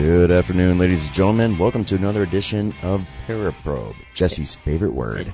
Good 0.00 0.30
afternoon, 0.30 0.78
ladies 0.78 1.04
and 1.04 1.14
gentlemen. 1.14 1.58
Welcome 1.58 1.84
to 1.84 1.94
another 1.94 2.22
edition 2.22 2.72
of 2.82 3.06
Paraprobe, 3.26 3.94
Jesse's 4.14 4.54
favorite 4.54 4.94
word. 4.94 5.30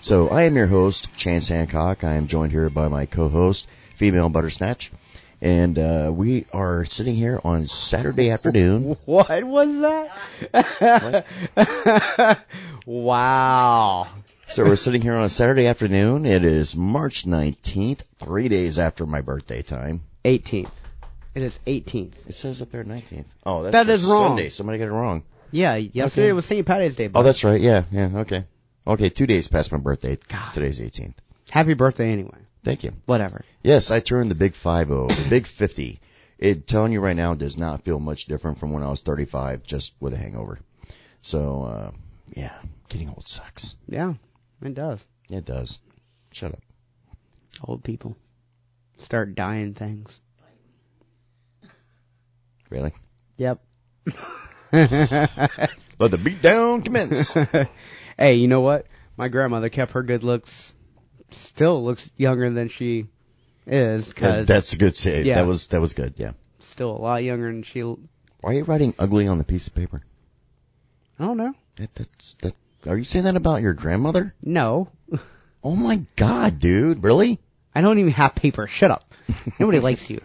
So 0.00 0.30
I 0.30 0.42
am 0.42 0.56
your 0.56 0.66
host, 0.66 1.14
Chance 1.16 1.46
Hancock. 1.46 2.02
I 2.02 2.14
am 2.14 2.26
joined 2.26 2.50
here 2.50 2.68
by 2.70 2.88
my 2.88 3.06
co-host, 3.06 3.68
Female 3.94 4.28
Buttersnatch. 4.30 4.90
And 5.40 5.78
uh, 5.78 6.10
we 6.12 6.44
are 6.52 6.84
sitting 6.86 7.14
here 7.14 7.40
on 7.44 7.68
Saturday 7.68 8.30
afternoon. 8.32 8.96
What 9.04 9.44
was 9.44 9.78
that? 10.52 11.24
wow. 12.86 14.08
So 14.48 14.64
we're 14.64 14.74
sitting 14.74 15.02
here 15.02 15.14
on 15.14 15.22
a 15.24 15.30
Saturday 15.30 15.68
afternoon. 15.68 16.26
It 16.26 16.44
is 16.44 16.74
March 16.74 17.26
19th, 17.26 18.00
three 18.18 18.48
days 18.48 18.80
after 18.80 19.06
my 19.06 19.20
birthday 19.20 19.62
time. 19.62 20.02
18th. 20.24 20.70
It 21.34 21.42
is 21.42 21.58
18th. 21.66 22.12
It 22.28 22.34
says 22.34 22.62
up 22.62 22.70
there 22.70 22.84
19th. 22.84 23.26
Oh, 23.44 23.62
that's 23.64 23.72
That 23.72 23.88
is 23.88 24.04
wrong. 24.04 24.30
Sunday. 24.30 24.48
Somebody 24.50 24.78
got 24.78 24.86
it 24.88 24.92
wrong. 24.92 25.24
Yeah, 25.50 25.76
yesterday 25.76 26.26
Okay. 26.28 26.32
was 26.32 26.46
St. 26.46 26.66
Patty's 26.66 26.96
Day. 26.96 27.10
Oh, 27.14 27.22
that's 27.22 27.44
right. 27.44 27.60
Yeah, 27.60 27.84
yeah, 27.90 28.10
okay. 28.20 28.44
Okay, 28.86 29.08
two 29.08 29.26
days 29.26 29.48
past 29.48 29.72
my 29.72 29.78
birthday. 29.78 30.18
God. 30.28 30.52
Today's 30.52 30.80
18th. 30.80 31.14
Happy 31.50 31.74
birthday 31.74 32.12
anyway. 32.12 32.38
Thank 32.62 32.82
you. 32.84 32.92
Whatever. 33.06 33.44
Yes, 33.62 33.90
I 33.90 34.00
turned 34.00 34.30
the 34.30 34.34
big 34.34 34.54
50, 34.54 34.84
the 35.14 35.26
big 35.28 35.46
50. 35.46 36.00
It 36.38 36.66
telling 36.66 36.92
you 36.92 37.00
right 37.00 37.16
now 37.16 37.34
does 37.34 37.56
not 37.56 37.82
feel 37.84 37.98
much 38.00 38.26
different 38.26 38.58
from 38.58 38.72
when 38.72 38.82
I 38.82 38.88
was 38.90 39.02
35 39.02 39.62
just 39.62 39.94
with 40.00 40.12
a 40.14 40.16
hangover. 40.16 40.58
So, 41.22 41.62
uh, 41.64 41.90
yeah, 42.34 42.52
getting 42.88 43.08
old 43.10 43.28
sucks. 43.28 43.76
Yeah, 43.88 44.14
it 44.62 44.74
does. 44.74 45.04
It 45.30 45.44
does. 45.44 45.78
Shut 46.32 46.52
up. 46.52 46.60
Old 47.62 47.84
people 47.84 48.16
start 48.98 49.34
dying 49.34 49.74
things. 49.74 50.18
Really? 52.74 52.92
Yep. 53.36 53.60
Let 54.72 56.10
the 56.10 56.20
beat 56.20 56.42
down 56.42 56.82
commence. 56.82 57.32
hey, 58.18 58.34
you 58.34 58.48
know 58.48 58.62
what? 58.62 58.86
My 59.16 59.28
grandmother 59.28 59.68
kept 59.68 59.92
her 59.92 60.02
good 60.02 60.24
looks. 60.24 60.72
Still 61.30 61.84
looks 61.84 62.10
younger 62.16 62.50
than 62.50 62.68
she 62.68 63.06
is 63.64 64.08
because 64.08 64.48
That's 64.48 64.72
a 64.72 64.76
good 64.76 64.96
save. 64.96 65.24
Yeah. 65.24 65.36
That 65.36 65.46
was, 65.46 65.68
that 65.68 65.80
was 65.80 65.92
good. 65.92 66.14
Yeah. 66.16 66.32
still 66.58 66.90
a 66.90 66.98
lot 66.98 67.22
younger 67.22 67.46
than 67.46 67.62
she. 67.62 67.82
Why 67.82 67.96
are 68.42 68.52
you 68.54 68.64
writing 68.64 68.92
ugly 68.98 69.28
on 69.28 69.38
the 69.38 69.44
piece 69.44 69.68
of 69.68 69.74
paper? 69.76 70.02
I 71.20 71.26
don't 71.26 71.36
know. 71.36 71.54
That, 71.76 71.94
that's, 71.94 72.34
that, 72.34 72.54
are 72.88 72.98
you 72.98 73.04
saying 73.04 73.26
that 73.26 73.36
about 73.36 73.62
your 73.62 73.74
grandmother? 73.74 74.34
No, 74.42 74.88
Oh 75.62 75.76
my 75.76 76.02
god, 76.16 76.58
dude. 76.58 77.04
Really? 77.04 77.38
I 77.72 77.82
don't 77.82 78.00
even 78.00 78.12
have 78.12 78.34
paper. 78.34 78.66
Shut 78.66 78.90
up. 78.90 79.04
Nobody 79.60 79.78
likes 79.78 80.10
you. 80.10 80.20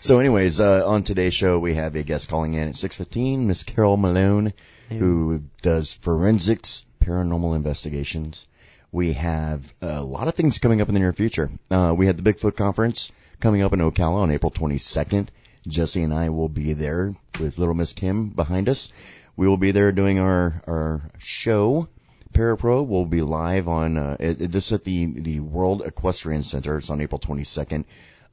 So, 0.00 0.18
anyways, 0.18 0.60
uh, 0.60 0.86
on 0.86 1.02
today's 1.02 1.34
show, 1.34 1.58
we 1.58 1.74
have 1.74 1.94
a 1.96 2.02
guest 2.02 2.28
calling 2.28 2.54
in 2.54 2.68
at 2.68 2.76
6:15, 2.76 3.46
Miss 3.46 3.62
Carol 3.64 3.96
Malone, 3.96 4.52
who 4.88 5.42
does 5.62 5.92
forensics, 5.94 6.86
paranormal 7.02 7.56
investigations. 7.56 8.46
We 8.92 9.14
have 9.14 9.72
a 9.82 10.02
lot 10.02 10.28
of 10.28 10.34
things 10.34 10.58
coming 10.58 10.80
up 10.80 10.88
in 10.88 10.94
the 10.94 11.00
near 11.00 11.12
future. 11.12 11.50
Uh, 11.70 11.92
we 11.96 12.06
had 12.06 12.16
the 12.16 12.22
Bigfoot 12.32 12.56
conference 12.56 13.10
coming 13.40 13.62
up 13.62 13.72
in 13.72 13.80
Ocala 13.80 14.18
on 14.18 14.30
April 14.30 14.50
22nd. 14.52 15.28
Jesse 15.66 16.02
and 16.02 16.14
I 16.14 16.28
will 16.28 16.48
be 16.48 16.72
there 16.72 17.12
with 17.40 17.58
Little 17.58 17.74
Miss 17.74 17.92
Kim 17.92 18.28
behind 18.30 18.68
us. 18.68 18.92
We 19.36 19.48
will 19.48 19.56
be 19.56 19.72
there 19.72 19.90
doing 19.92 20.18
our 20.20 20.62
our 20.66 21.10
show. 21.18 21.88
Parapro 22.32 22.86
will 22.86 23.06
be 23.06 23.22
live 23.22 23.66
on 23.66 23.96
uh, 23.96 24.16
it, 24.20 24.40
it- 24.40 24.52
this 24.52 24.70
at 24.72 24.84
the 24.84 25.06
the 25.06 25.40
World 25.40 25.82
Equestrian 25.84 26.42
Center. 26.44 26.78
It's 26.78 26.90
on 26.90 27.00
April 27.00 27.18
22nd. 27.18 27.84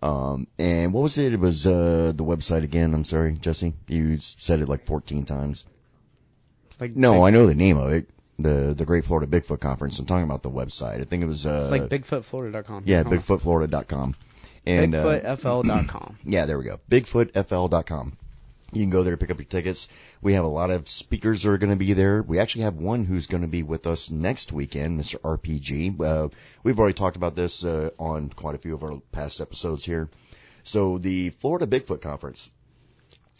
Um, 0.03 0.47
and 0.59 0.91
what 0.93 1.01
was 1.01 1.17
it? 1.17 1.31
It 1.31 1.39
was 1.39 1.65
uh, 1.65 2.11
the 2.13 2.25
website 2.25 2.63
again. 2.63 2.93
I'm 2.93 3.05
sorry, 3.05 3.33
Jesse. 3.35 3.73
You 3.87 4.17
said 4.19 4.59
it 4.59 4.67
like 4.67 4.85
14 4.85 5.23
times. 5.23 5.63
Like 6.77 6.93
No, 6.97 7.23
I 7.25 7.29
know 7.29 7.45
the 7.45 7.55
name 7.55 7.77
of 7.77 7.93
it. 7.93 8.09
The 8.37 8.73
the 8.75 8.83
Great 8.83 9.05
Florida 9.05 9.27
Bigfoot 9.27 9.61
Conference. 9.61 9.99
I'm 9.99 10.05
talking 10.05 10.25
about 10.25 10.43
the 10.43 10.49
website. 10.49 10.99
I 10.99 11.05
think 11.05 11.23
it 11.23 11.27
was 11.27 11.45
uh, 11.45 11.69
It's 11.71 11.71
like 11.71 11.89
BigfootFlorida.com. 11.89 12.83
yeah. 12.85 13.03
BigfootFlorida.com. 13.03 14.15
And 14.65 14.93
uh, 14.93 15.05
BigfootFL.com. 15.05 16.17
yeah, 16.25 16.45
there 16.45 16.57
we 16.57 16.65
go. 16.65 16.79
BigfootFL.com. 16.89 18.17
You 18.75 18.83
can 18.83 18.89
go 18.89 19.03
there 19.03 19.13
to 19.13 19.17
pick 19.17 19.31
up 19.31 19.37
your 19.37 19.45
tickets. 19.45 19.87
We 20.21 20.33
have 20.33 20.43
a 20.43 20.47
lot 20.47 20.71
of 20.71 20.89
speakers 20.89 21.43
that 21.43 21.51
are 21.51 21.57
going 21.57 21.71
to 21.71 21.75
be 21.75 21.93
there. 21.93 22.21
We 22.21 22.39
actually 22.39 22.63
have 22.63 22.75
one 22.75 23.05
who's 23.05 23.27
going 23.27 23.41
to 23.41 23.47
be 23.47 23.63
with 23.63 23.87
us 23.87 24.09
next 24.11 24.51
weekend, 24.51 24.99
Mr. 24.99 25.19
RPG. 25.19 25.99
Uh, 26.01 26.29
we've 26.63 26.79
already 26.79 26.93
talked 26.93 27.15
about 27.15 27.35
this 27.35 27.63
uh, 27.65 27.89
on 27.99 28.29
quite 28.29 28.55
a 28.55 28.59
few 28.59 28.73
of 28.73 28.83
our 28.83 28.99
past 29.11 29.41
episodes 29.41 29.85
here. 29.85 30.09
So 30.63 30.97
the 30.97 31.29
Florida 31.29 31.67
Bigfoot 31.67 32.01
Conference, 32.01 32.49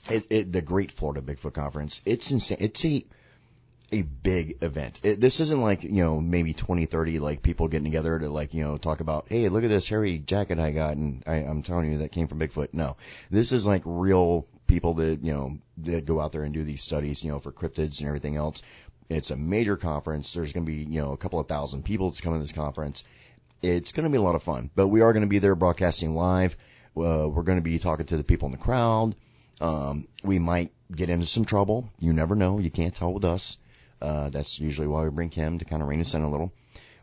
it, 0.09 0.27
it, 0.29 0.51
the 0.51 0.61
Great 0.61 0.91
Florida 0.91 1.21
Bigfoot 1.21 1.53
Conference, 1.53 2.01
it's 2.05 2.31
insane. 2.31 2.57
It's 2.59 2.83
a 2.85 3.05
a 3.93 4.01
big 4.01 4.57
event. 4.63 4.99
It, 5.03 5.21
this 5.21 5.39
isn't 5.39 5.61
like, 5.61 5.83
you 5.83 6.03
know, 6.03 6.19
maybe 6.19 6.53
20, 6.53 6.85
30, 6.85 7.19
like 7.19 7.43
people 7.43 7.67
getting 7.67 7.85
together 7.85 8.17
to 8.17 8.27
like, 8.27 8.53
you 8.53 8.63
know, 8.63 8.77
talk 8.77 9.01
about, 9.01 9.27
hey, 9.29 9.47
look 9.49 9.63
at 9.63 9.69
this 9.69 9.87
hairy 9.87 10.17
jacket 10.17 10.57
I 10.57 10.71
got 10.71 10.97
and 10.97 11.23
I, 11.27 11.35
I'm 11.35 11.61
telling 11.61 11.91
you 11.91 11.99
that 11.99 12.11
came 12.11 12.27
from 12.27 12.39
Bigfoot. 12.39 12.69
No, 12.73 12.97
this 13.29 13.51
is 13.51 13.67
like 13.67 13.83
real 13.85 14.47
people 14.67 14.95
that, 14.95 15.23
you 15.23 15.33
know, 15.33 15.57
that 15.79 16.05
go 16.05 16.19
out 16.19 16.31
there 16.31 16.43
and 16.43 16.53
do 16.53 16.63
these 16.63 16.81
studies, 16.81 17.23
you 17.23 17.31
know, 17.31 17.39
for 17.39 17.51
cryptids 17.51 17.99
and 17.99 18.07
everything 18.07 18.35
else. 18.35 18.63
It's 19.09 19.31
a 19.31 19.35
major 19.35 19.77
conference. 19.77 20.33
There's 20.33 20.53
going 20.53 20.65
to 20.65 20.71
be, 20.71 20.83
you 20.83 21.01
know, 21.01 21.11
a 21.11 21.17
couple 21.17 21.39
of 21.39 21.47
thousand 21.47 21.83
people 21.83 22.09
that's 22.09 22.21
coming 22.21 22.39
to 22.39 22.43
this 22.43 22.53
conference. 22.53 23.03
It's 23.61 23.91
going 23.91 24.05
to 24.05 24.09
be 24.09 24.17
a 24.17 24.21
lot 24.21 24.35
of 24.35 24.43
fun, 24.43 24.69
but 24.75 24.87
we 24.87 25.01
are 25.01 25.13
going 25.13 25.23
to 25.23 25.29
be 25.29 25.39
there 25.39 25.55
broadcasting 25.55 26.15
live. 26.15 26.57
Uh, 26.95 27.27
we're 27.29 27.43
going 27.43 27.57
to 27.57 27.63
be 27.63 27.79
talking 27.79 28.05
to 28.07 28.17
the 28.17 28.23
people 28.23 28.47
in 28.47 28.51
the 28.51 28.57
crowd. 28.57 29.15
Um, 29.61 30.07
we 30.23 30.39
might 30.39 30.71
get 30.93 31.09
into 31.09 31.25
some 31.25 31.45
trouble. 31.45 31.89
You 31.99 32.13
never 32.13 32.35
know. 32.35 32.59
You 32.59 32.69
can't 32.69 32.93
tell 32.93 33.13
with 33.13 33.25
us. 33.25 33.57
Uh, 34.01 34.29
that's 34.29 34.59
usually 34.59 34.87
why 34.87 35.03
we 35.03 35.09
bring 35.09 35.31
him 35.31 35.59
to 35.59 35.65
kind 35.65 35.81
of 35.81 35.87
rein 35.87 36.01
us 36.01 36.13
in 36.13 36.21
a 36.21 36.29
little. 36.29 36.51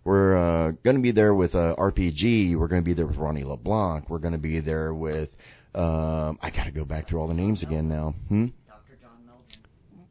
We're 0.04 0.36
uh, 0.36 0.70
going 0.82 0.96
to 0.96 1.02
be 1.02 1.10
there 1.10 1.34
with 1.34 1.54
uh, 1.54 1.74
RPG. 1.76 2.56
We're 2.56 2.68
going 2.68 2.82
to 2.82 2.86
be 2.86 2.94
there 2.94 3.06
with 3.06 3.16
Ronnie 3.16 3.44
LeBlanc. 3.44 4.08
We're 4.08 4.18
going 4.18 4.32
to 4.32 4.38
be 4.38 4.60
there 4.60 4.92
with. 4.92 5.34
Um, 5.74 6.38
I 6.42 6.50
got 6.50 6.64
to 6.64 6.72
go 6.72 6.84
back 6.84 7.06
through 7.06 7.20
all 7.20 7.28
the 7.28 7.34
names 7.34 7.62
again 7.62 7.88
now. 7.88 8.14
Hmm. 8.28 8.46
Dr. 8.68 8.98
John 9.00 9.10
Melvin. 9.24 9.44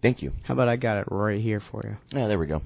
Thank 0.02 0.22
you. 0.22 0.34
How 0.44 0.54
about 0.54 0.70
I 0.70 0.78
got 0.78 0.98
it 0.98 1.06
right 1.12 1.42
here 1.42 1.60
for 1.60 1.82
you? 1.84 1.98
Yeah, 2.18 2.28
there 2.28 2.40
we 2.40 2.48
go. 2.48 2.62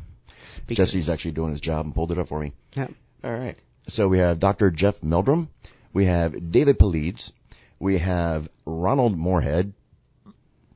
Speak 0.56 0.78
Jesse's 0.78 1.10
actually 1.10 1.32
doing 1.32 1.52
his 1.52 1.62
job 1.62 1.86
and 1.86 1.96
pulled 1.96 2.12
it 2.12 2.20
up 2.20 2.28
for 2.28 2.40
me. 2.40 2.54
Yep. 2.76 2.92
All 3.24 3.34
right. 3.34 3.56
So 3.88 4.08
we 4.08 4.20
have 4.20 4.40
Dr. 4.40 4.70
Jeff 4.72 5.02
Meldrum. 5.04 5.50
We 5.92 6.06
have 6.06 6.52
David 6.52 6.78
Paulides. 6.78 7.32
We 7.80 7.98
have 7.98 8.48
Ronald 8.66 9.18
Morehead, 9.18 9.74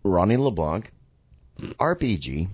Ronnie 0.04 0.38
LeBlanc, 0.38 0.92
RPG, 1.60 2.48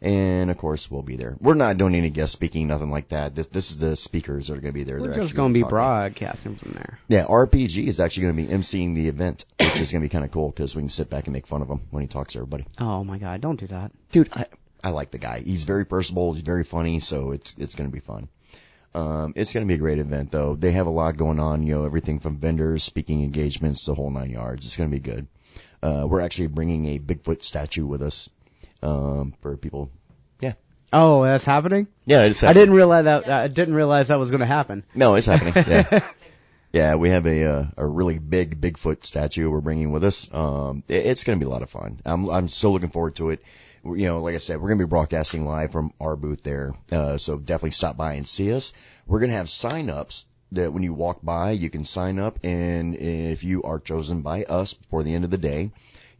and 0.00 0.50
of 0.50 0.58
course 0.58 0.90
we'll 0.90 1.02
be 1.02 1.16
there. 1.16 1.36
We're 1.40 1.54
not 1.54 1.76
doing 1.76 1.94
any 1.94 2.10
guest 2.10 2.32
speaking, 2.32 2.68
nothing 2.68 2.90
like 2.90 3.08
that. 3.08 3.34
This, 3.34 3.46
this 3.48 3.70
is 3.70 3.78
the 3.78 3.96
speakers 3.96 4.48
that 4.48 4.54
are 4.54 4.60
going 4.60 4.72
to 4.72 4.78
be 4.78 4.84
there. 4.84 5.00
We're 5.00 5.08
They're 5.08 5.22
just 5.22 5.34
going 5.34 5.52
to 5.52 5.58
be 5.58 5.68
broadcasting 5.68 6.56
from 6.56 6.72
there. 6.72 6.98
Yeah, 7.08 7.24
RPG 7.24 7.86
is 7.86 8.00
actually 8.00 8.24
going 8.24 8.36
to 8.36 8.42
be 8.42 8.48
emceeing 8.48 8.94
the 8.94 9.08
event, 9.08 9.44
which 9.58 9.80
is 9.80 9.92
going 9.92 10.02
to 10.02 10.08
be 10.08 10.12
kind 10.12 10.24
of 10.24 10.30
cool 10.30 10.50
because 10.50 10.76
we 10.76 10.82
can 10.82 10.90
sit 10.90 11.10
back 11.10 11.26
and 11.26 11.32
make 11.32 11.46
fun 11.46 11.62
of 11.62 11.68
him 11.68 11.82
when 11.90 12.02
he 12.02 12.08
talks 12.08 12.34
to 12.34 12.38
everybody. 12.38 12.66
Oh 12.78 13.02
my 13.04 13.18
god, 13.18 13.40
don't 13.40 13.58
do 13.58 13.66
that. 13.68 13.92
Dude, 14.12 14.30
I, 14.34 14.46
I 14.82 14.90
like 14.90 15.10
the 15.10 15.18
guy. 15.18 15.40
He's 15.40 15.64
very 15.64 15.84
personable. 15.84 16.32
He's 16.32 16.42
very 16.42 16.64
funny, 16.64 17.00
so 17.00 17.32
it's 17.32 17.54
it's 17.58 17.74
going 17.74 17.90
to 17.90 17.94
be 17.94 18.00
fun. 18.00 18.28
Um, 18.94 19.34
it's 19.36 19.52
going 19.52 19.66
to 19.66 19.68
be 19.68 19.74
a 19.74 19.78
great 19.78 19.98
event, 19.98 20.30
though. 20.30 20.56
They 20.56 20.72
have 20.72 20.86
a 20.86 20.90
lot 20.90 21.16
going 21.16 21.38
on. 21.38 21.62
You 21.62 21.76
know, 21.76 21.84
everything 21.84 22.20
from 22.20 22.38
vendors, 22.38 22.82
speaking 22.82 23.22
engagements, 23.22 23.84
the 23.84 23.94
whole 23.94 24.10
nine 24.10 24.30
yards. 24.30 24.66
It's 24.66 24.76
going 24.76 24.90
to 24.90 24.96
be 24.96 25.00
good. 25.00 25.26
Uh, 25.82 26.06
we're 26.08 26.20
actually 26.20 26.48
bringing 26.48 26.86
a 26.86 26.98
Bigfoot 26.98 27.42
statue 27.42 27.86
with 27.86 28.02
us 28.02 28.28
um, 28.82 29.34
for 29.42 29.56
people. 29.56 29.90
Yeah, 30.40 30.54
Oh, 30.92 31.24
that's 31.24 31.44
happening? 31.44 31.86
yeah. 32.06 32.22
It's 32.22 32.42
I 32.42 32.52
didn't 32.52 32.74
realize 32.74 33.04
that. 33.04 33.28
I 33.28 33.48
didn't 33.48 33.74
realize 33.74 34.08
that 34.08 34.18
was 34.18 34.30
going 34.30 34.40
to 34.40 34.46
happen. 34.46 34.84
No, 34.94 35.14
it's 35.14 35.26
happening. 35.26 35.54
Yeah. 35.66 36.00
Yeah, 36.70 36.94
we 36.96 37.08
have 37.08 37.26
a 37.26 37.44
uh, 37.44 37.66
a 37.78 37.86
really 37.86 38.18
big 38.18 38.60
Bigfoot 38.60 39.06
statue 39.06 39.48
we're 39.50 39.62
bringing 39.62 39.90
with 39.90 40.04
us. 40.04 40.28
Um, 40.32 40.82
it- 40.86 41.06
it's 41.06 41.24
going 41.24 41.38
to 41.38 41.42
be 41.44 41.48
a 41.48 41.52
lot 41.52 41.62
of 41.62 41.70
fun. 41.70 42.00
I'm 42.04 42.28
I'm 42.28 42.48
so 42.50 42.70
looking 42.72 42.90
forward 42.90 43.16
to 43.16 43.30
it. 43.30 43.42
You 43.84 44.04
know, 44.06 44.20
like 44.20 44.34
I 44.34 44.38
said, 44.38 44.60
we're 44.60 44.68
going 44.68 44.78
to 44.80 44.84
be 44.86 44.90
broadcasting 44.90 45.46
live 45.46 45.72
from 45.72 45.92
our 45.98 46.14
booth 46.14 46.42
there. 46.42 46.74
Uh, 46.92 47.16
so 47.16 47.38
definitely 47.38 47.70
stop 47.70 47.96
by 47.96 48.14
and 48.14 48.26
see 48.26 48.52
us. 48.52 48.74
We're 49.06 49.20
going 49.20 49.30
to 49.30 49.36
have 49.36 49.48
sign 49.48 49.88
ups 49.88 50.26
that 50.52 50.70
when 50.72 50.82
you 50.82 50.92
walk 50.92 51.20
by, 51.22 51.52
you 51.52 51.70
can 51.70 51.86
sign 51.86 52.18
up, 52.18 52.38
and 52.44 52.94
if 52.96 53.44
you 53.44 53.62
are 53.62 53.78
chosen 53.78 54.20
by 54.20 54.44
us 54.44 54.74
before 54.74 55.02
the 55.04 55.14
end 55.14 55.24
of 55.24 55.30
the 55.30 55.38
day, 55.38 55.70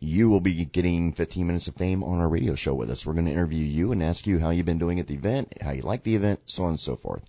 you 0.01 0.31
will 0.31 0.41
be 0.41 0.65
getting 0.65 1.13
15 1.13 1.47
minutes 1.47 1.69
of 1.69 1.75
fame 1.75 2.05
on 2.05 2.21
our 2.21 2.29
radio 2.29 2.55
show 2.55 2.75
with 2.75 2.91
us. 2.91 3.05
We're 3.05 3.15
going 3.15 3.27
to 3.27 3.33
interview 3.33 3.65
you 3.65 3.93
and 3.93 4.03
ask 4.03 4.27
you 4.27 4.39
how 4.39 4.51
you've 4.51 4.67
been 4.67 4.79
doing 4.79 5.01
at 5.01 5.07
the 5.07 5.15
event, 5.15 5.55
how 5.61 5.73
you 5.73 5.83
like 5.83 6.03
the 6.03 6.15
event, 6.15 6.41
so 6.47 6.65
on 6.65 6.71
and 6.71 6.81
so 6.81 6.97
forth. 6.97 7.25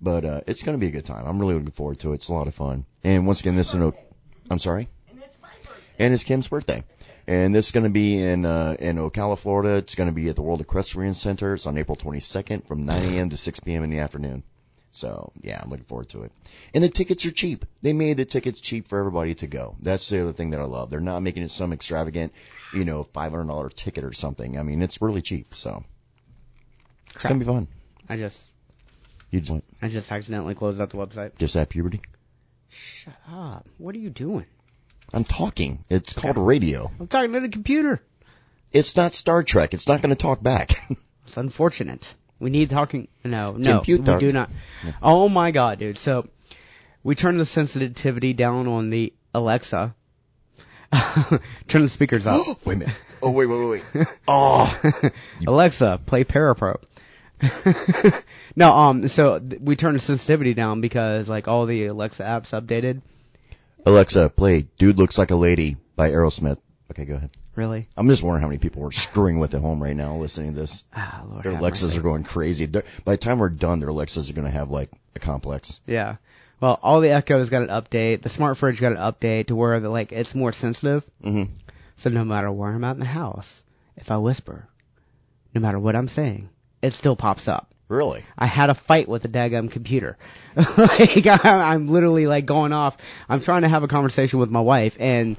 But 0.00 0.24
uh, 0.24 0.40
it's 0.46 0.62
going 0.62 0.78
to 0.78 0.80
be 0.80 0.88
a 0.88 0.92
good 0.92 1.04
time. 1.04 1.26
I'm 1.26 1.40
really 1.40 1.54
looking 1.54 1.70
forward 1.70 1.98
to 2.00 2.12
it. 2.12 2.16
It's 2.16 2.28
a 2.28 2.32
lot 2.32 2.48
of 2.48 2.54
fun. 2.54 2.86
And 3.02 3.26
once 3.26 3.40
again, 3.40 3.56
this 3.56 3.68
is 3.68 3.74
an, 3.74 3.92
I'm 4.50 4.58
sorry, 4.58 4.88
and 5.98 6.14
it's 6.14 6.24
Kim's 6.24 6.48
birthday. 6.48 6.84
And 7.26 7.54
this 7.54 7.66
is 7.66 7.72
going 7.72 7.84
to 7.84 7.90
be 7.90 8.20
in 8.20 8.44
uh, 8.44 8.76
in 8.78 8.96
Ocala, 8.96 9.38
Florida. 9.38 9.76
It's 9.76 9.94
going 9.94 10.08
to 10.10 10.14
be 10.14 10.28
at 10.28 10.36
the 10.36 10.42
World 10.42 10.60
Equestrian 10.60 11.14
Center. 11.14 11.54
It's 11.54 11.66
on 11.66 11.78
April 11.78 11.96
22nd 11.96 12.66
from 12.66 12.84
9 12.84 13.02
a.m. 13.02 13.30
to 13.30 13.36
6 13.38 13.60
p.m. 13.60 13.82
in 13.82 13.90
the 13.90 14.00
afternoon. 14.00 14.42
So 14.94 15.32
yeah, 15.42 15.60
I'm 15.62 15.70
looking 15.70 15.86
forward 15.86 16.08
to 16.10 16.22
it. 16.22 16.32
And 16.72 16.84
the 16.84 16.88
tickets 16.88 17.26
are 17.26 17.32
cheap. 17.32 17.64
They 17.82 17.92
made 17.92 18.16
the 18.16 18.24
tickets 18.24 18.60
cheap 18.60 18.86
for 18.86 18.98
everybody 18.98 19.34
to 19.36 19.46
go. 19.48 19.76
That's 19.80 20.08
the 20.08 20.22
other 20.22 20.32
thing 20.32 20.50
that 20.50 20.60
I 20.60 20.64
love. 20.64 20.88
They're 20.90 21.00
not 21.00 21.20
making 21.20 21.42
it 21.42 21.50
some 21.50 21.72
extravagant, 21.72 22.32
you 22.72 22.84
know, 22.84 23.02
$500 23.02 23.74
ticket 23.74 24.04
or 24.04 24.12
something. 24.12 24.56
I 24.58 24.62
mean, 24.62 24.82
it's 24.82 25.02
really 25.02 25.20
cheap. 25.20 25.54
So 25.54 25.84
it's 27.14 27.24
gonna 27.24 27.40
be 27.40 27.44
fun. 27.44 27.66
I 28.08 28.16
just 28.16 28.40
You 29.30 29.40
just 29.40 29.62
I 29.82 29.88
just 29.88 30.12
accidentally 30.12 30.54
closed 30.54 30.80
out 30.80 30.90
the 30.90 30.96
website. 30.96 31.36
just 31.38 31.54
have 31.54 31.68
puberty. 31.68 32.00
Shut 32.68 33.14
up. 33.30 33.66
What 33.78 33.94
are 33.94 33.98
you 33.98 34.10
doing? 34.10 34.46
I'm 35.12 35.24
talking. 35.24 35.84
It's 35.90 36.12
called 36.12 36.38
radio. 36.38 36.90
I'm 36.98 37.06
talking 37.08 37.32
to 37.32 37.40
the 37.40 37.48
computer. 37.48 38.00
It's 38.72 38.96
not 38.96 39.12
Star 39.12 39.42
Trek. 39.42 39.74
It's 39.74 39.86
not 39.86 40.02
going 40.02 40.10
to 40.14 40.20
talk 40.20 40.42
back. 40.42 40.72
It's 41.26 41.38
unfortunate. 41.38 42.06
We 42.38 42.50
need 42.50 42.70
talking. 42.70 43.08
No, 43.24 43.52
no, 43.52 43.76
Computer. 43.76 44.14
we 44.14 44.18
do 44.18 44.32
not. 44.32 44.50
Oh 45.02 45.28
my 45.28 45.50
god, 45.50 45.78
dude. 45.78 45.98
So 45.98 46.28
we 47.02 47.14
turn 47.14 47.38
the 47.38 47.46
sensitivity 47.46 48.32
down 48.32 48.66
on 48.66 48.90
the 48.90 49.12
Alexa. 49.32 49.94
Turn 51.68 51.82
the 51.82 51.88
speakers 51.88 52.26
up. 52.26 52.40
wait 52.64 52.74
a 52.74 52.78
minute. 52.78 52.94
Oh 53.22 53.30
wait, 53.30 53.46
wait, 53.46 53.58
wait, 53.66 53.82
wait. 53.94 54.06
Oh, 54.28 54.80
Alexa, 55.46 56.00
play 56.06 56.24
Parapro. 56.24 56.80
no, 58.54 58.76
um, 58.76 59.08
so 59.08 59.38
th- 59.38 59.60
we 59.60 59.76
turned 59.76 59.96
the 59.96 60.00
sensitivity 60.00 60.54
down 60.54 60.80
because 60.80 61.28
like 61.28 61.48
all 61.48 61.66
the 61.66 61.86
Alexa 61.86 62.22
apps 62.22 62.50
updated. 62.58 63.02
Alexa, 63.86 64.30
play 64.30 64.66
"Dude 64.78 64.98
Looks 64.98 65.18
Like 65.18 65.30
a 65.30 65.36
Lady" 65.36 65.76
by 65.96 66.10
Aerosmith. 66.10 66.58
Okay, 66.94 67.04
go 67.04 67.16
ahead. 67.16 67.30
Really? 67.56 67.88
I'm 67.96 68.08
just 68.08 68.22
wondering 68.22 68.42
how 68.42 68.46
many 68.46 68.58
people 68.58 68.84
are 68.84 68.92
screwing 68.92 69.40
with 69.40 69.52
at 69.54 69.60
home 69.60 69.82
right 69.82 69.96
now 69.96 70.14
listening 70.16 70.54
to 70.54 70.60
this. 70.60 70.84
Ah, 70.94 71.24
Lord. 71.28 71.42
Their 71.42 71.52
Alexas 71.52 71.96
are 71.96 72.02
going 72.02 72.22
crazy. 72.22 72.66
They're, 72.66 72.84
by 73.04 73.14
the 73.14 73.18
time 73.18 73.40
we're 73.40 73.48
done, 73.48 73.80
their 73.80 73.88
Alexas 73.88 74.30
are 74.30 74.32
going 74.32 74.46
to 74.46 74.50
have 74.52 74.70
like 74.70 74.90
a 75.16 75.18
complex. 75.18 75.80
Yeah. 75.86 76.16
Well, 76.60 76.78
all 76.82 77.00
the 77.00 77.10
Echoes 77.10 77.50
got 77.50 77.62
an 77.62 77.68
update. 77.68 78.22
The 78.22 78.28
smart 78.28 78.58
fridge 78.58 78.80
got 78.80 78.92
an 78.92 78.98
update 78.98 79.48
to 79.48 79.56
where 79.56 79.80
the 79.80 79.88
like 79.88 80.12
it's 80.12 80.36
more 80.36 80.52
sensitive. 80.52 81.02
hmm 81.22 81.44
So 81.96 82.10
no 82.10 82.24
matter 82.24 82.50
where 82.50 82.70
I'm 82.70 82.84
at 82.84 82.94
in 82.94 83.00
the 83.00 83.06
house, 83.06 83.64
if 83.96 84.12
I 84.12 84.16
whisper, 84.18 84.68
no 85.52 85.60
matter 85.60 85.80
what 85.80 85.96
I'm 85.96 86.08
saying, 86.08 86.48
it 86.80 86.92
still 86.92 87.16
pops 87.16 87.48
up. 87.48 87.72
Really? 87.88 88.24
I 88.38 88.46
had 88.46 88.70
a 88.70 88.74
fight 88.74 89.08
with 89.08 89.22
the 89.22 89.28
daggum 89.28 89.70
computer. 89.70 90.16
like 90.56 91.26
I, 91.26 91.40
I'm 91.72 91.88
literally 91.88 92.28
like 92.28 92.46
going 92.46 92.72
off. 92.72 92.96
I'm 93.28 93.40
trying 93.40 93.62
to 93.62 93.68
have 93.68 93.82
a 93.82 93.88
conversation 93.88 94.38
with 94.38 94.50
my 94.50 94.60
wife, 94.60 94.96
and 95.00 95.36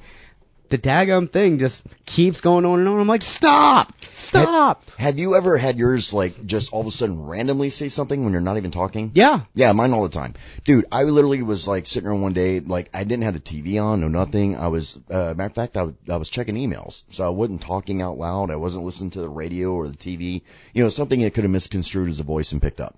the 0.69 0.77
daggum 0.77 1.29
thing 1.31 1.59
just 1.59 1.81
keeps 2.05 2.41
going 2.41 2.65
on 2.65 2.79
and 2.79 2.87
on. 2.87 2.99
I'm 2.99 3.07
like, 3.07 3.21
stop, 3.21 3.93
stop. 4.13 4.83
Have 4.97 5.19
you 5.19 5.35
ever 5.35 5.57
had 5.57 5.77
yours 5.77 6.13
like 6.13 6.45
just 6.45 6.73
all 6.73 6.81
of 6.81 6.87
a 6.87 6.91
sudden 6.91 7.23
randomly 7.25 7.69
say 7.69 7.89
something 7.89 8.23
when 8.23 8.31
you're 8.31 8.41
not 8.41 8.57
even 8.57 8.71
talking? 8.71 9.11
Yeah. 9.13 9.41
Yeah, 9.53 9.71
mine 9.73 9.93
all 9.93 10.03
the 10.03 10.09
time. 10.09 10.33
Dude, 10.63 10.85
I 10.91 11.03
literally 11.03 11.41
was 11.43 11.67
like 11.67 11.85
sitting 11.87 12.09
around 12.09 12.21
one 12.21 12.33
day, 12.33 12.59
like 12.59 12.89
I 12.93 13.03
didn't 13.03 13.23
have 13.23 13.33
the 13.33 13.39
TV 13.39 13.81
on, 13.83 14.01
no 14.01 14.07
nothing. 14.07 14.55
I 14.55 14.67
was, 14.69 14.97
uh, 15.09 15.33
matter 15.35 15.43
of 15.49 15.55
fact, 15.55 15.77
I, 15.77 15.83
was- 15.83 15.95
I 16.09 16.17
was 16.17 16.29
checking 16.29 16.55
emails. 16.55 17.03
So 17.11 17.25
I 17.25 17.29
wasn't 17.29 17.61
talking 17.61 18.01
out 18.01 18.17
loud. 18.17 18.51
I 18.51 18.55
wasn't 18.55 18.85
listening 18.85 19.11
to 19.11 19.21
the 19.21 19.29
radio 19.29 19.73
or 19.73 19.87
the 19.87 19.97
TV. 19.97 20.41
You 20.73 20.83
know, 20.83 20.89
something 20.89 21.21
that 21.21 21.33
could 21.33 21.43
have 21.43 21.51
misconstrued 21.51 22.09
as 22.09 22.19
a 22.19 22.23
voice 22.23 22.51
and 22.51 22.61
picked 22.61 22.81
up. 22.81 22.95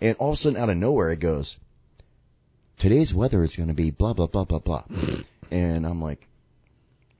And 0.00 0.16
all 0.18 0.30
of 0.30 0.34
a 0.34 0.36
sudden 0.36 0.60
out 0.60 0.70
of 0.70 0.76
nowhere 0.76 1.10
it 1.12 1.20
goes, 1.20 1.56
today's 2.78 3.14
weather 3.14 3.42
is 3.42 3.56
going 3.56 3.68
to 3.68 3.74
be 3.74 3.90
blah, 3.90 4.12
blah, 4.12 4.26
blah, 4.26 4.44
blah, 4.44 4.58
blah. 4.58 4.84
and 5.50 5.86
I'm 5.86 6.00
like, 6.00 6.26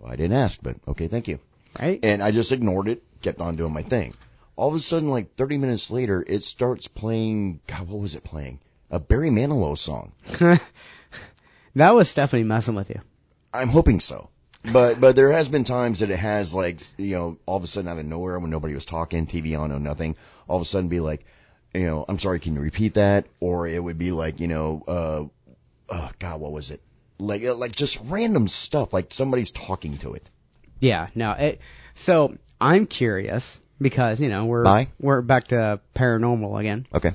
well, 0.05 0.13
I 0.13 0.17
didn't 0.17 0.37
ask, 0.37 0.59
but 0.63 0.77
okay, 0.87 1.09
thank 1.09 1.29
you. 1.29 1.39
Right. 1.81 1.99
And 2.03 2.23
I 2.23 2.31
just 2.31 2.53
ignored 2.53 2.89
it, 2.89 3.03
kept 3.23 3.41
on 3.41 3.57
doing 3.57 3.73
my 3.73 3.83
thing. 3.83 4.15
All 4.55 4.69
of 4.69 4.75
a 4.75 4.81
sudden, 4.81 5.09
like 5.09 5.35
30 5.35 5.57
minutes 5.57 5.91
later, 5.91 6.23
it 6.27 6.43
starts 6.43 6.89
playing, 6.89 7.61
God, 7.67 7.89
what 7.89 8.01
was 8.01 8.15
it 8.15 8.23
playing? 8.23 8.61
A 8.91 9.01
Barry 9.01 9.31
Manilow 9.31 9.77
song. 9.77 10.13
that 11.75 11.95
was 11.95 12.09
Stephanie 12.11 12.45
messing 12.45 12.75
with 12.75 12.91
you. 12.91 13.01
I'm 13.53 13.69
hoping 13.69 13.99
so. 13.99 14.29
But, 14.73 15.01
but 15.01 15.17
there 15.17 15.33
has 15.33 15.49
been 15.49 15.65
times 15.65 16.01
that 16.01 16.11
it 16.11 16.19
has 16.19 16.53
like, 16.55 16.81
you 16.99 17.17
know, 17.17 17.39
all 17.47 17.57
of 17.57 17.65
a 17.65 17.67
sudden 17.67 17.89
out 17.89 17.99
of 17.99 18.05
nowhere 18.05 18.39
when 18.39 18.51
nobody 18.51 18.75
was 18.75 18.85
talking, 18.85 19.27
TV 19.27 19.59
on, 19.59 19.71
no 19.71 19.79
nothing, 19.79 20.17
all 20.49 20.57
of 20.57 20.63
a 20.63 20.67
sudden 20.67 20.89
be 20.89 21.01
like, 21.01 21.25
you 21.73 21.87
know, 21.87 22.05
I'm 22.07 22.19
sorry, 22.19 22.41
can 22.41 22.55
you 22.55 22.61
repeat 22.61 22.95
that? 22.95 23.27
Or 23.41 23.67
it 23.67 23.83
would 23.83 23.99
be 23.99 24.13
like, 24.13 24.39
you 24.39 24.49
know, 24.49 24.83
uh, 24.87 25.25
oh 25.89 26.11
God, 26.19 26.41
what 26.41 26.53
was 26.53 26.71
it? 26.71 26.81
Like, 27.19 27.45
uh, 27.45 27.55
like 27.55 27.75
just 27.75 28.01
random 28.05 28.49
stuff, 28.49 28.93
like 28.93 29.13
somebody's 29.13 29.51
talking 29.51 29.99
to 29.99 30.15
it. 30.15 30.29
Yeah. 30.81 31.09
No. 31.15 31.33
It. 31.33 31.61
So 31.95 32.37
I'm 32.61 32.87
curious 32.87 33.59
because 33.81 34.21
you 34.21 34.29
know 34.29 34.47
we're 34.47 34.65
Bye. 34.65 34.89
we're 35.01 35.23
back 35.23 35.49
to 35.49 35.81
paranormal 35.95 36.59
again. 36.59 36.87
Okay. 36.95 37.13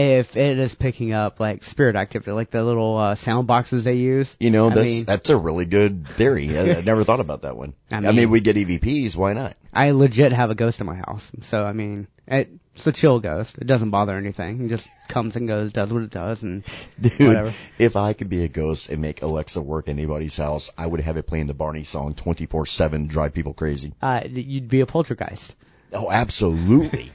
If 0.00 0.36
it 0.36 0.58
is 0.58 0.74
picking 0.74 1.12
up 1.12 1.40
like 1.40 1.64
spirit 1.64 1.96
activity, 1.96 2.30
like 2.32 2.50
the 2.50 2.62
little 2.64 2.96
uh, 2.96 3.14
sound 3.14 3.46
boxes 3.46 3.84
they 3.84 3.94
use. 3.94 4.34
You 4.40 4.50
know, 4.50 4.66
I 4.70 4.74
that's 4.74 4.94
mean- 4.94 5.04
that's 5.04 5.30
a 5.30 5.36
really 5.36 5.66
good 5.66 6.08
theory. 6.08 6.56
I, 6.58 6.78
I 6.78 6.80
never 6.80 7.04
thought 7.04 7.20
about 7.20 7.42
that 7.42 7.56
one. 7.56 7.74
I 7.90 7.96
I 7.96 8.00
mean, 8.00 8.16
mean- 8.16 8.30
we 8.30 8.40
get 8.40 8.56
EVPs. 8.56 9.16
Why 9.16 9.32
not? 9.32 9.56
I 9.72 9.90
legit 9.92 10.32
have 10.32 10.50
a 10.50 10.54
ghost 10.54 10.80
in 10.80 10.86
my 10.86 10.96
house. 10.96 11.30
So 11.42 11.64
I 11.64 11.72
mean, 11.72 12.08
it, 12.26 12.50
it's 12.74 12.86
a 12.86 12.92
chill 12.92 13.20
ghost. 13.20 13.58
It 13.58 13.66
doesn't 13.66 13.90
bother 13.90 14.16
anything. 14.16 14.64
It 14.64 14.68
just 14.68 14.88
comes 15.08 15.36
and 15.36 15.46
goes, 15.46 15.72
does 15.72 15.92
what 15.92 16.02
it 16.02 16.10
does, 16.10 16.42
and 16.42 16.64
Dude, 17.00 17.18
Whatever. 17.20 17.52
if 17.78 17.96
I 17.96 18.12
could 18.14 18.28
be 18.30 18.44
a 18.44 18.48
ghost 18.48 18.88
and 18.88 19.00
make 19.02 19.22
Alexa 19.22 19.60
work 19.60 19.88
in 19.88 19.98
anybody's 19.98 20.36
house, 20.36 20.70
I 20.78 20.86
would 20.86 21.00
have 21.00 21.16
it 21.16 21.26
playing 21.26 21.46
the 21.48 21.54
Barney 21.54 21.84
song 21.84 22.14
24-7, 22.14 23.08
drive 23.08 23.34
people 23.34 23.52
crazy. 23.54 23.92
uh, 24.02 24.22
you'd 24.28 24.68
be 24.68 24.80
a 24.80 24.86
poltergeist. 24.86 25.54
Oh, 25.92 26.10
absolutely. 26.10 27.10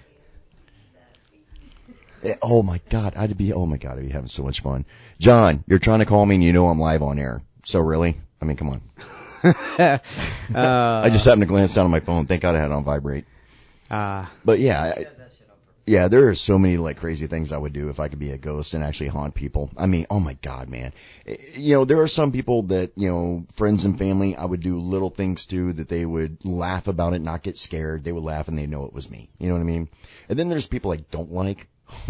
Eh, 2.25 2.36
Oh 2.42 2.63
my 2.63 2.81
god, 2.89 3.16
I'd 3.16 3.38
be, 3.38 3.54
oh 3.54 3.66
my 3.66 3.77
god, 3.77 3.98
I'd 3.98 4.06
be 4.06 4.10
having 4.10 4.27
so 4.30 4.44
much 4.44 4.62
fun. 4.62 4.86
John, 5.19 5.63
you're 5.68 5.80
trying 5.80 6.00
to 6.00 6.06
call 6.06 6.25
me 6.25 6.36
and 6.36 6.44
you 6.44 6.54
know 6.54 6.68
I'm 6.68 6.80
live 6.80 7.01
on 7.01 7.19
air. 7.19 7.42
So 7.63 7.80
really? 7.80 8.18
I 8.42 8.45
mean, 8.45 8.57
come 8.57 8.69
on. 8.69 8.81
Uh, 9.44 10.00
I 10.56 11.10
just 11.10 11.25
happened 11.25 11.42
to 11.44 11.48
glance 11.48 11.74
down 11.74 11.86
at 11.86 11.92
my 11.92 12.00
phone. 12.00 12.25
Thank 12.25 12.42
God 12.42 12.56
I 12.56 12.60
had 12.60 12.66
it 12.68 12.72
on 12.72 12.83
vibrate. 12.83 13.25
uh, 13.92 14.26
But 14.44 14.59
yeah, 14.59 14.81
I, 14.81 15.06
yeah, 15.88 16.07
there 16.07 16.30
are 16.30 16.33
so 16.35 16.57
many 16.57 16.78
like 16.78 16.97
crazy 16.97 17.28
things 17.28 17.52
I 17.52 17.57
would 17.57 17.73
do 17.73 17.90
if 17.90 18.00
I 18.00 18.07
could 18.07 18.18
be 18.18 18.31
a 18.31 18.38
ghost 18.40 18.73
and 18.73 18.83
actually 18.83 19.09
haunt 19.09 19.35
people. 19.35 19.69
I 19.78 19.85
mean, 19.85 20.07
oh 20.09 20.19
my 20.19 20.33
god, 20.33 20.68
man. 20.68 20.94
Eh, 21.28 21.35
You 21.56 21.76
know, 21.76 21.85
there 21.85 22.02
are 22.02 22.07
some 22.07 22.31
people 22.31 22.64
that, 22.64 22.94
you 22.95 23.07
know, 23.09 23.45
friends 23.54 23.85
and 23.85 23.97
family, 24.00 24.35
I 24.35 24.45
would 24.45 24.61
do 24.61 24.80
little 24.80 25.11
things 25.11 25.45
to 25.47 25.73
that 25.73 25.88
they 25.88 26.04
would 26.06 26.44
laugh 26.44 26.88
about 26.88 27.14
it, 27.14 27.21
not 27.21 27.44
get 27.44 27.59
scared. 27.59 28.04
They 28.04 28.11
would 28.11 28.23
laugh 28.23 28.47
and 28.47 28.57
they 28.57 28.66
know 28.66 28.85
it 28.85 28.94
was 28.94 29.09
me. 29.11 29.30
You 29.38 29.47
know 29.50 29.54
what 29.54 29.61
I 29.61 29.66
mean? 29.66 29.90
And 30.28 30.40
then 30.40 30.50
there's 30.50 30.66
people 30.68 30.92
I 30.92 30.97
don't 31.11 31.31
like. 31.31 31.68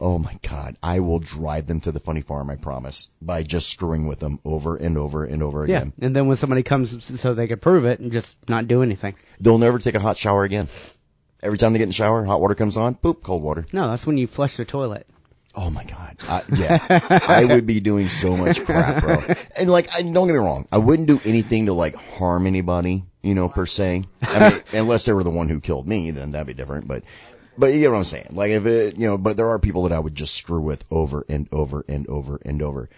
oh 0.00 0.18
my 0.18 0.34
god, 0.42 0.76
I 0.82 1.00
will 1.00 1.18
drive 1.18 1.66
them 1.66 1.80
to 1.80 1.92
the 1.92 2.00
funny 2.00 2.20
farm, 2.20 2.50
I 2.50 2.56
promise, 2.56 3.08
by 3.20 3.42
just 3.42 3.68
screwing 3.70 4.06
with 4.06 4.18
them 4.18 4.40
over 4.44 4.76
and 4.76 4.96
over 4.96 5.24
and 5.24 5.42
over 5.42 5.66
yeah. 5.66 5.78
again. 5.78 5.92
And 6.00 6.14
then 6.14 6.26
when 6.26 6.36
somebody 6.36 6.62
comes 6.62 7.20
so 7.20 7.34
they 7.34 7.48
can 7.48 7.58
prove 7.58 7.84
it 7.84 8.00
and 8.00 8.12
just 8.12 8.36
not 8.48 8.68
do 8.68 8.82
anything. 8.82 9.14
They'll 9.40 9.58
never 9.58 9.78
take 9.78 9.94
a 9.94 10.00
hot 10.00 10.16
shower 10.16 10.44
again. 10.44 10.68
Every 11.42 11.58
time 11.58 11.72
they 11.72 11.78
get 11.78 11.84
in 11.84 11.90
the 11.90 11.94
shower, 11.94 12.24
hot 12.24 12.40
water 12.40 12.54
comes 12.54 12.76
on, 12.76 12.96
boop, 12.96 13.22
cold 13.22 13.42
water. 13.42 13.64
No, 13.72 13.88
that's 13.88 14.06
when 14.06 14.18
you 14.18 14.26
flush 14.26 14.56
the 14.56 14.64
toilet. 14.64 15.06
Oh 15.54 15.70
my 15.70 15.82
god. 15.84 16.16
I, 16.28 16.42
yeah. 16.54 17.22
I 17.26 17.44
would 17.44 17.66
be 17.66 17.80
doing 17.80 18.08
so 18.08 18.36
much 18.36 18.64
crap, 18.64 19.02
bro. 19.02 19.34
And 19.56 19.68
like, 19.68 19.92
I, 19.94 20.02
don't 20.02 20.26
get 20.26 20.34
me 20.34 20.38
wrong. 20.38 20.68
I 20.70 20.78
wouldn't 20.78 21.08
do 21.08 21.20
anything 21.24 21.66
to 21.66 21.72
like 21.72 21.96
harm 21.96 22.46
anybody, 22.46 23.04
you 23.22 23.34
know, 23.34 23.48
per 23.48 23.66
se. 23.66 24.04
I 24.22 24.50
mean, 24.50 24.62
unless 24.72 25.04
they 25.04 25.12
were 25.12 25.24
the 25.24 25.30
one 25.30 25.48
who 25.48 25.60
killed 25.60 25.88
me, 25.88 26.10
then 26.10 26.32
that'd 26.32 26.46
be 26.46 26.54
different. 26.54 26.86
But, 26.86 27.02
but 27.58 27.72
you 27.72 27.80
get 27.80 27.90
what 27.90 27.98
I'm 27.98 28.04
saying. 28.04 28.28
Like 28.30 28.50
if 28.50 28.66
it, 28.66 28.96
you 28.96 29.06
know, 29.06 29.18
but 29.18 29.36
there 29.36 29.50
are 29.50 29.58
people 29.58 29.82
that 29.82 29.92
I 29.92 29.98
would 29.98 30.14
just 30.14 30.34
screw 30.34 30.60
with 30.60 30.84
over 30.90 31.24
and 31.28 31.48
over 31.52 31.84
and 31.88 32.06
over 32.08 32.40
and 32.44 32.62
over. 32.62 32.88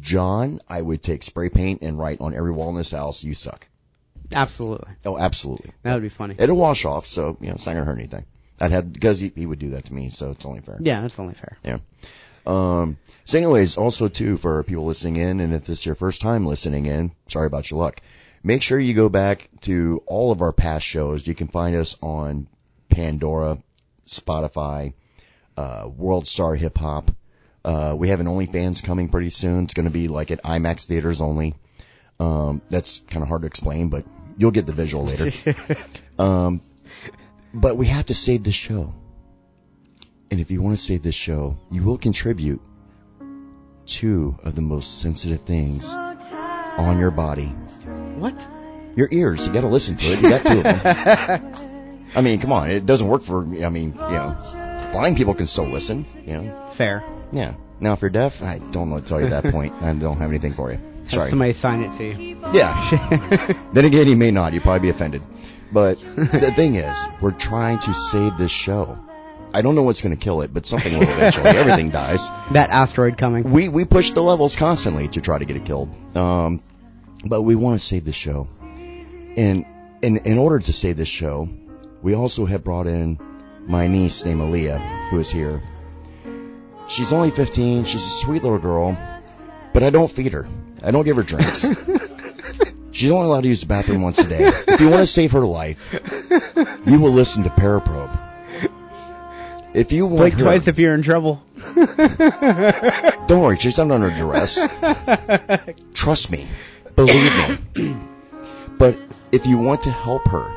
John, 0.00 0.60
I 0.68 0.82
would 0.82 1.02
take 1.02 1.22
spray 1.22 1.48
paint 1.48 1.82
and 1.82 1.98
write 1.98 2.20
on 2.20 2.34
every 2.34 2.52
wall 2.52 2.70
in 2.70 2.76
this 2.76 2.90
house, 2.90 3.24
you 3.24 3.34
suck. 3.34 3.66
Absolutely. 4.32 4.90
Oh, 5.04 5.16
absolutely. 5.16 5.72
That 5.82 5.94
would 5.94 6.02
be 6.02 6.08
funny. 6.08 6.34
It'll 6.38 6.56
wash 6.56 6.84
off, 6.84 7.06
so, 7.06 7.36
you 7.40 7.46
know, 7.48 7.54
it's 7.54 7.66
not 7.66 7.74
gonna 7.74 7.84
hurt 7.84 7.98
anything. 7.98 8.24
I'd 8.60 8.72
have, 8.72 8.92
because 8.92 9.20
he, 9.20 9.32
he 9.34 9.46
would 9.46 9.58
do 9.58 9.70
that 9.70 9.84
to 9.84 9.94
me, 9.94 10.10
so 10.10 10.30
it's 10.30 10.44
only 10.44 10.60
fair. 10.60 10.78
Yeah, 10.80 11.02
that's 11.02 11.18
only 11.18 11.34
fair. 11.34 11.56
Yeah. 11.64 11.78
Um, 12.46 12.96
so 13.24 13.38
anyways, 13.38 13.76
also 13.76 14.08
too, 14.08 14.36
for 14.36 14.62
people 14.62 14.86
listening 14.86 15.16
in, 15.16 15.40
and 15.40 15.52
if 15.52 15.64
this 15.64 15.80
is 15.80 15.86
your 15.86 15.94
first 15.94 16.20
time 16.20 16.46
listening 16.46 16.86
in, 16.86 17.12
sorry 17.28 17.46
about 17.46 17.70
your 17.70 17.80
luck. 17.80 18.00
Make 18.42 18.62
sure 18.62 18.78
you 18.78 18.94
go 18.94 19.08
back 19.08 19.48
to 19.62 20.02
all 20.06 20.30
of 20.32 20.40
our 20.40 20.52
past 20.52 20.86
shows. 20.86 21.26
You 21.26 21.34
can 21.34 21.48
find 21.48 21.74
us 21.74 21.96
on 22.00 22.46
Pandora, 22.88 23.58
Spotify, 24.06 24.94
uh, 25.56 25.88
World 25.94 26.26
Star 26.26 26.54
Hip 26.54 26.78
Hop. 26.78 27.10
Uh, 27.64 27.94
we 27.98 28.08
have 28.10 28.20
an 28.20 28.26
OnlyFans 28.26 28.82
coming 28.82 29.08
pretty 29.08 29.30
soon. 29.30 29.64
It's 29.64 29.74
going 29.74 29.86
to 29.86 29.92
be 29.92 30.08
like 30.08 30.30
at 30.30 30.42
IMAX 30.42 30.86
theaters 30.86 31.20
only. 31.20 31.54
Um, 32.20 32.62
that's 32.70 33.00
kind 33.00 33.22
of 33.22 33.28
hard 33.28 33.42
to 33.42 33.46
explain, 33.46 33.88
but 33.88 34.06
you'll 34.38 34.52
get 34.52 34.66
the 34.66 34.72
visual 34.72 35.04
later. 35.04 35.32
um, 36.18 36.60
but 37.52 37.76
we 37.76 37.86
have 37.86 38.06
to 38.06 38.14
save 38.14 38.44
this 38.44 38.54
show. 38.54 38.94
And 40.30 40.40
if 40.40 40.50
you 40.50 40.62
want 40.62 40.76
to 40.76 40.82
save 40.82 41.02
this 41.02 41.14
show, 41.14 41.56
you 41.70 41.82
will 41.82 41.98
contribute 41.98 42.60
two 43.86 44.36
of 44.42 44.54
the 44.54 44.62
most 44.62 45.00
sensitive 45.00 45.42
things 45.42 45.92
on 45.92 46.98
your 46.98 47.10
body. 47.10 47.46
what? 48.16 48.46
Your 48.96 49.08
ears. 49.10 49.46
You 49.46 49.52
got 49.52 49.60
to 49.60 49.68
listen 49.68 49.96
to 49.96 50.12
it. 50.12 50.22
You 50.22 50.30
got 50.30 50.46
two 50.46 50.58
of 50.58 50.64
them. 50.64 51.54
I 52.14 52.20
mean, 52.20 52.40
come 52.40 52.52
on. 52.52 52.70
It 52.70 52.86
doesn't 52.86 53.08
work 53.08 53.22
for. 53.22 53.42
I 53.42 53.68
mean, 53.68 53.92
you 53.92 54.00
know, 54.00 54.88
blind 54.92 55.16
people 55.16 55.34
can 55.34 55.46
still 55.46 55.66
listen. 55.66 56.06
You 56.24 56.38
know. 56.38 56.70
Fair. 56.74 57.02
Yeah. 57.32 57.54
Now, 57.80 57.92
if 57.92 58.00
you're 58.00 58.10
deaf, 58.10 58.42
I 58.42 58.58
don't 58.58 58.88
know 58.90 59.00
to 59.00 59.06
tell 59.06 59.20
you 59.20 59.26
at 59.26 59.42
that 59.42 59.52
point. 59.52 59.74
I 59.82 59.92
don't 59.92 60.16
have 60.18 60.30
anything 60.30 60.52
for 60.52 60.72
you. 60.72 60.78
Have 60.78 61.10
Sorry. 61.10 61.30
somebody 61.30 61.52
sign 61.52 61.82
it 61.82 61.92
to 61.94 62.04
you. 62.04 62.38
Yeah. 62.52 63.54
then 63.72 63.84
again, 63.84 64.06
he 64.06 64.14
may 64.14 64.30
not. 64.30 64.52
You'd 64.52 64.62
probably 64.62 64.80
be 64.80 64.88
offended. 64.88 65.22
But 65.72 65.98
the 66.16 66.52
thing 66.54 66.76
is, 66.76 66.96
we're 67.20 67.32
trying 67.32 67.78
to 67.80 67.92
save 67.92 68.36
this 68.38 68.50
show. 68.50 68.98
I 69.52 69.62
don't 69.62 69.74
know 69.74 69.82
what's 69.82 70.02
going 70.02 70.16
to 70.16 70.22
kill 70.22 70.42
it, 70.42 70.52
but 70.52 70.66
something 70.66 70.92
will 70.92 71.02
eventually. 71.02 71.46
Everything 71.56 71.90
dies. 71.90 72.28
that 72.52 72.70
asteroid 72.70 73.18
coming. 73.18 73.50
We 73.50 73.68
we 73.68 73.84
push 73.84 74.10
the 74.12 74.22
levels 74.22 74.56
constantly 74.56 75.08
to 75.08 75.20
try 75.20 75.38
to 75.38 75.44
get 75.44 75.56
it 75.56 75.64
killed. 75.64 75.96
Um, 76.16 76.60
but 77.24 77.42
we 77.42 77.54
want 77.54 77.80
to 77.80 77.86
save 77.86 78.04
the 78.04 78.12
show, 78.12 78.48
and 79.36 79.64
in 80.02 80.18
in 80.18 80.38
order 80.38 80.58
to 80.58 80.72
save 80.72 80.96
this 80.96 81.08
show, 81.08 81.48
we 82.06 82.14
also 82.14 82.46
have 82.46 82.62
brought 82.62 82.86
in 82.86 83.18
my 83.66 83.88
niece 83.88 84.24
named 84.24 84.40
Aaliyah, 84.40 85.08
who 85.08 85.18
is 85.18 85.28
here. 85.28 85.60
She's 86.88 87.12
only 87.12 87.32
15. 87.32 87.84
She's 87.84 88.04
a 88.04 88.08
sweet 88.08 88.44
little 88.44 88.60
girl, 88.60 88.96
but 89.72 89.82
I 89.82 89.90
don't 89.90 90.08
feed 90.08 90.32
her. 90.32 90.48
I 90.84 90.92
don't 90.92 91.04
give 91.04 91.16
her 91.16 91.24
drinks. 91.24 91.62
She's 92.92 93.10
only 93.10 93.26
allowed 93.26 93.40
to 93.40 93.48
use 93.48 93.62
the 93.62 93.66
bathroom 93.66 94.02
once 94.02 94.20
a 94.20 94.28
day. 94.28 94.52
If 94.68 94.80
you 94.80 94.88
want 94.88 95.00
to 95.00 95.06
save 95.08 95.32
her 95.32 95.44
life, 95.44 95.80
you 96.86 97.00
will 97.00 97.10
listen 97.10 97.42
to 97.42 97.50
Paraprobe. 97.50 98.16
If 99.74 99.90
you 99.90 100.06
want 100.06 100.18
Blink 100.18 100.34
her, 100.34 100.40
twice 100.42 100.68
if 100.68 100.78
you're 100.78 100.94
in 100.94 101.02
trouble. 101.02 101.44
don't 101.74 103.42
worry, 103.42 103.58
she's 103.58 103.78
not 103.78 103.90
under 103.90 104.10
duress. 104.10 104.64
Trust 105.92 106.30
me. 106.30 106.46
Believe 106.94 107.64
me. 107.74 107.96
but 108.78 108.96
if 109.32 109.44
you 109.44 109.58
want 109.58 109.82
to 109.82 109.90
help 109.90 110.28
her, 110.28 110.48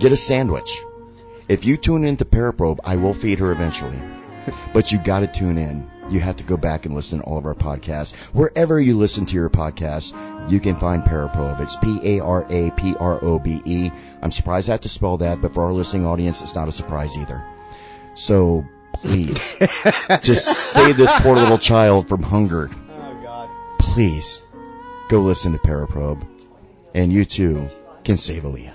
get 0.00 0.10
a 0.10 0.16
sandwich. 0.16 0.80
If 1.48 1.64
you 1.64 1.76
tune 1.76 2.04
into 2.04 2.24
Paraprobe, 2.24 2.80
I 2.84 2.96
will 2.96 3.14
feed 3.14 3.38
her 3.38 3.52
eventually. 3.52 3.98
But 4.72 4.92
you 4.92 4.98
gotta 4.98 5.26
tune 5.26 5.58
in. 5.58 5.90
You 6.08 6.20
have 6.20 6.36
to 6.36 6.44
go 6.44 6.56
back 6.56 6.86
and 6.86 6.94
listen 6.94 7.18
to 7.18 7.24
all 7.24 7.36
of 7.36 7.46
our 7.46 7.54
podcasts. 7.56 8.14
Wherever 8.32 8.78
you 8.80 8.96
listen 8.96 9.26
to 9.26 9.34
your 9.34 9.50
podcast, 9.50 10.14
you 10.48 10.60
can 10.60 10.76
find 10.76 11.02
Paraprobe. 11.02 11.58
It's 11.60 11.74
P-A-R-A-P-R-O-B-E. 12.76 13.90
I'm 14.22 14.30
surprised 14.30 14.68
I 14.68 14.72
have 14.74 14.82
to 14.82 14.88
spell 14.88 15.16
that, 15.18 15.42
but 15.42 15.52
for 15.52 15.64
our 15.64 15.72
listening 15.72 16.06
audience, 16.06 16.42
it's 16.42 16.54
not 16.54 16.68
a 16.68 16.72
surprise 16.72 17.18
either. 17.18 17.44
So, 18.14 18.64
please, 18.92 19.56
just 20.22 20.46
save 20.46 20.96
this 20.96 21.10
poor 21.22 21.34
little 21.34 21.58
child 21.58 22.08
from 22.08 22.22
hunger 22.22 22.70
Oh 22.88 23.18
God. 23.22 23.48
please 23.80 24.42
go 25.08 25.20
listen 25.22 25.50
to 25.52 25.58
Paraprobe, 25.58 26.24
and 26.94 27.12
you 27.12 27.24
too 27.24 27.68
can 28.04 28.16
save 28.16 28.44
Aaliyah. 28.44 28.74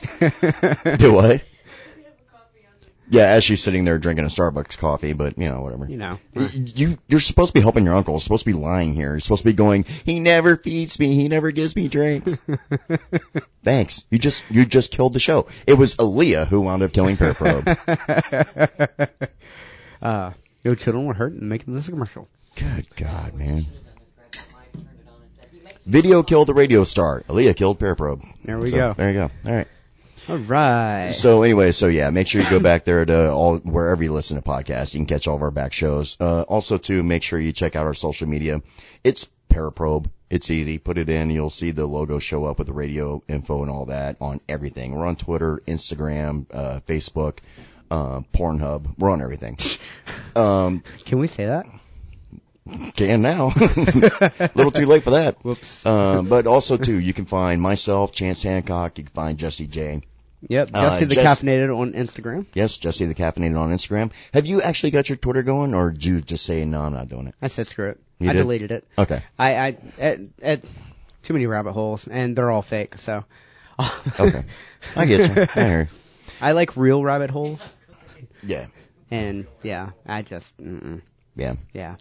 Do 0.98 1.12
what? 1.12 1.42
Yeah, 3.08 3.26
as 3.26 3.44
she's 3.44 3.62
sitting 3.62 3.84
there 3.84 3.98
drinking 3.98 4.24
a 4.24 4.28
Starbucks 4.28 4.78
coffee, 4.78 5.12
but 5.12 5.38
you 5.38 5.48
know, 5.48 5.60
whatever. 5.60 5.86
You 5.88 5.96
know. 5.96 6.18
You 6.34 6.98
you're 7.06 7.20
supposed 7.20 7.50
to 7.50 7.54
be 7.54 7.60
helping 7.60 7.84
your 7.84 7.94
uncle. 7.94 8.14
You're 8.14 8.20
supposed 8.20 8.44
to 8.44 8.50
be 8.50 8.58
lying 8.58 8.94
here. 8.94 9.10
You're 9.10 9.20
supposed 9.20 9.42
to 9.42 9.48
be 9.48 9.52
going. 9.52 9.84
He 9.84 10.18
never 10.18 10.56
feeds 10.56 10.98
me. 10.98 11.14
He 11.14 11.28
never 11.28 11.52
gives 11.52 11.76
me 11.76 11.86
drinks. 11.86 12.40
Thanks. 13.62 14.04
You 14.10 14.18
just 14.18 14.44
you 14.50 14.66
just 14.66 14.90
killed 14.90 15.12
the 15.12 15.20
show. 15.20 15.46
It 15.68 15.74
was 15.74 15.94
Aaliyah 15.96 16.48
who 16.48 16.62
wound 16.62 16.82
up 16.82 16.92
killing 16.92 17.16
Paraprobe. 17.16 17.76
uh, 20.02 20.32
no 20.64 20.74
children 20.74 21.06
were 21.06 21.14
hurt 21.14 21.32
in 21.32 21.48
making 21.48 21.74
this 21.74 21.88
commercial. 21.88 22.28
Good 22.56 22.88
God, 22.96 23.34
man. 23.34 23.66
Video 25.84 26.24
killed 26.24 26.48
the 26.48 26.54
radio 26.54 26.82
star. 26.82 27.22
Aaliyah 27.28 27.54
killed 27.54 27.78
Paraprobe. 27.78 28.24
There 28.44 28.58
we 28.58 28.70
So, 28.70 28.76
go. 28.76 28.94
There 28.94 29.08
you 29.10 29.14
go. 29.14 29.30
All 29.46 29.52
right. 29.54 29.68
All 30.28 30.38
right. 30.38 31.12
So 31.12 31.42
anyway, 31.42 31.70
so 31.72 31.86
yeah, 31.86 32.10
make 32.10 32.26
sure 32.26 32.42
you 32.42 32.50
go 32.50 32.58
back 32.58 32.84
there 32.84 33.04
to 33.04 33.30
all 33.32 33.58
wherever 33.58 34.02
you 34.02 34.12
listen 34.12 34.36
to 34.36 34.42
podcasts. 34.42 34.92
You 34.94 34.98
can 35.00 35.06
catch 35.06 35.28
all 35.28 35.36
of 35.36 35.42
our 35.42 35.52
back 35.52 35.72
shows. 35.72 36.16
Uh, 36.18 36.42
also, 36.42 36.78
too, 36.78 37.02
make 37.02 37.22
sure 37.22 37.38
you 37.38 37.52
check 37.52 37.76
out 37.76 37.86
our 37.86 37.94
social 37.94 38.28
media. 38.28 38.60
It's 39.04 39.28
Paraprobe. 39.48 40.10
It's 40.28 40.50
easy. 40.50 40.78
Put 40.78 40.98
it 40.98 41.08
in. 41.08 41.30
You'll 41.30 41.50
see 41.50 41.70
the 41.70 41.86
logo 41.86 42.18
show 42.18 42.44
up 42.44 42.58
with 42.58 42.66
the 42.66 42.72
radio 42.72 43.22
info 43.28 43.62
and 43.62 43.70
all 43.70 43.86
that 43.86 44.16
on 44.20 44.40
everything. 44.48 44.94
We're 44.96 45.06
on 45.06 45.14
Twitter, 45.14 45.62
Instagram, 45.68 46.46
uh, 46.52 46.80
Facebook, 46.80 47.38
uh, 47.90 48.20
Pornhub. 48.34 48.98
We're 48.98 49.10
on 49.10 49.22
everything. 49.22 49.58
Um, 50.34 50.82
Can 51.06 51.18
we 51.18 51.28
say 51.28 51.46
that? 51.46 51.64
can 52.94 53.22
now. 53.22 53.52
A 53.56 54.50
little 54.54 54.70
too 54.70 54.84
late 54.84 55.02
for 55.02 55.12
that. 55.12 55.42
Whoops. 55.42 55.86
Uh, 55.86 56.20
but 56.20 56.46
also 56.46 56.76
too, 56.76 56.98
you 56.98 57.14
can 57.14 57.24
find 57.24 57.62
myself, 57.62 58.12
Chance 58.12 58.42
Hancock. 58.42 58.98
You 58.98 59.04
can 59.04 59.12
find 59.14 59.38
Jesse 59.38 59.66
J. 59.66 60.02
Yep. 60.48 60.70
uh, 60.74 60.80
Jesse 60.90 61.04
the 61.06 61.14
Jess- 61.16 61.40
Caffeinated 61.40 61.76
on 61.76 61.92
Instagram. 61.92 62.46
Yes, 62.54 62.76
Jesse 62.76 63.06
the 63.06 63.14
Caffeinated 63.14 63.58
on 63.58 63.70
Instagram. 63.72 64.12
Have 64.32 64.46
you 64.46 64.62
actually 64.62 64.90
got 64.92 65.08
your 65.08 65.16
Twitter 65.16 65.42
going, 65.42 65.74
or 65.74 65.90
did 65.90 66.04
you 66.04 66.20
just 66.20 66.44
say 66.44 66.64
no? 66.64 66.82
I'm 66.82 66.92
not 66.92 67.08
doing 67.08 67.26
it. 67.28 67.34
I 67.42 67.48
said 67.48 67.66
screw 67.66 67.88
it. 67.90 68.00
You 68.18 68.30
I 68.30 68.32
did? 68.32 68.38
deleted 68.40 68.70
it. 68.70 68.84
Okay. 68.98 69.22
I 69.38 69.54
I 69.56 69.76
at, 69.98 70.18
at 70.40 70.64
too 71.22 71.32
many 71.32 71.46
rabbit 71.46 71.72
holes 71.72 72.06
and 72.06 72.36
they're 72.36 72.50
all 72.50 72.62
fake. 72.62 72.98
So. 72.98 73.24
Okay. 74.18 74.44
I 74.94 75.04
get 75.04 75.36
you. 75.36 75.46
I. 75.62 75.88
I 76.40 76.52
like 76.52 76.76
real 76.76 77.02
rabbit 77.02 77.30
holes, 77.30 77.72
Yeah. 78.42 78.66
and 79.10 79.46
yeah, 79.62 79.90
I 80.06 80.22
just 80.22 80.56
mm-mm, 80.58 81.00
Yeah. 81.34 81.54
yeah. 81.72 81.96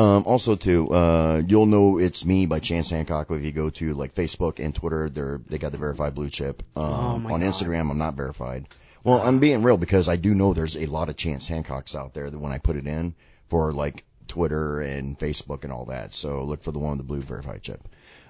Um, 0.00 0.24
also 0.26 0.56
too, 0.56 0.88
uh, 0.88 1.42
you'll 1.46 1.66
know 1.66 1.98
it's 1.98 2.24
me 2.24 2.46
by 2.46 2.58
Chance 2.60 2.90
Hancock 2.90 3.30
if 3.30 3.42
you 3.42 3.52
go 3.52 3.68
to 3.70 3.92
like 3.94 4.14
Facebook 4.14 4.64
and 4.64 4.74
Twitter. 4.74 5.08
They're 5.10 5.40
they 5.48 5.58
got 5.58 5.72
the 5.72 5.78
verified 5.78 6.14
blue 6.14 6.30
chip. 6.30 6.62
Um, 6.76 6.84
Oh, 6.84 7.18
my 7.18 7.32
on 7.32 7.40
God. 7.40 7.46
Instagram, 7.50 7.90
I'm 7.90 7.98
not 7.98 8.14
verified. 8.14 8.66
Well, 9.04 9.20
I'm 9.20 9.38
being 9.40 9.62
real 9.62 9.76
because 9.76 10.08
I 10.08 10.16
do 10.16 10.34
know 10.34 10.52
there's 10.54 10.76
a 10.76 10.86
lot 10.86 11.08
of 11.08 11.16
Chance 11.16 11.48
Hancocks 11.48 11.94
out 11.94 12.14
there 12.14 12.30
that 12.30 12.38
when 12.38 12.52
I 12.52 12.58
put 12.58 12.76
it 12.76 12.86
in 12.86 13.14
for 13.48 13.72
like 13.72 14.04
Twitter 14.28 14.80
and 14.80 15.18
Facebook 15.18 15.64
and 15.64 15.72
all 15.72 15.86
that. 15.86 16.14
So 16.14 16.44
look 16.44 16.62
for 16.62 16.70
the 16.72 16.78
one 16.78 16.92
with 16.92 16.98
the 16.98 17.04
blue 17.04 17.20
verified 17.20 17.62
chip. 17.62 17.82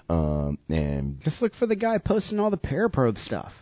Um, 0.09 0.59
and 0.69 1.21
Just 1.21 1.41
look 1.43 1.55
for 1.55 1.67
the 1.67 1.77
guy 1.77 1.99
posting 1.99 2.41
all 2.41 2.50
the 2.50 2.59
paraprobe 2.59 3.19
stuff. 3.19 3.55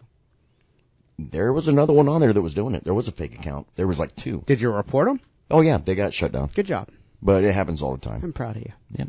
there 1.19 1.53
was 1.53 1.69
another 1.69 1.93
one 1.93 2.09
on 2.09 2.21
there 2.23 2.33
that 2.33 2.41
was 2.41 2.55
doing 2.55 2.75
it. 2.75 2.85
There 2.85 2.95
was 2.95 3.09
a 3.09 3.13
fake 3.13 3.35
account. 3.35 3.67
There 3.75 3.87
was 3.87 3.99
like 3.99 4.15
two. 4.17 4.43
Did 4.47 4.61
you 4.61 4.71
report 4.71 5.09
him? 5.09 5.21
Oh 5.51 5.61
yeah, 5.61 5.79
they 5.79 5.95
got 5.95 6.15
shut 6.15 6.33
down. 6.33 6.51
Good 6.55 6.67
job. 6.67 6.89
But 7.23 7.45
it 7.45 7.53
happens 7.53 7.83
all 7.83 7.95
the 7.95 8.01
time. 8.01 8.21
I'm 8.23 8.33
proud 8.33 8.57
of 8.57 8.63
you. 8.63 8.73
Yep. 8.93 9.09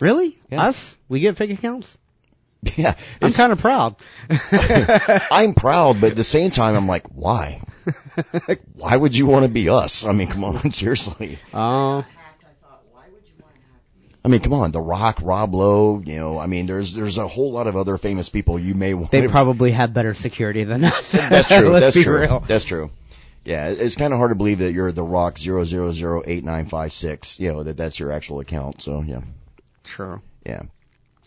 Really? 0.00 0.38
Yeah. 0.50 0.64
Us? 0.66 0.96
We 1.08 1.20
get 1.20 1.36
fake 1.36 1.50
accounts? 1.50 1.96
Yeah. 2.76 2.94
I'm 3.22 3.32
kind 3.32 3.52
of 3.52 3.60
proud. 3.60 3.94
I'm 5.30 5.54
proud, 5.54 6.00
but 6.00 6.10
at 6.10 6.16
the 6.16 6.24
same 6.24 6.50
time, 6.50 6.74
I'm 6.74 6.88
like, 6.88 7.06
why? 7.06 7.60
why 8.74 8.96
would 8.96 9.16
you 9.16 9.26
want 9.26 9.44
to 9.44 9.48
be 9.48 9.68
us? 9.68 10.04
I 10.04 10.10
mean, 10.10 10.26
come 10.26 10.42
on, 10.42 10.72
seriously. 10.72 11.38
Oh, 11.54 11.58
I 11.58 11.98
I 11.98 12.02
thought, 12.60 12.82
why 12.90 13.04
would 13.12 13.22
you 13.28 13.34
want 13.40 13.54
that? 13.54 14.18
I 14.24 14.28
mean, 14.28 14.40
come 14.40 14.54
on, 14.54 14.72
The 14.72 14.80
Rock, 14.80 15.20
Rob 15.22 15.54
Lowe, 15.54 16.02
you 16.04 16.16
know, 16.18 16.36
I 16.36 16.46
mean, 16.46 16.66
there's 16.66 16.94
there's 16.94 17.16
a 17.16 17.28
whole 17.28 17.52
lot 17.52 17.68
of 17.68 17.76
other 17.76 17.96
famous 17.96 18.28
people 18.28 18.58
you 18.58 18.74
may 18.74 18.92
want. 18.92 19.12
they 19.12 19.28
probably 19.28 19.70
have 19.70 19.94
better 19.94 20.14
security 20.14 20.64
than 20.64 20.82
us. 20.84 21.12
That's 21.12 21.46
true. 21.46 21.78
That's 21.78 22.02
true. 22.02 22.20
real. 22.20 22.40
That's 22.40 22.64
true. 22.64 22.90
Yeah, 23.44 23.68
it's 23.68 23.96
kind 23.96 24.12
of 24.12 24.18
hard 24.18 24.30
to 24.30 24.34
believe 24.34 24.58
that 24.58 24.72
you're 24.72 24.92
The 24.92 25.02
Rock 25.02 25.38
zero 25.38 25.64
zero 25.64 25.92
zero 25.92 26.22
eight 26.26 26.44
nine 26.44 26.66
five 26.66 26.92
six. 26.92 27.40
You 27.40 27.52
know 27.52 27.62
that 27.62 27.76
that's 27.76 27.98
your 27.98 28.12
actual 28.12 28.40
account. 28.40 28.82
So 28.82 29.02
yeah, 29.02 29.22
True. 29.84 30.20
yeah. 30.44 30.62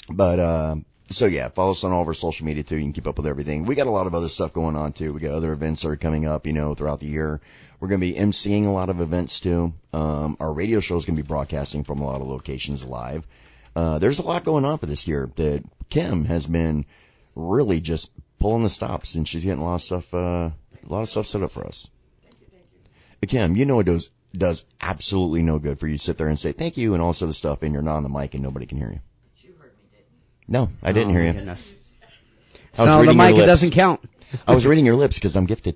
But 0.10 0.40
um, 0.40 0.86
so 1.10 1.26
yeah, 1.26 1.50
follow 1.50 1.72
us 1.72 1.84
on 1.84 1.92
all 1.92 2.02
of 2.02 2.08
our 2.08 2.14
social 2.14 2.46
media 2.46 2.64
too. 2.64 2.78
You 2.78 2.84
can 2.84 2.94
keep 2.94 3.08
up 3.08 3.18
with 3.18 3.28
everything. 3.28 3.66
We 3.66 3.76
got 3.76 3.88
a 3.88 3.92
lot 3.92 4.08
of 4.08 4.16
other 4.16 4.30
stuff 4.30 4.54
going 4.54 4.76
on 4.76 4.94
too. 4.94 5.14
We 5.14 5.20
got 5.20 5.34
other 5.34 5.52
events 5.52 5.82
that 5.82 5.90
are 5.90 5.98
coming 5.98 6.26
up, 6.26 6.48
you 6.48 6.54
know, 6.54 6.74
throughout 6.74 7.00
the 7.00 7.08
year. 7.08 7.42
We're 7.80 7.88
going 7.88 8.02
to 8.02 8.08
be 8.08 8.20
emceeing 8.20 8.66
a 8.66 8.72
lot 8.72 8.90
of 8.90 9.02
events 9.02 9.40
too. 9.40 9.74
Um, 9.92 10.38
our 10.40 10.54
radio 10.54 10.80
show 10.80 10.98
is 10.98 11.06
going 11.06 11.18
to 11.18 11.24
be 11.24 11.28
broadcasting 11.28 11.84
from 11.84 12.00
a 12.00 12.06
lot 12.06 12.22
of 12.22 12.28
locations 12.28 12.86
live. 12.86 13.26
Uh, 13.76 14.00
there's 14.00 14.20
a 14.20 14.24
lot 14.24 14.44
going 14.44 14.66
on 14.66 14.78
for 14.78 14.86
this 14.86 15.08
year 15.08 15.30
that 15.38 15.64
Kim 15.90 16.26
has 16.26 16.46
been 16.46 16.86
really 17.36 17.82
just 17.82 18.12
pulling 18.40 18.64
the 18.64 18.70
stops 18.70 19.16
and 19.16 19.28
she's 19.28 19.44
getting 19.44 19.62
a 19.62 19.66
lot 19.66 19.76
of 19.76 19.82
stuff, 19.82 20.14
uh, 20.14 20.18
a 20.18 20.88
lot 20.88 21.02
of 21.02 21.10
stuff 21.10 21.26
set 21.26 21.44
up 21.44 21.52
for 21.52 21.66
us. 21.66 21.90
Kim, 23.28 23.56
you 23.56 23.66
know 23.66 23.80
it 23.80 23.86
does, 23.86 24.12
does 24.36 24.66
absolutely 24.80 25.42
no 25.42 25.60
good 25.60 25.80
for 25.80 25.88
you 25.88 25.98
to 25.98 26.04
sit 26.04 26.18
there 26.18 26.28
and 26.28 26.40
say 26.40 26.52
thank 26.52 26.78
you 26.78 26.94
and 26.94 27.02
all 27.04 27.14
sort 27.14 27.30
of 27.30 27.36
stuff 27.36 27.62
and 27.64 27.74
you're 27.74 27.82
not 27.84 27.98
on 27.98 28.04
the 28.04 28.10
mic 28.10 28.34
and 28.34 28.44
nobody 28.44 28.66
can 28.66 28.78
hear 28.78 28.90
you. 28.92 29.00
You 29.44 29.54
No, 30.48 30.70
I 30.82 30.92
didn't 30.92 31.10
Oh, 31.10 31.14
hear 31.14 31.22
my 31.22 31.28
you. 31.28 31.34
Goodness. 31.34 31.74
I 32.78 32.84
was 32.84 32.92
So 32.92 32.96
the 32.96 33.02
reading 33.02 33.18
your 33.20 33.32
mic, 33.32 33.44
it 33.44 33.46
doesn't 33.46 33.72
count. 33.72 34.00
I 34.48 34.54
was 34.56 34.66
reading 34.66 34.86
your 34.86 34.96
lips 34.96 35.18
because 35.18 35.36
I'm 35.36 35.46
gifted. 35.46 35.76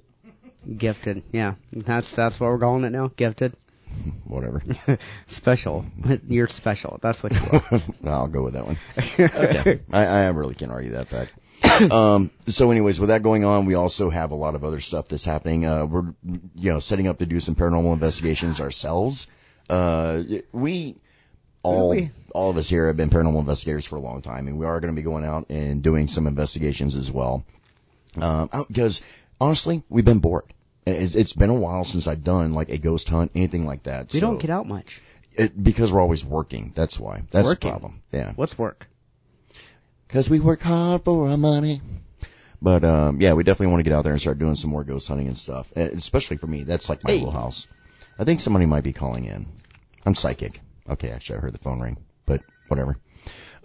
Gifted. 0.77 1.23
Yeah. 1.31 1.55
That's, 1.71 2.11
that's 2.13 2.39
what 2.39 2.49
we're 2.49 2.59
calling 2.59 2.83
it 2.85 2.91
now. 2.91 3.11
Gifted. 3.15 3.55
Whatever. 4.27 4.61
special. 5.27 5.85
You're 6.27 6.47
special. 6.47 6.99
That's 7.01 7.21
what 7.23 7.33
you 7.33 7.41
are. 7.51 7.81
I'll 8.05 8.27
go 8.27 8.43
with 8.43 8.53
that 8.53 8.65
one. 8.65 8.77
Okay. 8.97 9.79
I, 9.91 10.05
I 10.05 10.27
really 10.29 10.55
can't 10.55 10.71
argue 10.71 10.91
that 10.91 11.07
fact. 11.09 11.33
um, 11.91 12.31
so 12.47 12.71
anyways, 12.71 12.99
with 12.99 13.09
that 13.09 13.23
going 13.23 13.45
on, 13.45 13.65
we 13.65 13.75
also 13.75 14.09
have 14.09 14.31
a 14.31 14.35
lot 14.35 14.55
of 14.55 14.63
other 14.63 14.79
stuff 14.79 15.07
that's 15.07 15.25
happening. 15.25 15.65
Uh, 15.65 15.85
we're, 15.85 16.13
you 16.55 16.71
know, 16.71 16.79
setting 16.79 17.07
up 17.07 17.19
to 17.19 17.25
do 17.25 17.39
some 17.39 17.55
paranormal 17.55 17.93
investigations 17.93 18.59
ourselves. 18.59 19.27
Uh, 19.69 20.23
we, 20.51 20.95
all, 21.63 21.91
Really? 21.91 22.11
all 22.33 22.51
of 22.51 22.57
us 22.57 22.69
here 22.69 22.87
have 22.87 22.97
been 22.97 23.09
paranormal 23.09 23.39
investigators 23.39 23.85
for 23.85 23.95
a 23.95 24.01
long 24.01 24.21
time, 24.21 24.47
and 24.47 24.59
we 24.59 24.65
are 24.65 24.79
going 24.79 24.93
to 24.93 24.99
be 24.99 25.03
going 25.03 25.25
out 25.25 25.49
and 25.49 25.81
doing 25.81 26.07
some 26.07 26.27
investigations 26.27 26.95
as 26.95 27.11
well. 27.11 27.45
Um, 28.21 28.49
because 28.67 29.01
honestly, 29.39 29.83
we've 29.89 30.05
been 30.05 30.19
bored. 30.19 30.45
It's, 30.85 31.15
it's 31.15 31.33
been 31.33 31.49
a 31.49 31.53
while 31.55 31.83
since 31.83 32.07
I've 32.07 32.23
done 32.23 32.53
like 32.53 32.69
a 32.69 32.77
ghost 32.77 33.09
hunt, 33.09 33.31
anything 33.35 33.65
like 33.65 33.83
that. 33.83 34.13
we 34.13 34.19
so- 34.19 34.27
don't 34.27 34.39
get 34.39 34.49
out 34.51 34.67
much. 34.67 35.01
it, 35.33 35.61
because 35.61 35.91
we're 35.91 36.01
always 36.01 36.23
working. 36.23 36.71
That's 36.75 36.99
why. 36.99 37.23
That's 37.31 37.47
Working. 37.47 37.69
the 37.69 37.71
problem. 37.79 38.01
Yeah. 38.11 38.33
What's 38.35 38.57
work? 38.57 38.87
Because 40.07 40.29
we 40.29 40.39
work 40.39 40.61
hard 40.61 41.03
for 41.03 41.27
our 41.27 41.37
money. 41.37 41.81
But 42.61 42.83
um, 42.85 43.19
yeah, 43.19 43.33
we 43.33 43.43
definitely 43.43 43.67
want 43.73 43.79
to 43.79 43.83
get 43.89 43.93
out 43.95 44.03
there 44.03 44.13
and 44.13 44.21
start 44.21 44.39
doing 44.39 44.55
some 44.55 44.69
more 44.69 44.83
ghost 44.83 45.07
hunting 45.07 45.27
and 45.27 45.37
stuff. 45.37 45.71
Especially 45.75 46.37
for 46.37 46.47
me, 46.47 46.63
that's 46.63 46.87
like 46.89 47.03
my 47.03 47.11
Hey. 47.11 47.19
wheelhouse. 47.19 47.67
I 48.17 48.23
think 48.23 48.39
somebody 48.39 48.65
might 48.65 48.83
be 48.83 48.93
calling 48.93 49.25
in. 49.25 49.45
I'm 50.05 50.15
psychic. 50.15 50.61
Okay, 50.89 51.09
actually, 51.09 51.37
I 51.37 51.41
heard 51.41 51.53
the 51.53 51.57
phone 51.59 51.81
ring, 51.81 51.97
but 52.25 52.41
whatever. 52.69 52.97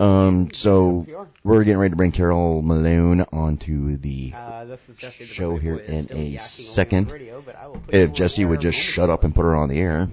Um, 0.01 0.49
so 0.55 1.07
we're 1.45 1.63
getting 1.63 1.79
ready 1.79 1.91
to 1.91 1.97
bring 1.97 2.11
Carol 2.13 2.63
Malone 2.63 3.21
onto 3.33 3.99
the. 3.99 4.33
Uh, 4.35 4.65
this 4.65 4.89
is 4.89 4.97
the 4.97 5.11
Show 5.11 5.57
here 5.59 5.77
in 5.77 6.07
a 6.07 6.09
yakking 6.09 6.13
away 6.13 6.33
on 6.33 6.39
second. 6.39 7.11
radio, 7.11 7.43
but 7.43 7.55
I 7.57 7.67
will 7.67 7.81
put 7.81 7.95
you 7.95 8.01
If 8.01 8.13
Jesse 8.15 8.45
would 8.47 8.61
just 8.61 8.79
shut 8.79 9.11
up 9.11 9.25
and 9.25 9.35
put 9.35 9.43
her 9.43 9.55
on 9.55 9.69
the 9.69 9.79
air, 9.79 10.09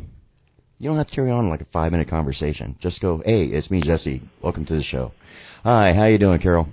you 0.77 0.89
don't 0.89 0.98
have 0.98 1.08
to 1.08 1.15
carry 1.15 1.32
on 1.32 1.48
like 1.48 1.62
a 1.62 1.65
five 1.65 1.94
minute 1.94 2.10
conversation. 2.10 2.75
Just 2.82 3.01
go, 3.01 3.20
hey, 3.25 3.46
it's 3.46 3.72
me, 3.72 3.79
Jesse. 3.79 4.22
Welcome 4.41 4.65
to 4.65 4.75
the 4.75 4.84
show. 4.84 5.13
Hi, 5.63 5.94
how 5.94 6.06
you 6.06 6.17
doing, 6.17 6.39
Carol? 6.39 6.67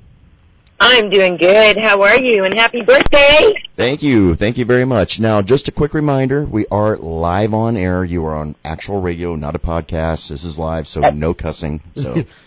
I'm 0.80 1.08
doing 1.08 1.36
good. 1.36 1.78
How 1.78 2.02
are 2.02 2.20
you? 2.20 2.42
And 2.44 2.52
happy 2.52 2.82
birthday! 2.82 3.54
Thank 3.76 4.02
you. 4.02 4.34
Thank 4.34 4.58
you 4.58 4.64
very 4.64 4.84
much. 4.84 5.20
Now, 5.20 5.40
just 5.40 5.68
a 5.68 5.72
quick 5.72 5.94
reminder, 5.94 6.44
we 6.44 6.66
are 6.66 6.96
live 6.96 7.54
on 7.54 7.76
air. 7.76 8.04
You 8.04 8.26
are 8.26 8.34
on 8.34 8.56
actual 8.64 9.00
radio, 9.00 9.36
not 9.36 9.54
a 9.54 9.60
podcast. 9.60 10.30
This 10.30 10.42
is 10.42 10.58
live, 10.58 10.88
so 10.88 11.00
no 11.10 11.32
cussing. 11.32 11.80
So, 11.94 12.24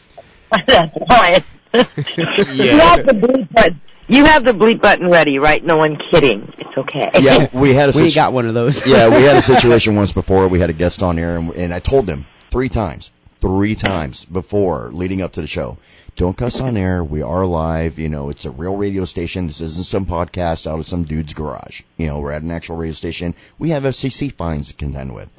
That's 0.51 0.97
fine. 1.07 1.43
You 1.73 2.77
have 2.79 3.05
the 3.05 3.13
bleep 3.13 3.51
button. 3.51 3.81
You 4.07 4.23
have 4.23 4.45
the 4.45 4.53
bleep 4.53 4.81
button 4.81 5.09
ready, 5.09 5.37
right? 5.37 5.63
No 5.63 5.75
one 5.77 5.97
kidding. 6.11 6.51
It's 6.57 6.77
okay. 6.77 7.11
yeah, 7.19 7.49
we 7.53 7.73
had 7.73 7.93
a 7.93 7.97
We 8.01 8.11
got 8.13 8.31
one 8.31 8.45
of 8.47 8.53
those. 8.53 8.87
yeah, 8.87 9.09
we 9.09 9.21
had 9.23 9.35
a 9.35 9.41
situation 9.53 9.95
once 9.95 10.13
before. 10.13 10.47
We 10.47 10.59
had 10.59 10.69
a 10.69 10.73
guest 10.73 11.03
on 11.03 11.19
air, 11.19 11.35
and, 11.37 11.51
and 11.53 11.73
I 11.73 11.79
told 11.79 12.05
them 12.05 12.25
three 12.49 12.69
times, 12.69 13.11
three 13.41 13.75
times 13.75 14.23
before 14.23 14.91
leading 14.93 15.21
up 15.21 15.33
to 15.33 15.41
the 15.41 15.47
show, 15.47 15.77
don't 16.15 16.37
cuss 16.37 16.61
on 16.61 16.77
air. 16.77 17.03
We 17.03 17.21
are 17.21 17.45
live. 17.45 17.99
You 17.99 18.07
know, 18.07 18.29
it's 18.29 18.45
a 18.45 18.49
real 18.51 18.75
radio 18.77 19.03
station. 19.03 19.47
This 19.47 19.59
isn't 19.59 19.85
some 19.85 20.05
podcast 20.05 20.65
out 20.67 20.79
of 20.79 20.87
some 20.87 21.03
dude's 21.03 21.33
garage. 21.33 21.81
You 21.97 22.07
know, 22.07 22.19
we're 22.19 22.31
at 22.31 22.41
an 22.43 22.51
actual 22.51 22.77
radio 22.77 22.93
station. 22.93 23.35
We 23.59 23.71
have 23.71 23.83
FCC 23.83 24.31
fines 24.31 24.69
to 24.69 24.73
contend 24.75 25.13
with. 25.13 25.29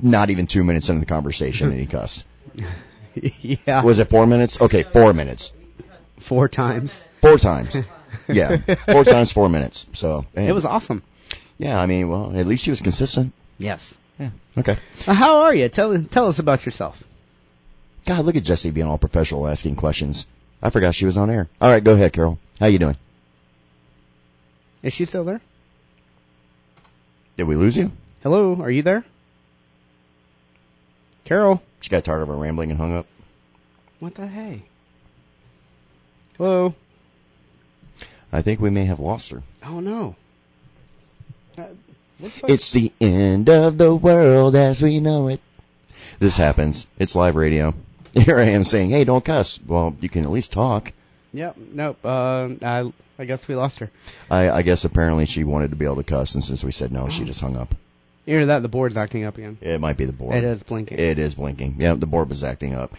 Not 0.00 0.30
even 0.30 0.46
two 0.48 0.64
minutes 0.64 0.88
into 0.88 1.00
the 1.00 1.06
conversation, 1.06 1.70
and 1.70 1.78
he 1.78 1.86
cussed. 1.86 2.26
yeah. 3.40 3.82
Was 3.82 3.98
it 3.98 4.08
four 4.08 4.26
minutes? 4.26 4.60
Okay, 4.60 4.82
four 4.82 5.12
minutes. 5.12 5.52
Four 6.18 6.48
times. 6.48 7.04
Four 7.20 7.38
times. 7.38 7.76
Yeah, 8.26 8.56
four 8.86 9.04
times, 9.04 9.32
four 9.32 9.48
minutes. 9.48 9.86
So. 9.92 10.26
It 10.34 10.52
was 10.52 10.64
awesome. 10.64 11.02
Yeah, 11.58 11.80
I 11.80 11.86
mean, 11.86 12.08
well, 12.08 12.36
at 12.36 12.46
least 12.46 12.64
he 12.64 12.70
was 12.70 12.80
consistent. 12.80 13.32
Yes. 13.58 13.96
Yeah. 14.18 14.30
Okay. 14.58 14.78
Uh, 15.06 15.14
how 15.14 15.42
are 15.42 15.54
you? 15.54 15.68
Tell 15.68 16.02
tell 16.04 16.26
us 16.26 16.38
about 16.38 16.66
yourself. 16.66 17.00
God, 18.06 18.24
look 18.24 18.36
at 18.36 18.42
Jesse 18.42 18.70
being 18.70 18.86
all 18.86 18.98
professional, 18.98 19.46
asking 19.46 19.76
questions. 19.76 20.26
I 20.62 20.70
forgot 20.70 20.94
she 20.94 21.06
was 21.06 21.16
on 21.16 21.30
air. 21.30 21.48
All 21.60 21.70
right, 21.70 21.82
go 21.82 21.94
ahead, 21.94 22.12
Carol. 22.12 22.38
How 22.58 22.66
you 22.66 22.78
doing? 22.78 22.96
Is 24.82 24.92
she 24.92 25.04
still 25.04 25.24
there? 25.24 25.40
Did 27.36 27.44
we 27.44 27.56
lose 27.56 27.76
you? 27.76 27.92
Hello, 28.22 28.60
are 28.60 28.70
you 28.70 28.82
there? 28.82 29.04
Carol. 31.24 31.62
She 31.80 31.90
got 31.90 32.04
tired 32.04 32.22
of 32.22 32.30
our 32.30 32.36
rambling 32.36 32.70
and 32.70 32.78
hung 32.78 32.96
up. 32.96 33.06
What 33.98 34.14
the 34.14 34.26
hey? 34.26 34.62
Hello. 36.36 36.74
I 38.32 38.42
think 38.42 38.60
we 38.60 38.70
may 38.70 38.84
have 38.84 39.00
lost 39.00 39.30
her. 39.30 39.42
Oh 39.64 39.80
no. 39.80 40.16
Uh? 41.58 41.64
It's 42.46 42.72
the 42.72 42.92
end 43.00 43.48
of 43.48 43.78
the 43.78 43.94
world 43.94 44.54
as 44.54 44.82
we 44.82 45.00
know 45.00 45.28
it. 45.28 45.40
This 46.18 46.36
happens. 46.36 46.86
It's 46.98 47.14
live 47.14 47.34
radio. 47.34 47.74
Here 48.12 48.38
I 48.38 48.50
am 48.50 48.64
saying, 48.64 48.90
hey, 48.90 49.04
don't 49.04 49.24
cuss. 49.24 49.58
Well, 49.64 49.96
you 50.00 50.08
can 50.08 50.24
at 50.24 50.30
least 50.30 50.52
talk. 50.52 50.92
Yep. 51.32 51.56
Nope. 51.72 51.98
Uh, 52.04 52.48
I 52.62 52.92
I 53.18 53.24
guess 53.24 53.46
we 53.46 53.54
lost 53.54 53.80
her. 53.80 53.90
I, 54.30 54.50
I 54.50 54.62
guess 54.62 54.84
apparently 54.84 55.26
she 55.26 55.44
wanted 55.44 55.70
to 55.70 55.76
be 55.76 55.84
able 55.84 55.96
to 55.96 56.04
cuss, 56.04 56.34
and 56.34 56.42
since 56.42 56.64
we 56.64 56.72
said 56.72 56.90
no, 56.90 57.08
she 57.08 57.24
just 57.24 57.40
hung 57.40 57.56
up. 57.56 57.74
You 58.26 58.36
hear 58.36 58.46
that? 58.46 58.62
The 58.62 58.68
board's 58.68 58.96
acting 58.96 59.24
up 59.24 59.38
again. 59.38 59.58
It 59.60 59.80
might 59.80 59.96
be 59.96 60.04
the 60.04 60.12
board. 60.12 60.36
It 60.36 60.44
is 60.44 60.62
blinking. 60.62 60.98
It 60.98 61.18
is 61.18 61.34
blinking. 61.34 61.76
Yeah, 61.78 61.94
the 61.94 62.06
board 62.06 62.28
was 62.28 62.44
acting 62.44 62.74
up. 62.74 62.92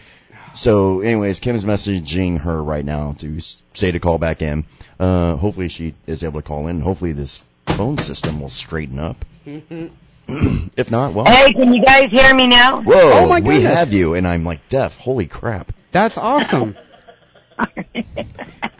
So, 0.54 1.00
anyways, 1.00 1.40
Kim's 1.40 1.64
messaging 1.64 2.38
her 2.40 2.62
right 2.62 2.84
now 2.84 3.12
to 3.18 3.40
say 3.72 3.90
to 3.92 3.98
call 4.00 4.18
back 4.18 4.42
in. 4.42 4.64
Uh, 5.00 5.36
hopefully 5.36 5.68
she 5.68 5.94
is 6.06 6.22
able 6.22 6.42
to 6.42 6.46
call 6.46 6.66
in. 6.66 6.80
Hopefully 6.80 7.12
this 7.12 7.42
phone 7.66 7.96
system 7.96 8.40
will 8.40 8.50
straighten 8.50 8.98
up. 8.98 9.16
if 9.46 10.90
not, 10.90 11.14
well, 11.14 11.24
Hey, 11.24 11.52
can 11.54 11.72
you 11.72 11.82
guys 11.82 12.10
hear 12.10 12.34
me 12.34 12.48
now? 12.48 12.82
whoa, 12.82 12.94
Oh 13.24 13.28
my 13.28 13.40
we 13.40 13.62
have 13.62 13.92
you, 13.92 14.14
and 14.14 14.26
I'm 14.26 14.44
like 14.44 14.68
deaf. 14.68 14.96
Holy 14.98 15.26
crap! 15.26 15.72
That's 15.90 16.18
awesome. 16.18 16.76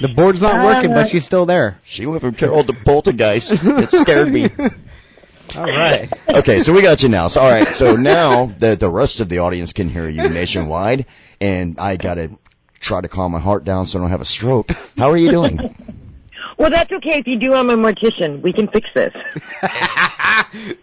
the 0.00 0.08
board's 0.08 0.42
not 0.42 0.54
ah, 0.54 0.64
working, 0.64 0.90
but 0.90 1.08
she's 1.08 1.24
still 1.24 1.46
there. 1.46 1.78
She 1.84 2.06
went 2.06 2.20
from 2.20 2.34
Carol 2.34 2.64
to 2.64 2.72
Poltergeist. 2.72 3.52
It 3.52 3.90
scared 3.90 4.32
me. 4.32 4.50
All 5.56 5.64
right. 5.64 6.12
Okay, 6.28 6.60
so 6.60 6.72
we 6.72 6.82
got 6.82 7.02
you 7.02 7.08
now. 7.08 7.28
So 7.28 7.40
all 7.40 7.50
right, 7.50 7.76
so 7.76 7.94
now 7.94 8.46
the 8.46 8.74
the 8.74 8.88
rest 8.88 9.20
of 9.20 9.28
the 9.28 9.38
audience 9.40 9.72
can 9.72 9.88
hear 9.88 10.08
you 10.08 10.28
nationwide, 10.28 11.06
and 11.40 11.78
I 11.78 11.96
gotta 11.96 12.36
try 12.80 13.00
to 13.00 13.08
calm 13.08 13.32
my 13.32 13.38
heart 13.38 13.62
down 13.62 13.86
so 13.86 13.98
I 13.98 14.02
don't 14.02 14.10
have 14.10 14.20
a 14.20 14.24
stroke. 14.24 14.70
How 14.96 15.10
are 15.10 15.16
you 15.16 15.30
doing? 15.30 15.58
Well, 16.58 16.70
that's 16.70 16.90
okay 16.90 17.18
if 17.18 17.26
you 17.26 17.38
do. 17.38 17.52
I'm 17.52 17.70
a 17.70 17.76
mortician. 17.76 18.40
We 18.40 18.52
can 18.52 18.68
fix 18.68 18.88
this. 18.94 19.12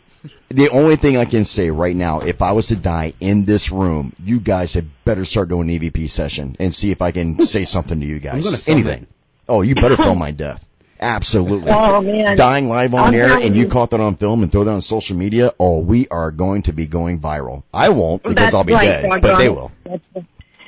The 0.49 0.69
only 0.69 0.97
thing 0.97 1.17
I 1.17 1.25
can 1.25 1.45
say 1.45 1.71
right 1.71 1.95
now, 1.95 2.19
if 2.19 2.41
I 2.41 2.51
was 2.51 2.67
to 2.67 2.75
die 2.75 3.13
in 3.19 3.45
this 3.45 3.71
room, 3.71 4.13
you 4.23 4.39
guys 4.39 4.73
had 4.73 4.87
better 5.05 5.25
start 5.25 5.49
doing 5.49 5.69
an 5.69 5.79
EVP 5.79 6.09
session 6.09 6.55
and 6.59 6.73
see 6.75 6.91
if 6.91 7.01
I 7.01 7.11
can 7.11 7.41
say 7.41 7.65
something 7.65 7.99
to 7.99 8.05
you 8.05 8.19
guys. 8.19 8.45
gonna 8.45 8.57
film 8.57 8.77
Anything. 8.77 9.07
Oh, 9.49 9.61
you 9.61 9.75
better 9.75 9.97
film 9.97 10.17
my 10.19 10.31
death. 10.45 10.65
Absolutely. 10.99 11.71
Oh 11.71 12.01
man. 12.01 12.37
Dying 12.37 12.67
live 12.69 12.93
on 12.93 13.07
I'm 13.07 13.13
air 13.15 13.33
and 13.33 13.55
you 13.55 13.63
you. 13.63 13.67
caught 13.69 13.89
that 13.89 13.99
on 13.99 14.15
film 14.15 14.43
and 14.43 14.51
throw 14.51 14.63
that 14.63 14.71
on 14.71 14.81
social 14.83 15.17
media, 15.17 15.51
oh, 15.59 15.79
we 15.79 16.07
are 16.09 16.29
going 16.31 16.61
to 16.63 16.73
be 16.73 16.85
going 16.85 17.19
viral. 17.19 17.63
I 17.73 17.89
won't 17.89 18.21
because 18.21 18.35
That's 18.35 18.53
I'll 18.53 18.63
be 18.63 18.73
right, 18.73 19.01
dead, 19.01 19.21
but 19.21 19.37
they 19.37 19.49
will. 19.49 19.71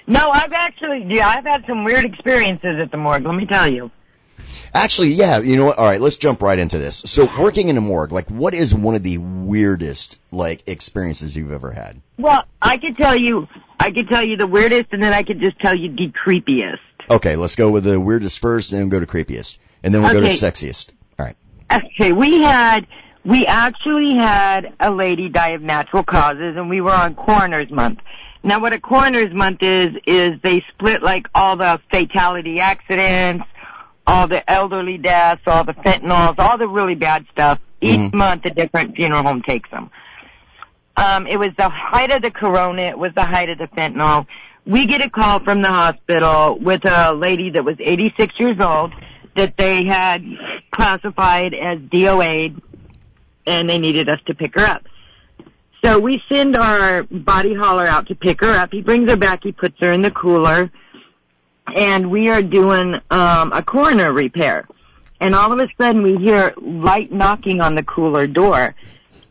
No, 0.07 0.31
I've 0.31 0.51
actually, 0.51 1.05
yeah, 1.07 1.29
I've 1.29 1.45
had 1.45 1.65
some 1.67 1.83
weird 1.83 2.03
experiences 2.05 2.79
at 2.81 2.91
the 2.91 2.97
morgue. 2.97 3.25
Let 3.25 3.35
me 3.35 3.45
tell 3.45 3.71
you. 3.71 3.91
Actually, 4.73 5.09
yeah, 5.09 5.39
you 5.39 5.55
know 5.55 5.65
what? 5.65 5.77
All 5.77 5.85
right, 5.85 6.01
let's 6.01 6.15
jump 6.15 6.41
right 6.41 6.57
into 6.57 6.79
this. 6.79 7.03
So, 7.05 7.29
working 7.39 7.69
in 7.69 7.77
a 7.77 7.81
morgue, 7.81 8.11
like, 8.11 8.29
what 8.29 8.55
is 8.55 8.73
one 8.73 8.95
of 8.95 9.03
the 9.03 9.19
weirdest, 9.19 10.17
like, 10.31 10.67
experiences 10.67 11.35
you've 11.37 11.51
ever 11.51 11.71
had? 11.71 12.01
Well, 12.17 12.43
I 12.59 12.77
could 12.77 12.97
tell 12.97 13.15
you, 13.15 13.47
I 13.79 13.91
could 13.91 14.09
tell 14.09 14.25
you 14.25 14.35
the 14.35 14.47
weirdest, 14.47 14.87
and 14.91 15.03
then 15.03 15.13
I 15.13 15.21
could 15.23 15.39
just 15.39 15.59
tell 15.59 15.75
you 15.77 15.95
the 15.95 16.11
creepiest. 16.25 16.79
Okay, 17.09 17.35
let's 17.35 17.55
go 17.55 17.69
with 17.69 17.83
the 17.83 17.99
weirdest 17.99 18.39
first, 18.39 18.71
and 18.71 18.81
then 18.81 18.89
go 18.89 18.99
to 18.99 19.05
creepiest, 19.05 19.59
and 19.83 19.93
then 19.93 20.01
we'll 20.01 20.13
go 20.13 20.21
to 20.21 20.25
Okay. 20.27 20.35
sexiest. 20.35 20.89
All 21.19 21.25
right. 21.27 21.35
Okay, 21.71 22.11
we 22.11 22.41
had, 22.41 22.87
we 23.23 23.45
actually 23.45 24.15
had 24.15 24.73
a 24.79 24.89
lady 24.89 25.29
die 25.29 25.49
of 25.49 25.61
natural 25.61 26.03
causes, 26.03 26.55
and 26.57 26.67
we 26.67 26.81
were 26.81 26.93
on 26.93 27.13
Coroner's 27.13 27.69
Month. 27.69 27.99
Now, 28.41 28.59
what 28.59 28.73
a 28.73 28.79
Coroner's 28.79 29.33
Month 29.33 29.61
is, 29.61 29.89
is 30.07 30.41
they 30.43 30.63
split 30.73 31.03
like 31.03 31.27
all 31.35 31.55
the 31.57 31.79
fatality 31.91 32.59
accidents, 32.59 33.45
all 34.05 34.27
the 34.27 34.49
elderly 34.51 34.97
deaths, 34.97 35.41
all 35.47 35.63
the 35.63 35.73
fentanyls, 35.73 36.35
all 36.37 36.57
the 36.57 36.67
really 36.67 36.95
bad 36.95 37.25
stuff. 37.31 37.59
Each 37.81 37.99
Mhm. 37.99 38.13
month, 38.13 38.45
a 38.45 38.49
different 38.49 38.95
funeral 38.95 39.23
home 39.23 39.41
takes 39.41 39.69
them. 39.69 39.89
Um, 40.95 41.27
it 41.27 41.37
was 41.37 41.51
the 41.57 41.69
height 41.69 42.11
of 42.11 42.21
the 42.21 42.31
corona. 42.31 42.83
It 42.83 42.97
was 42.97 43.13
the 43.15 43.25
height 43.25 43.49
of 43.49 43.57
the 43.57 43.67
fentanyl. 43.67 44.27
We 44.65 44.85
get 44.85 45.01
a 45.01 45.09
call 45.09 45.39
from 45.39 45.61
the 45.61 45.69
hospital 45.69 46.57
with 46.59 46.85
a 46.85 47.13
lady 47.13 47.49
that 47.51 47.65
was 47.65 47.75
86 47.79 48.33
years 48.39 48.59
old 48.59 48.93
that 49.35 49.57
they 49.57 49.85
had 49.85 50.23
classified 50.71 51.53
as 51.53 51.79
DOA 51.79 52.55
and 53.45 53.69
they 53.69 53.79
needed 53.79 54.07
us 54.07 54.19
to 54.27 54.33
pick 54.33 54.55
her 54.55 54.65
up. 54.65 54.83
So 55.83 55.99
we 55.99 56.23
send 56.29 56.55
our 56.55 57.03
body 57.03 57.53
hauler 57.53 57.85
out 57.85 58.07
to 58.07 58.15
pick 58.15 58.39
her 58.41 58.51
up. 58.51 58.71
He 58.71 58.81
brings 58.81 59.09
her 59.09 59.17
back. 59.17 59.43
He 59.43 59.51
puts 59.51 59.75
her 59.81 59.91
in 59.91 60.01
the 60.01 60.11
cooler 60.11 60.71
and 61.67 62.11
we 62.11 62.29
are 62.29 62.41
doing 62.41 62.95
um, 63.09 63.51
a 63.53 63.63
coroner 63.63 64.11
repair. 64.11 64.67
And 65.19 65.35
all 65.35 65.51
of 65.53 65.59
a 65.59 65.67
sudden 65.77 66.03
we 66.03 66.17
hear 66.17 66.53
light 66.57 67.11
knocking 67.11 67.61
on 67.61 67.75
the 67.75 67.83
cooler 67.83 68.27
door. 68.27 68.75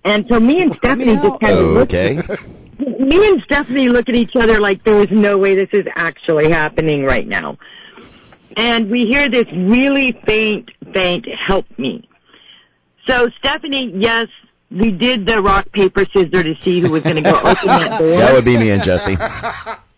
And 0.04 0.26
so 0.28 0.40
me 0.40 0.62
and 0.62 0.74
Stephanie 0.74 1.16
just 1.16 1.40
kind 1.40 1.58
of 1.58 1.66
looked, 1.66 1.92
Okay. 1.94 2.16
me 2.78 3.28
and 3.30 3.42
Stephanie 3.42 3.88
look 3.88 4.08
at 4.08 4.14
each 4.14 4.34
other 4.34 4.58
like 4.58 4.82
there 4.84 5.00
is 5.00 5.10
no 5.10 5.38
way 5.38 5.54
this 5.54 5.68
is 5.72 5.86
actually 5.94 6.50
happening 6.50 7.04
right 7.04 7.26
now. 7.26 7.58
And 8.56 8.90
we 8.90 9.06
hear 9.06 9.28
this 9.28 9.46
really 9.52 10.12
faint, 10.26 10.70
faint, 10.92 11.26
help 11.46 11.66
me. 11.78 12.08
So 13.06 13.28
Stephanie, 13.38 13.92
yes, 13.96 14.28
we 14.70 14.90
did 14.92 15.26
the 15.26 15.42
rock, 15.42 15.70
paper, 15.72 16.06
scissors 16.12 16.30
to 16.44 16.54
see 16.62 16.80
who 16.80 16.90
was 16.90 17.02
going 17.02 17.16
to 17.16 17.22
go 17.22 17.36
open 17.36 17.66
that 17.66 17.98
door. 17.98 18.16
That 18.18 18.32
would 18.32 18.44
be 18.44 18.56
me 18.56 18.70
and 18.70 18.82
Jesse. 18.82 19.16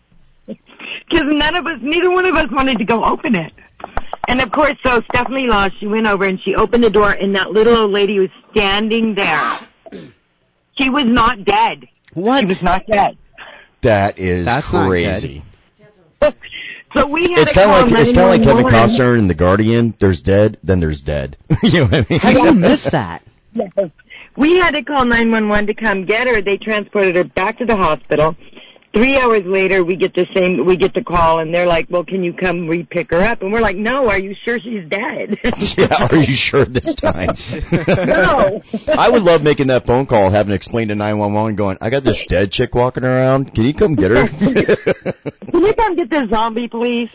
Because 1.09 1.25
none 1.27 1.55
of 1.55 1.67
us, 1.67 1.79
neither 1.81 2.09
one 2.09 2.25
of 2.25 2.35
us 2.35 2.49
wanted 2.51 2.79
to 2.79 2.85
go 2.85 3.03
open 3.03 3.35
it. 3.35 3.53
And 4.27 4.41
of 4.41 4.51
course, 4.51 4.75
so 4.83 5.01
Stephanie 5.11 5.47
lost. 5.47 5.79
She 5.79 5.87
went 5.87 6.07
over 6.07 6.25
and 6.25 6.39
she 6.41 6.55
opened 6.55 6.83
the 6.83 6.89
door, 6.89 7.11
and 7.11 7.35
that 7.35 7.51
little 7.51 7.75
old 7.77 7.91
lady 7.91 8.19
was 8.19 8.29
standing 8.51 9.15
there. 9.15 9.59
She 10.77 10.89
was 10.89 11.05
not 11.05 11.45
dead. 11.45 11.87
What? 12.15 12.41
She 12.41 12.45
was 12.47 12.61
not 12.61 12.85
dead. 12.85 13.17
That 13.79 14.19
is 14.19 14.45
That's 14.45 14.67
crazy. 14.67 15.41
So 16.21 17.07
we 17.07 17.31
had 17.31 17.39
It's 17.43 17.51
to 17.51 17.59
kind 17.59 17.69
call 17.69 17.83
of 17.85 17.91
like 17.91 18.01
it's 18.01 18.11
kind 18.11 18.23
of 18.25 18.29
like 18.29 18.43
Kevin 18.43 18.65
Costner 18.65 19.17
in 19.17 19.27
The 19.27 19.33
Guardian. 19.35 19.93
There's 19.99 20.21
dead, 20.21 20.57
then 20.63 20.79
there's 20.79 21.01
dead. 21.01 21.37
you 21.63 21.79
know 21.79 21.85
what 21.85 21.93
I 21.93 22.05
mean? 22.09 22.19
How 22.19 22.31
do 22.33 22.43
you 22.43 22.53
miss 22.55 22.83
that? 22.85 23.21
Yes. 23.53 23.89
We 24.35 24.57
had 24.57 24.71
to 24.71 24.83
call 24.83 25.05
911 25.05 25.67
to 25.67 25.73
come 25.73 26.05
get 26.05 26.27
her. 26.27 26.41
They 26.41 26.57
transported 26.57 27.15
her 27.15 27.23
back 27.23 27.59
to 27.59 27.65
the 27.65 27.75
hospital. 27.77 28.35
Three 28.95 29.17
hours 29.17 29.43
later, 29.43 29.83
we 29.83 29.97
get 29.97 30.13
the 30.13 30.25
same, 30.33 30.65
we 30.65 30.77
get 30.77 30.93
the 30.93 31.03
call 31.03 31.39
and 31.39 31.53
they're 31.53 31.65
like, 31.65 31.87
well, 31.89 32.05
can 32.05 32.23
you 32.23 32.31
come 32.31 32.69
re-pick 32.69 33.11
her 33.11 33.21
up? 33.21 33.41
And 33.41 33.51
we're 33.51 33.59
like, 33.59 33.75
no, 33.75 34.07
are 34.09 34.17
you 34.17 34.33
sure 34.45 34.57
she's 34.57 34.87
dead? 34.87 35.37
yeah, 35.77 36.07
are 36.09 36.15
you 36.15 36.33
sure 36.33 36.63
this 36.63 36.95
time? 36.95 37.35
No. 38.05 38.61
I 38.97 39.09
would 39.09 39.23
love 39.23 39.43
making 39.43 39.67
that 39.67 39.85
phone 39.85 40.05
call, 40.05 40.29
having 40.29 40.51
to 40.51 40.55
explain 40.55 40.87
to 40.87 40.95
911, 40.95 41.55
going, 41.55 41.77
I 41.81 41.89
got 41.89 42.03
this 42.03 42.25
dead 42.25 42.53
chick 42.53 42.73
walking 42.73 43.03
around. 43.03 43.53
Can 43.53 43.65
you 43.65 43.73
come 43.73 43.95
get 43.95 44.11
her? 44.11 44.27
can 44.29 45.61
you 45.61 45.73
come 45.73 45.95
get 45.95 46.09
this 46.09 46.29
zombie, 46.29 46.69
please? 46.69 47.09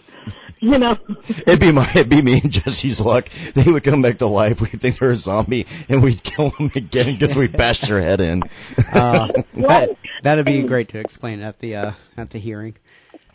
You 0.62 0.78
know. 0.78 0.98
it'd 1.46 1.58
be 1.58 1.72
my, 1.72 1.88
it'd 1.90 2.10
be 2.10 2.20
me 2.20 2.38
and 2.42 2.52
Jesse's 2.52 3.00
luck. 3.00 3.30
They 3.54 3.70
would 3.70 3.82
come 3.82 4.02
back 4.02 4.18
to 4.18 4.26
life. 4.26 4.60
We'd 4.60 4.78
think 4.80 4.98
they're 4.98 5.12
a 5.12 5.16
zombie, 5.16 5.66
and 5.88 6.02
we'd 6.02 6.22
kill 6.22 6.50
them 6.50 6.70
again 6.74 7.16
because 7.16 7.34
we 7.34 7.48
bashed 7.48 7.88
their 7.88 8.00
head 8.02 8.20
in. 8.20 8.42
Uh, 8.92 9.28
that 9.54 9.96
that'd 10.22 10.44
be 10.44 10.62
great 10.64 10.90
to 10.90 10.98
explain 10.98 11.40
at 11.40 11.58
the 11.60 11.76
uh 11.76 11.92
at 12.16 12.28
the 12.30 12.38
hearing. 12.38 12.74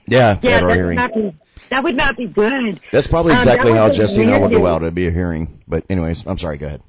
yeah, 0.06 0.38
Yeah, 0.44 0.52
at 0.58 0.64
our 0.64 0.68
that 0.68 0.68
would 0.68 0.76
hearing. 0.76 0.96
not 0.96 1.14
be, 1.14 1.36
that 1.70 1.84
would 1.84 1.96
not 1.96 2.18
be 2.18 2.26
good. 2.28 2.80
That's 2.92 3.08
probably 3.08 3.32
Um, 3.34 3.40
exactly 3.40 3.72
that 3.72 3.78
how 3.80 3.90
Jesse 3.90 4.22
and 4.22 4.32
I 4.32 4.38
would 4.38 4.52
go 4.52 4.68
out. 4.68 4.82
It'd 4.84 4.94
be 4.94 5.08
a 5.08 5.12
hearing. 5.12 5.64
But 5.68 5.86
anyways, 5.90 6.26
I'm 6.28 6.38
sorry. 6.38 6.58
Go 6.58 6.68
ahead. 6.68 6.82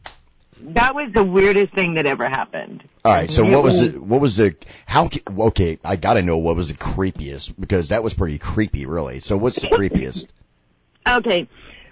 That 0.61 0.95
was 0.95 1.13
the 1.13 1.25
weirdest 1.25 1.75
thing 1.75 1.95
that 1.95 2.07
ever 2.07 2.29
happened. 2.29 2.83
All 3.05 3.13
right. 3.13 3.31
So 3.31 3.45
what 3.45 3.63
was 3.63 3.81
the 3.81 4.01
what 4.01 4.21
was 4.21 4.37
the 4.37 4.55
how? 4.87 5.09
Okay, 5.29 5.79
I 5.85 5.97
gotta 5.97 6.23
know 6.23 6.39
what 6.39 6.57
was 6.57 6.69
the 6.69 6.75
creepiest 6.79 7.55
because 7.59 7.91
that 7.91 8.03
was 8.03 8.15
pretty 8.15 8.39
creepy, 8.39 8.87
really. 8.87 9.21
So 9.21 9.37
what's 9.37 9.61
the 9.61 9.69
creepiest? 9.69 10.29
Okay. 11.09 11.49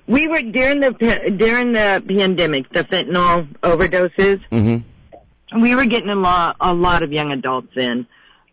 We 0.09 0.27
were 0.27 0.43
during 0.43 0.81
the 0.81 0.91
during 1.39 1.73
the 1.73 2.03
pandemic, 2.05 2.69
the 2.71 2.83
fentanyl 2.83 3.47
overdoses. 3.63 4.43
Mm-hmm. 4.51 5.63
we 5.63 5.77
were 5.77 5.85
getting 5.87 6.11
a 6.11 6.17
lot 6.17 6.57
a 6.61 6.75
lot 6.75 7.05
of 7.05 7.13
young 7.13 7.31
adults 7.31 7.77
in 7.77 8.09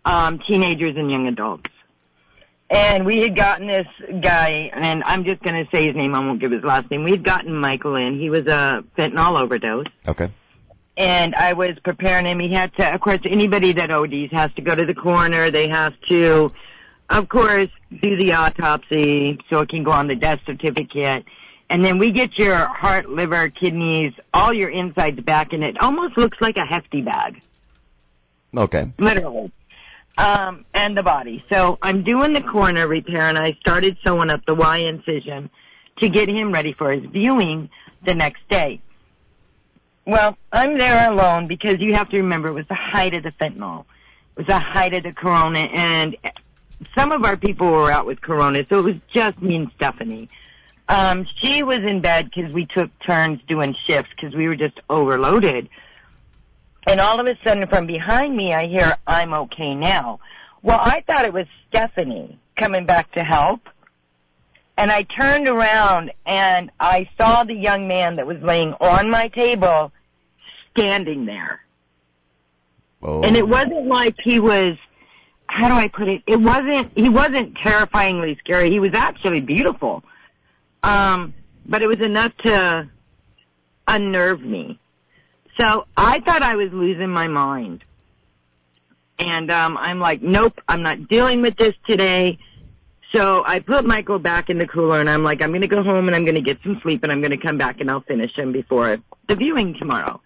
um 0.06 0.40
teenagers 0.48 0.96
and 0.98 1.10
young 1.10 1.26
adults 1.28 1.71
and 2.72 3.06
we 3.06 3.20
had 3.22 3.36
gotten 3.36 3.68
this 3.68 3.86
guy 4.22 4.72
and 4.74 5.04
i'm 5.04 5.24
just 5.26 5.44
going 5.44 5.56
to 5.64 5.70
say 5.72 5.86
his 5.88 5.96
name 5.96 6.16
i 6.16 6.20
won't 6.20 6.40
give 6.40 6.52
his 6.52 6.64
last 6.64 6.90
name. 6.90 7.04
We 7.04 7.12
had 7.12 7.24
gotten 7.24 7.54
michael 7.54 7.96
in. 7.96 8.18
He 8.20 8.30
was 8.30 8.48
a 8.48 8.84
fentanyl 8.98 9.40
overdose. 9.40 9.86
Okay. 10.08 10.32
and 10.98 11.36
i 11.36 11.54
was 11.54 11.72
preparing 11.84 12.26
him. 12.26 12.40
He 12.40 12.52
had 12.54 12.74
to 12.78 12.94
of 12.94 13.02
course 13.02 13.20
anybody 13.26 13.74
that 13.74 13.92
ods 13.92 14.32
has 14.32 14.52
to 14.54 14.62
go 14.62 14.74
to 14.74 14.86
the 14.86 14.96
coroner. 14.96 15.52
They 15.52 15.68
have 15.68 15.94
to 16.08 16.52
of 17.10 17.28
course 17.28 17.70
do 18.02 18.16
the 18.16 18.34
autopsy 18.34 19.38
so 19.50 19.60
it 19.60 19.70
can 19.70 19.84
go 19.84 19.92
on 19.92 20.08
the 20.08 20.16
death 20.16 20.40
certificate. 20.46 21.26
And 21.70 21.84
then 21.86 22.00
we 22.00 22.12
get 22.12 22.38
your 22.38 22.56
heart, 22.56 23.10
liver, 23.10 23.50
kidneys, 23.50 24.12
all 24.34 24.54
your 24.54 24.70
insides 24.70 25.22
back, 25.22 25.54
and 25.54 25.64
it 25.64 25.80
almost 25.82 26.18
looks 26.18 26.38
like 26.42 26.58
a 26.58 26.66
hefty 26.66 27.02
bag, 27.02 27.42
Okay. 28.56 28.92
literally. 28.98 29.52
Um, 30.18 30.66
and 30.74 30.96
the 30.96 31.04
body. 31.04 31.44
So 31.50 31.80
I'm 31.82 32.04
doing 32.04 32.34
the 32.34 32.42
coroner 32.42 32.88
repair, 32.88 33.22
and 33.22 33.38
I 33.38 33.54
started 33.62 33.98
sewing 34.04 34.30
up 34.30 34.46
the 34.46 34.54
Y 34.54 34.80
incision 34.80 35.50
to 36.00 36.10
get 36.10 36.28
him 36.28 36.52
ready 36.52 36.74
for 36.74 36.92
his 36.92 37.06
viewing 37.06 37.70
the 38.06 38.14
next 38.14 38.48
day. 38.50 38.82
Well, 40.06 40.38
I'm 40.52 40.78
there 40.78 41.10
alone 41.10 41.48
because 41.48 41.80
you 41.80 41.94
have 41.94 42.10
to 42.10 42.18
remember 42.18 42.50
it 42.50 42.54
was 42.54 42.68
the 42.68 42.76
height 42.76 43.14
of 43.14 43.24
the 43.24 43.32
fentanyl. 43.32 43.86
It 44.36 44.40
was 44.40 44.48
the 44.48 44.60
height 44.60 44.94
of 44.94 45.04
the 45.04 45.14
corona, 45.14 45.60
and 45.60 46.18
some 46.96 47.12
of 47.12 47.24
our 47.24 47.38
people 47.38 47.72
were 47.72 47.92
out 47.92 48.06
with 48.06 48.22
corona, 48.22 48.66
so 48.68 48.80
it 48.80 48.84
was 48.84 48.96
just 49.14 49.42
me 49.42 49.56
and 49.56 49.72
Stephanie. 49.76 50.30
Um, 50.90 51.26
she 51.38 51.64
was 51.64 51.80
in 51.80 52.02
bed 52.02 52.32
because 52.34 52.52
we 52.52 52.66
took 52.66 52.90
turns 53.00 53.40
doing 53.48 53.76
shifts 53.86 54.12
because 54.16 54.36
we 54.36 54.48
were 54.48 54.56
just 54.56 54.80
overloaded. 54.90 55.70
And 56.88 57.00
all 57.00 57.20
of 57.20 57.28
a 57.28 57.38
sudden 57.44 57.68
from 57.68 57.86
behind 57.86 58.36
me 58.36 58.54
I 58.54 58.68
hear, 58.68 58.98
I'm 59.06 59.34
okay 59.34 59.76
now. 59.76 60.20
Well, 60.64 60.80
I 60.80 61.04
thought 61.06 61.26
it 61.26 61.34
was 61.34 61.48
Stephanie 61.70 62.40
coming 62.56 62.86
back 62.86 63.12
to 63.14 63.24
help. 63.24 63.62
And 64.78 64.92
I 64.92 65.04
turned 65.04 65.48
around 65.48 66.12
and 66.26 66.72
I 66.80 67.10
saw 67.18 67.44
the 67.44 67.54
young 67.54 67.88
man 67.88 68.16
that 68.16 68.26
was 68.26 68.38
laying 68.42 68.74
on 68.74 69.10
my 69.10 69.28
table 69.28 69.92
standing 70.72 71.26
there. 71.26 71.62
Oh. 73.04 73.22
And 73.24 73.36
it 73.36 73.48
wasn't 73.48 73.88
like 73.88 74.16
he 74.24 74.40
was, 74.40 74.78
how 75.48 75.68
do 75.68 75.74
I 75.74 75.88
put 75.88 76.08
it? 76.08 76.24
It 76.26 76.40
wasn't, 76.40 76.92
he 76.96 77.10
wasn't 77.10 77.58
terrifyingly 77.58 78.38
scary. 78.40 78.70
He 78.70 78.80
was 78.80 78.94
actually 78.94 79.42
beautiful. 79.42 80.04
Um, 80.84 81.34
but 81.66 81.82
it 81.82 81.88
was 81.88 82.00
enough 82.00 82.36
to 82.44 82.90
unnerve 83.88 84.42
me. 84.42 84.80
So 85.62 85.86
I 85.96 86.20
thought 86.22 86.42
I 86.42 86.56
was 86.56 86.74
losing 86.74 87.10
my 87.10 87.28
mind. 87.28 87.84
And, 89.20 89.52
um, 89.52 89.78
I'm 89.78 90.00
like, 90.00 90.24
nope, 90.24 90.60
I'm 90.68 90.82
not 90.82 91.08
dealing 91.08 91.44
with 91.44 91.56
this 91.56 91.76
today. 91.86 92.40
So 93.14 93.44
I 93.46 93.60
put 93.60 93.86
Michael 93.86 94.18
back 94.18 94.50
in 94.50 94.58
the 94.58 94.66
cooler 94.66 95.00
and 95.00 95.08
I'm 95.08 95.24
like, 95.24 95.44
I'm 95.44 95.52
going 95.52 95.62
to 95.62 95.68
go 95.68 95.84
home 95.84 96.08
and 96.08 96.16
I'm 96.16 96.26
going 96.26 96.36
to 96.36 96.42
get 96.42 96.58
some 96.64 96.80
sleep 96.82 97.04
and 97.04 97.12
I'm 97.12 97.22
going 97.22 97.30
to 97.30 97.38
come 97.38 97.60
back 97.60 97.80
and 97.80 97.92
I'll 97.92 98.02
finish 98.02 98.36
him 98.36 98.52
before 98.52 98.98
the 99.28 99.36
viewing 99.36 99.76
tomorrow. 99.78 100.20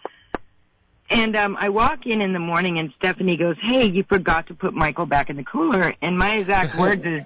And 1.10 1.36
um, 1.36 1.58
I 1.60 1.68
walk 1.68 2.06
in 2.06 2.22
in 2.22 2.32
the 2.34 2.40
morning, 2.40 2.80
and 2.80 2.92
Stephanie 2.98 3.38
goes, 3.38 3.58
"Hey, 3.62 3.86
you 3.86 4.04
forgot 4.10 4.48
to 4.48 4.56
put 4.56 4.74
Michael 4.74 5.06
back 5.06 5.30
in 5.30 5.36
the 5.36 5.44
cooler." 5.44 5.94
And 6.02 6.18
my 6.18 6.38
exact 6.38 6.80
words 6.80 7.06
is, 7.06 7.22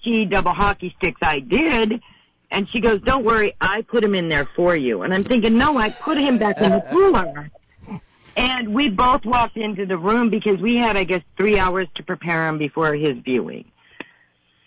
"He 0.00 0.24
double 0.24 0.54
hockey 0.54 0.94
sticks." 0.96 1.18
I 1.20 1.40
did, 1.40 2.00
and 2.50 2.68
she 2.68 2.80
goes, 2.80 3.00
"Don't 3.02 3.24
worry, 3.24 3.54
I 3.60 3.82
put 3.82 4.02
him 4.04 4.14
in 4.14 4.28
there 4.28 4.48
for 4.56 4.74
you." 4.76 5.02
And 5.02 5.12
I'm 5.12 5.24
thinking, 5.24 5.56
"No, 5.56 5.78
I 5.78 5.90
put 5.90 6.18
him 6.18 6.38
back 6.38 6.58
in 6.60 6.70
the 6.70 6.80
cooler." 6.90 7.50
And 8.36 8.72
we 8.72 8.88
both 8.88 9.24
walked 9.24 9.56
into 9.56 9.84
the 9.84 9.98
room 9.98 10.30
because 10.30 10.58
we 10.58 10.76
had, 10.76 10.96
I 10.96 11.02
guess, 11.02 11.22
three 11.36 11.58
hours 11.58 11.88
to 11.96 12.04
prepare 12.04 12.46
him 12.48 12.56
before 12.56 12.94
his 12.94 13.16
viewing. 13.24 13.64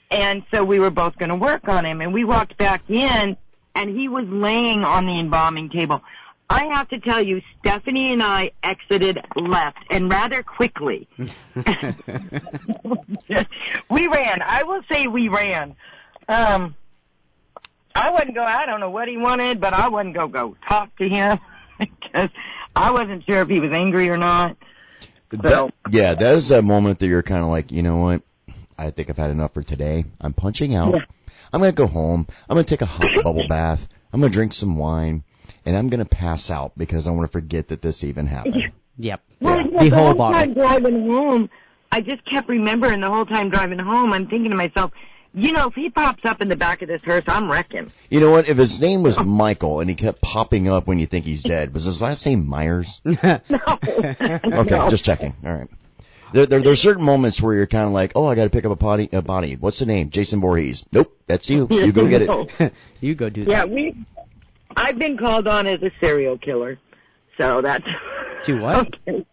And 0.10 0.44
so 0.54 0.66
we 0.66 0.78
were 0.78 0.90
both 0.90 1.18
going 1.18 1.30
to 1.30 1.36
work 1.36 1.70
on 1.70 1.86
him. 1.86 2.02
And 2.02 2.14
we 2.14 2.26
walked 2.26 2.58
back 2.58 2.84
in, 2.90 3.38
and 3.74 3.90
he 3.90 4.10
was 4.10 4.26
laying 4.28 4.84
on 4.84 5.06
the 5.06 5.18
embalming 5.18 5.70
table. 5.70 6.02
I 6.50 6.66
have 6.74 6.90
to 6.90 7.00
tell 7.00 7.22
you, 7.22 7.42
Stephanie 7.60 8.12
and 8.12 8.22
I 8.22 8.52
exited 8.62 9.20
left, 9.38 9.78
and 9.90 10.12
rather 10.12 10.44
quickly. 10.44 11.08
we 13.90 14.08
ran. 14.08 14.42
I 14.42 14.64
will 14.64 14.82
say 14.92 15.08
we 15.08 15.30
ran. 15.30 15.78
Um, 16.28 16.76
I 17.96 18.12
wouldn't 18.12 18.36
go. 18.36 18.44
I 18.44 18.66
don't 18.66 18.80
know 18.80 18.90
what 18.90 19.08
he 19.08 19.18
wanted, 19.18 19.60
but 19.60 19.74
I 19.74 19.88
wouldn't 19.90 20.16
go 20.16 20.28
go 20.28 20.56
talk 20.68 20.96
to 20.98 21.08
him 21.10 21.40
because 21.80 22.30
I 22.76 22.92
wasn't 22.92 23.26
sure 23.26 23.42
if 23.42 23.50
he 23.50 23.60
was 23.60 23.72
angry 23.72 24.10
or 24.10 24.18
not. 24.18 24.58
That- 25.30 25.74
yeah, 25.90 26.14
that 26.16 26.36
is 26.36 26.50
that 26.50 26.64
moment 26.64 27.00
that 27.00 27.08
you're 27.08 27.24
kind 27.24 27.42
of 27.42 27.50
like, 27.50 27.72
you 27.72 27.82
know 27.84 27.98
what? 27.98 28.22
I 28.78 28.90
think 28.92 29.10
I've 29.10 29.18
had 29.18 29.30
enough 29.32 29.54
for 29.54 29.64
today. 29.64 30.06
I'm 30.20 30.34
punching 30.34 30.76
out. 30.76 30.94
Yeah. 30.96 31.06
I'm 31.54 31.60
gonna 31.60 31.72
go 31.72 31.88
home. 31.88 32.28
I'm 32.50 32.56
gonna 32.56 32.64
take 32.64 32.82
a 32.82 32.86
hot 32.86 33.24
bubble 33.24 33.48
bath. 33.48 33.88
I'm 34.12 34.20
gonna 34.22 34.32
drink 34.34 34.54
some 34.54 34.78
wine, 34.78 35.24
and 35.66 35.76
I'm 35.78 35.90
gonna 35.90 36.06
pass 36.06 36.50
out 36.50 36.74
because 36.78 37.08
I 37.08 37.12
want 37.12 37.30
to 37.30 37.32
forget 37.32 37.70
that 37.70 37.82
this 37.82 38.04
even 38.04 38.28
happened. 38.28 38.72
Yep. 38.98 39.22
Well, 39.40 39.58
Yeah. 39.58 39.64
yeah, 39.72 39.84
The 39.84 39.90
the 39.90 39.96
whole 39.96 40.14
whole 40.16 40.32
time 40.32 40.54
driving 40.54 41.08
home, 41.08 41.50
I 41.92 42.02
just 42.02 42.24
kept 42.30 42.50
remembering 42.50 43.00
the 43.00 43.10
whole 43.10 43.26
time 43.26 43.50
driving 43.50 43.80
home. 43.80 44.12
I'm 44.14 44.28
thinking 44.28 44.52
to 44.52 44.58
myself, 44.58 44.92
you 45.34 45.54
know, 45.54 45.68
if 45.68 45.76
he 45.76 45.90
pops 45.90 46.26
up 46.26 46.42
in 46.42 46.50
the 46.50 46.56
back 46.56 46.82
of 46.82 46.88
this 46.88 47.02
hearse, 47.04 47.24
I'm 47.28 47.50
wrecking. 47.50 47.92
You 48.10 48.20
know 48.20 48.32
what? 48.32 48.50
If 48.50 48.58
his 48.58 48.82
name 48.82 49.04
was 49.04 49.18
Michael 49.20 49.80
and 49.80 49.90
he 49.90 49.96
kept 49.96 50.22
popping 50.22 50.68
up 50.68 50.88
when 50.88 51.00
you 51.00 51.06
think 51.06 51.26
he's 51.26 51.44
dead, 51.44 51.74
was 51.74 51.86
his 51.86 52.02
last 52.02 52.26
name 52.26 52.48
Myers? 52.48 53.02
No. 53.06 53.20
Okay, 53.50 54.90
just 54.90 55.06
checking. 55.06 55.34
All 55.46 55.54
right. 55.54 55.70
There, 56.34 56.46
there, 56.46 56.62
there 56.62 56.72
are 56.72 56.78
certain 56.78 57.04
moments 57.04 57.42
where 57.42 57.54
you're 57.54 57.68
kind 57.68 57.86
of 57.86 57.92
like, 57.92 58.14
oh, 58.16 58.26
I 58.26 58.36
got 58.36 58.46
to 58.46 58.50
pick 58.50 58.66
up 58.66 58.72
a 58.72 58.76
body, 58.76 59.10
a 59.12 59.22
body. 59.22 59.56
What's 59.56 59.80
the 59.80 59.86
name? 59.86 60.10
Jason 60.10 60.40
Voorhees. 60.40 60.86
Nope, 60.92 61.18
that's 61.28 61.50
you. 61.50 61.68
You 61.70 61.92
go 61.92 62.08
get 62.08 62.22
it. 62.24 62.74
you 63.02 63.16
go 63.16 63.30
do 63.30 63.44
Yeah, 63.44 63.66
we. 63.66 63.96
I've 64.76 64.98
been 64.98 65.18
called 65.18 65.48
on 65.48 65.68
as 65.68 65.82
a 65.82 65.92
serial 66.00 66.38
killer, 66.38 66.80
so 67.38 67.62
that's. 67.62 67.86
To 68.46 68.60
what? 68.62 68.96
Okay. 69.08 69.26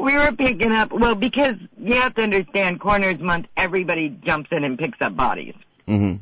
We 0.00 0.16
were 0.16 0.32
picking 0.32 0.72
up, 0.72 0.92
well, 0.92 1.14
because 1.14 1.56
you 1.78 1.94
have 1.94 2.14
to 2.14 2.22
understand, 2.22 2.80
Coroners 2.80 3.20
Month, 3.20 3.46
everybody 3.56 4.08
jumps 4.24 4.48
in 4.50 4.64
and 4.64 4.78
picks 4.78 4.98
up 5.02 5.14
bodies. 5.14 5.54
hmm 5.86 6.14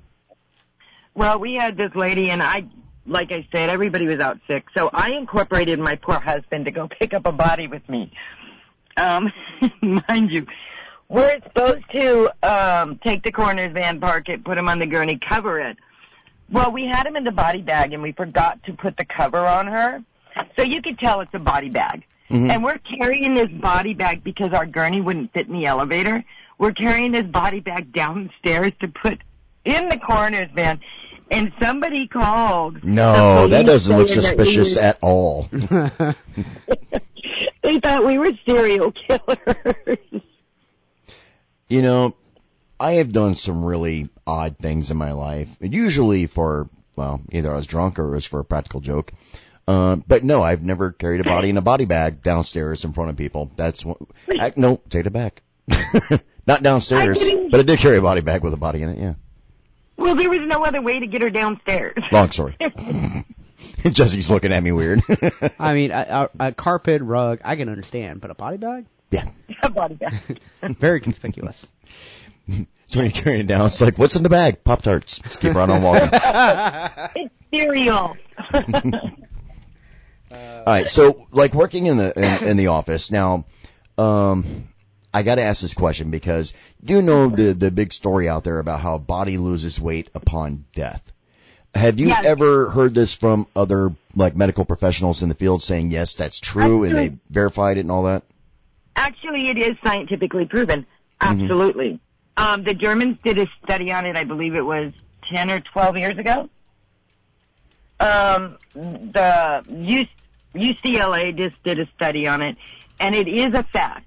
Well, 1.14 1.38
we 1.38 1.54
had 1.54 1.76
this 1.76 1.94
lady, 1.94 2.30
and 2.30 2.42
I, 2.42 2.64
like 3.06 3.30
I 3.30 3.46
said, 3.52 3.70
everybody 3.70 4.06
was 4.06 4.18
out 4.18 4.40
sick, 4.48 4.64
so 4.76 4.90
I 4.92 5.12
incorporated 5.12 5.78
my 5.78 5.94
poor 5.94 6.18
husband 6.18 6.64
to 6.64 6.72
go 6.72 6.88
pick 6.98 7.14
up 7.14 7.24
a 7.26 7.32
body 7.32 7.68
with 7.68 7.88
me. 7.88 8.12
Um, 8.96 9.32
mind 9.80 10.32
you, 10.32 10.44
we're 11.08 11.40
supposed 11.44 11.88
to 11.92 12.32
um, 12.42 12.98
take 13.04 13.22
the 13.22 13.30
coroner's 13.30 13.72
van, 13.72 14.00
park 14.00 14.28
it, 14.28 14.44
put 14.44 14.58
him 14.58 14.68
on 14.68 14.80
the 14.80 14.86
gurney, 14.88 15.18
cover 15.18 15.60
it. 15.60 15.76
Well, 16.50 16.72
we 16.72 16.84
had 16.86 17.06
him 17.06 17.14
in 17.14 17.22
the 17.22 17.30
body 17.30 17.62
bag, 17.62 17.92
and 17.92 18.02
we 18.02 18.10
forgot 18.10 18.60
to 18.64 18.72
put 18.72 18.96
the 18.96 19.04
cover 19.04 19.46
on 19.46 19.68
her, 19.68 20.02
so 20.56 20.64
you 20.64 20.82
could 20.82 20.98
tell 20.98 21.20
it's 21.20 21.32
a 21.32 21.38
body 21.38 21.68
bag. 21.68 22.02
Mhm. 22.30 22.50
And 22.50 22.62
we're 22.64 22.78
carrying 22.78 23.34
this 23.34 23.48
body 23.50 23.94
bag 23.94 24.22
because 24.22 24.52
our 24.52 24.66
gurney 24.66 25.00
wouldn't 25.00 25.32
fit 25.32 25.46
in 25.48 25.54
the 25.54 25.66
elevator. 25.66 26.24
We're 26.58 26.72
carrying 26.72 27.12
this 27.12 27.24
body 27.26 27.60
bag 27.60 27.92
downstairs 27.92 28.72
to 28.80 28.88
put 28.88 29.18
in 29.64 29.88
the 29.88 29.96
coroner's 29.98 30.50
van. 30.54 30.80
And 31.30 31.52
somebody 31.60 32.06
called. 32.08 32.82
No, 32.84 33.48
that 33.48 33.66
doesn't 33.66 33.94
look 33.96 34.08
saying 34.08 34.18
we 34.20 34.24
suspicious 34.24 34.76
were- 34.76 34.82
at 34.82 34.98
all. 35.02 35.48
they 37.62 37.80
thought 37.80 38.06
we 38.06 38.18
were 38.18 38.32
serial 38.46 38.92
killers. 38.92 39.98
You 41.68 41.82
know, 41.82 42.14
I 42.80 42.92
have 42.92 43.12
done 43.12 43.34
some 43.34 43.62
really 43.64 44.08
odd 44.26 44.56
things 44.58 44.90
in 44.90 44.96
my 44.96 45.12
life. 45.12 45.48
Usually 45.60 46.26
for, 46.26 46.66
well, 46.96 47.20
either 47.30 47.52
I 47.52 47.56
was 47.56 47.66
drunk 47.66 47.98
or 47.98 48.06
it 48.06 48.14
was 48.14 48.24
for 48.24 48.40
a 48.40 48.44
practical 48.44 48.80
joke. 48.80 49.12
Uh, 49.68 49.96
but 49.96 50.24
no, 50.24 50.42
I've 50.42 50.64
never 50.64 50.92
carried 50.92 51.20
a 51.20 51.24
body 51.24 51.50
in 51.50 51.58
a 51.58 51.60
body 51.60 51.84
bag 51.84 52.22
downstairs 52.22 52.86
in 52.86 52.94
front 52.94 53.10
of 53.10 53.18
people. 53.18 53.52
That's 53.54 53.84
what, 53.84 53.98
I, 54.26 54.54
no, 54.56 54.80
take 54.88 55.04
it 55.04 55.10
back. 55.10 55.42
Not 56.46 56.62
downstairs, 56.62 57.18
I 57.20 57.48
but 57.50 57.60
I 57.60 57.64
did 57.64 57.78
carry 57.78 57.98
a 57.98 58.00
body 58.00 58.22
bag 58.22 58.42
with 58.42 58.54
a 58.54 58.56
body 58.56 58.80
in 58.80 58.88
it, 58.88 58.98
yeah. 58.98 59.14
well, 59.98 60.14
there 60.14 60.30
was 60.30 60.40
no 60.40 60.64
other 60.64 60.80
way 60.80 61.00
to 61.00 61.06
get 61.06 61.20
her 61.20 61.28
downstairs. 61.28 62.02
Long 62.10 62.30
story. 62.30 62.56
Jesse's 63.90 64.30
looking 64.30 64.54
at 64.54 64.62
me 64.62 64.72
weird. 64.72 65.02
I 65.58 65.74
mean, 65.74 65.90
a, 65.90 66.30
a, 66.40 66.46
a 66.46 66.52
carpet 66.52 67.02
rug, 67.02 67.40
I 67.44 67.56
can 67.56 67.68
understand, 67.68 68.22
but 68.22 68.30
a 68.30 68.34
body 68.34 68.56
bag? 68.56 68.86
yeah. 69.10 69.28
A 69.62 69.68
body 69.68 69.96
bag. 69.96 70.40
Very 70.62 71.02
conspicuous. 71.02 71.66
So 72.86 73.00
when 73.00 73.10
you're 73.10 73.22
carrying 73.22 73.40
it 73.42 73.48
down, 73.48 73.66
it's 73.66 73.82
like, 73.82 73.98
what's 73.98 74.16
in 74.16 74.22
the 74.22 74.30
bag? 74.30 74.64
Pop 74.64 74.80
Tarts. 74.80 75.22
Let's 75.22 75.36
keep 75.36 75.54
right 75.54 75.68
on 75.68 75.82
walking. 75.82 76.08
It's 77.16 77.34
cereal. 77.52 78.16
All 80.30 80.64
right, 80.66 80.88
so 80.88 81.26
like 81.30 81.54
working 81.54 81.86
in 81.86 81.96
the 81.96 82.12
in, 82.16 82.48
in 82.50 82.56
the 82.56 82.66
office 82.68 83.10
now, 83.10 83.46
um, 83.96 84.68
I 85.12 85.22
got 85.22 85.36
to 85.36 85.42
ask 85.42 85.62
this 85.62 85.74
question 85.74 86.10
because 86.10 86.52
do 86.84 86.94
you 86.94 87.02
know 87.02 87.28
the 87.28 87.52
the 87.54 87.70
big 87.70 87.92
story 87.92 88.28
out 88.28 88.44
there 88.44 88.58
about 88.58 88.80
how 88.80 88.96
a 88.96 88.98
body 88.98 89.38
loses 89.38 89.80
weight 89.80 90.10
upon 90.14 90.66
death. 90.74 91.12
Have 91.74 92.00
you 92.00 92.08
Yes. 92.08 92.24
ever 92.24 92.70
heard 92.70 92.94
this 92.94 93.14
from 93.14 93.46
other 93.54 93.94
like 94.16 94.36
medical 94.36 94.64
professionals 94.64 95.22
in 95.22 95.28
the 95.28 95.34
field 95.34 95.62
saying 95.62 95.90
yes, 95.90 96.14
that's 96.14 96.38
true, 96.40 96.84
and 96.84 96.96
they 96.96 97.16
verified 97.30 97.76
it 97.76 97.80
and 97.80 97.90
all 97.90 98.04
that? 98.04 98.22
Actually, 98.96 99.48
it 99.48 99.58
is 99.58 99.76
scientifically 99.84 100.44
proven. 100.44 100.86
Mm-hmm. 101.20 101.42
Absolutely. 101.42 102.00
Um, 102.36 102.64
the 102.64 102.74
Germans 102.74 103.18
did 103.22 103.38
a 103.38 103.46
study 103.64 103.92
on 103.92 104.06
it. 104.06 104.16
I 104.16 104.24
believe 104.24 104.54
it 104.54 104.62
was 104.64 104.92
ten 105.30 105.50
or 105.50 105.60
twelve 105.60 105.96
years 105.96 106.18
ago. 106.18 106.48
Um, 108.00 108.58
the 108.74 109.64
UCLA 110.54 111.36
just 111.36 111.62
did 111.64 111.80
a 111.80 111.86
study 111.96 112.26
on 112.26 112.42
it, 112.42 112.56
and 113.00 113.14
it 113.14 113.28
is 113.28 113.54
a 113.54 113.64
fact. 113.64 114.06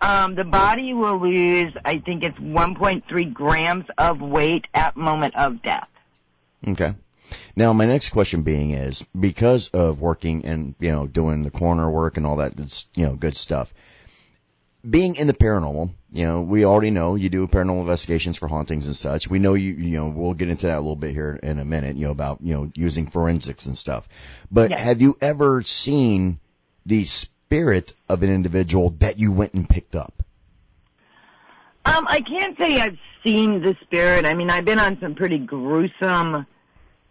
Um, 0.00 0.34
the 0.34 0.44
body 0.44 0.94
will 0.94 1.18
lose, 1.18 1.74
I 1.84 1.98
think 1.98 2.22
it's 2.22 2.38
1.3 2.38 3.34
grams 3.34 3.84
of 3.98 4.20
weight 4.20 4.66
at 4.72 4.96
moment 4.96 5.36
of 5.36 5.62
death. 5.62 5.88
Okay. 6.66 6.94
Now, 7.54 7.72
my 7.72 7.84
next 7.84 8.10
question 8.10 8.42
being 8.42 8.70
is 8.70 9.04
because 9.18 9.68
of 9.68 10.00
working 10.00 10.44
and 10.46 10.74
you 10.80 10.90
know 10.90 11.06
doing 11.06 11.42
the 11.42 11.50
coroner 11.50 11.90
work 11.90 12.16
and 12.16 12.26
all 12.26 12.36
that, 12.36 12.86
you 12.94 13.06
know, 13.06 13.14
good 13.14 13.36
stuff. 13.36 13.72
Being 14.88 15.16
in 15.16 15.26
the 15.26 15.34
paranormal, 15.34 15.90
you 16.12 16.26
know, 16.26 16.42
we 16.42 16.64
already 16.64 16.90
know 16.90 17.14
you 17.14 17.28
do 17.28 17.46
paranormal 17.46 17.80
investigations 17.80 18.36
for 18.36 18.48
hauntings 18.48 18.86
and 18.86 18.96
such. 18.96 19.28
We 19.28 19.38
know 19.38 19.54
you, 19.54 19.74
you 19.74 19.98
know, 19.98 20.08
we'll 20.08 20.34
get 20.34 20.48
into 20.48 20.66
that 20.66 20.76
a 20.76 20.80
little 20.80 20.96
bit 20.96 21.12
here 21.12 21.38
in 21.42 21.58
a 21.58 21.64
minute, 21.64 21.96
you 21.96 22.06
know, 22.06 22.12
about 22.12 22.38
you 22.42 22.54
know 22.54 22.70
using 22.74 23.06
forensics 23.06 23.66
and 23.66 23.76
stuff. 23.76 24.08
But 24.50 24.72
have 24.72 25.02
you 25.02 25.16
ever 25.20 25.62
seen 25.62 26.40
the 26.86 27.04
spirit 27.04 27.92
of 28.08 28.22
an 28.22 28.30
individual 28.30 28.90
that 28.98 29.18
you 29.18 29.32
went 29.32 29.54
and 29.54 29.68
picked 29.68 29.94
up? 29.94 30.22
Um, 31.84 32.06
I 32.08 32.20
can't 32.20 32.58
say 32.58 32.80
I've 32.80 32.98
seen 33.24 33.62
the 33.62 33.76
spirit. 33.82 34.24
I 34.24 34.34
mean, 34.34 34.50
I've 34.50 34.64
been 34.64 34.78
on 34.78 34.98
some 35.00 35.14
pretty 35.14 35.38
gruesome 35.38 36.46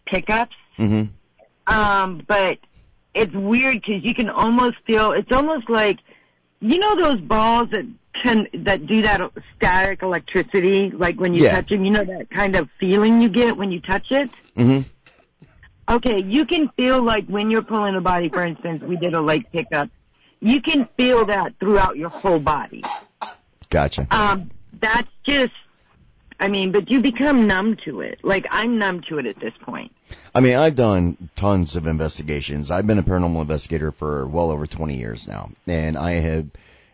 pickups. 0.05 0.55
Mm-hmm. 0.77 1.73
Um, 1.73 2.23
but 2.27 2.59
it's 3.13 3.33
weird 3.33 3.75
because 3.75 4.03
you 4.03 4.15
can 4.15 4.29
almost 4.29 4.77
feel. 4.85 5.11
It's 5.11 5.31
almost 5.31 5.69
like 5.69 5.99
you 6.61 6.77
know 6.79 6.95
those 6.95 7.21
balls 7.21 7.69
that 7.71 7.85
can 8.21 8.47
that 8.53 8.85
do 8.85 9.01
that 9.03 9.21
static 9.55 10.01
electricity, 10.01 10.89
like 10.91 11.19
when 11.19 11.33
you 11.33 11.43
Yeah. 11.43 11.55
touch 11.55 11.69
them. 11.69 11.85
You 11.85 11.91
know 11.91 12.03
that 12.03 12.29
kind 12.29 12.55
of 12.55 12.69
feeling 12.79 13.21
you 13.21 13.29
get 13.29 13.55
when 13.55 13.71
you 13.71 13.79
touch 13.79 14.11
it. 14.11 14.29
Mm-hmm. 14.57 14.81
Okay, 15.95 16.21
you 16.21 16.45
can 16.45 16.69
feel 16.77 17.01
like 17.01 17.25
when 17.27 17.49
you're 17.49 17.61
pulling 17.63 17.95
a 17.95 18.01
body. 18.01 18.29
For 18.29 18.45
instance, 18.45 18.83
we 18.83 18.95
did 18.97 19.13
a 19.13 19.21
lake 19.21 19.51
pickup. 19.51 19.89
You 20.41 20.61
can 20.61 20.87
feel 20.97 21.25
that 21.25 21.53
throughout 21.59 21.97
your 21.97 22.09
whole 22.09 22.39
body. 22.39 22.83
Gotcha. 23.69 24.07
Um, 24.11 24.51
that's 24.79 25.07
just. 25.25 25.53
I 26.39 26.47
mean, 26.47 26.71
but 26.71 26.89
you 26.89 27.01
become 27.01 27.47
numb 27.47 27.77
to 27.85 28.01
it. 28.01 28.19
Like 28.23 28.47
I'm 28.49 28.77
numb 28.77 29.01
to 29.09 29.17
it 29.19 29.25
at 29.25 29.39
this 29.39 29.53
point. 29.61 29.91
I 30.33 30.39
mean, 30.39 30.55
I've 30.55 30.75
done 30.75 31.29
tons 31.35 31.75
of 31.75 31.85
investigations. 31.85 32.71
I've 32.71 32.87
been 32.87 32.97
a 32.97 33.03
paranormal 33.03 33.41
investigator 33.41 33.91
for 33.91 34.25
well 34.27 34.51
over 34.51 34.65
20 34.65 34.95
years 34.95 35.27
now, 35.27 35.51
and 35.67 35.97
I 35.97 36.11
have 36.13 36.47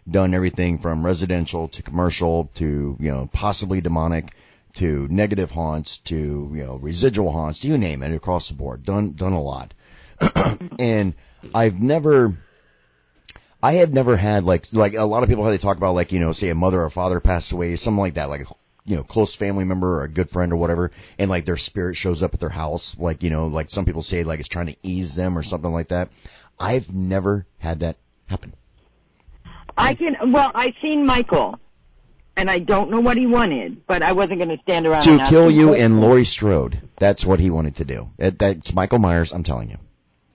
done 0.09 0.33
everything 0.33 0.79
from 0.79 1.05
residential 1.05 1.67
to 1.69 1.83
commercial 1.83 2.49
to, 2.55 2.97
you 2.99 3.11
know, 3.11 3.29
possibly 3.31 3.81
demonic 3.81 4.33
to 4.75 5.07
negative 5.09 5.51
haunts 5.51 5.97
to, 5.97 6.51
you 6.53 6.65
know, 6.65 6.77
residual 6.77 7.31
haunts, 7.31 7.63
you 7.63 7.77
name 7.77 8.03
it, 8.03 8.13
across 8.13 8.49
the 8.49 8.53
board. 8.55 8.83
Done, 8.83 9.13
done 9.13 9.33
a 9.33 9.41
lot. 9.41 9.73
and 10.79 11.13
I've 11.53 11.81
never, 11.81 12.37
I 13.63 13.73
have 13.73 13.93
never 13.93 14.15
had 14.15 14.43
like, 14.43 14.71
like 14.73 14.93
a 14.93 15.03
lot 15.03 15.23
of 15.23 15.29
people 15.29 15.43
how 15.43 15.49
they 15.49 15.57
talk 15.57 15.77
about 15.77 15.95
like, 15.95 16.11
you 16.11 16.19
know, 16.19 16.33
say 16.33 16.49
a 16.49 16.55
mother 16.55 16.81
or 16.81 16.89
father 16.89 17.19
passed 17.19 17.51
away, 17.51 17.75
something 17.75 17.99
like 17.99 18.15
that, 18.15 18.29
like, 18.29 18.45
you 18.85 18.95
know, 18.95 19.03
close 19.03 19.35
family 19.35 19.65
member 19.65 19.99
or 19.99 20.03
a 20.03 20.07
good 20.07 20.29
friend 20.29 20.51
or 20.53 20.57
whatever, 20.57 20.91
and 21.17 21.29
like 21.29 21.45
their 21.45 21.57
spirit 21.57 21.97
shows 21.97 22.21
up 22.21 22.33
at 22.33 22.39
their 22.39 22.49
house, 22.49 22.97
like, 22.99 23.23
you 23.23 23.29
know, 23.29 23.47
like 23.47 23.69
some 23.69 23.85
people 23.85 24.01
say 24.01 24.23
like 24.23 24.39
it's 24.39 24.47
trying 24.47 24.67
to 24.67 24.75
ease 24.83 25.15
them 25.15 25.37
or 25.37 25.43
something 25.43 25.71
like 25.71 25.89
that. 25.89 26.09
I've 26.59 26.93
never 26.93 27.45
had 27.57 27.81
that 27.81 27.97
happen. 28.27 28.53
I 29.77 29.93
can. 29.95 30.31
Well, 30.31 30.51
I 30.55 30.73
seen 30.81 31.05
Michael, 31.05 31.59
and 32.37 32.49
I 32.49 32.59
don't 32.59 32.89
know 32.89 33.01
what 33.01 33.17
he 33.17 33.25
wanted, 33.25 33.85
but 33.87 34.01
I 34.01 34.13
wasn't 34.13 34.37
going 34.37 34.55
to 34.55 34.61
stand 34.63 34.87
around 34.87 35.01
To 35.01 35.25
kill 35.27 35.51
you 35.51 35.73
and 35.73 35.99
Laurie 35.99 36.25
Strode. 36.25 36.79
That's 36.97 37.25
what 37.25 37.39
he 37.39 37.49
wanted 37.49 37.75
to 37.75 37.85
do. 37.85 38.09
That's 38.17 38.73
Michael 38.73 38.99
Myers, 38.99 39.33
I'm 39.33 39.43
telling 39.43 39.69
you. 39.69 39.77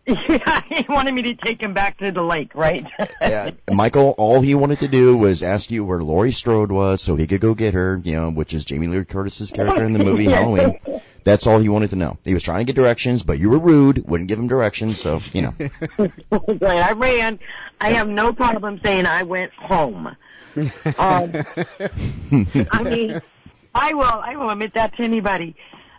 Yeah, 0.07 0.63
he 0.69 0.87
wanted 0.89 1.15
me 1.15 1.23
to 1.23 1.35
take 1.35 1.61
him 1.61 1.75
back 1.75 1.99
to 1.99 2.11
the 2.11 2.23
lake, 2.23 2.55
right? 2.55 2.87
Yeah, 3.21 3.51
Michael, 3.71 4.15
all 4.17 4.41
he 4.41 4.55
wanted 4.55 4.81
to 4.81 4.89
do 4.89 5.17
was 5.17 5.43
ask 5.43 5.71
you 5.71 5.85
where 5.85 6.03
Laurie 6.03 6.33
Strode 6.33 6.73
was 6.73 7.03
so 7.03 7.17
he 7.17 7.27
could 7.27 7.41
go 7.41 7.55
get 7.55 7.75
her, 7.75 8.01
you 8.03 8.15
know, 8.15 8.31
which 8.31 8.55
is 8.55 8.65
Jamie 8.65 8.87
Lee 8.87 9.05
Curtis's 9.05 9.51
character 9.51 9.85
in 9.85 9.93
the 9.93 9.99
movie 9.99 10.25
Halloween. 10.31 10.79
That's 11.23 11.47
all 11.47 11.59
he 11.59 11.69
wanted 11.69 11.91
to 11.91 11.97
know. 11.97 12.19
He 12.25 12.33
was 12.33 12.43
trying 12.43 12.61
to 12.61 12.65
get 12.65 12.77
directions, 12.77 13.23
but 13.23 13.39
you 13.39 13.51
were 13.51 13.59
rude, 13.59 14.09
wouldn't 14.09 14.29
give 14.29 14.39
him 14.39 14.49
directions, 14.49 14.99
so, 14.99 15.21
you 15.33 15.43
know. 15.43 15.55
Right, 16.31 16.83
I 16.83 16.93
ran. 16.93 17.39
I 17.81 17.93
have 17.93 18.09
no 18.09 18.33
problem 18.33 18.81
saying 18.83 19.07
I 19.07 19.23
went 19.25 19.53
home. 19.53 20.17
Um, 20.99 21.45
I 22.71 22.83
mean, 22.83 23.21
I 23.75 23.95
will. 23.95 24.05
I 24.05 24.37
will 24.37 24.51
admit 24.51 24.75
that 24.75 24.97
to 24.97 25.03
anybody. 25.03 25.55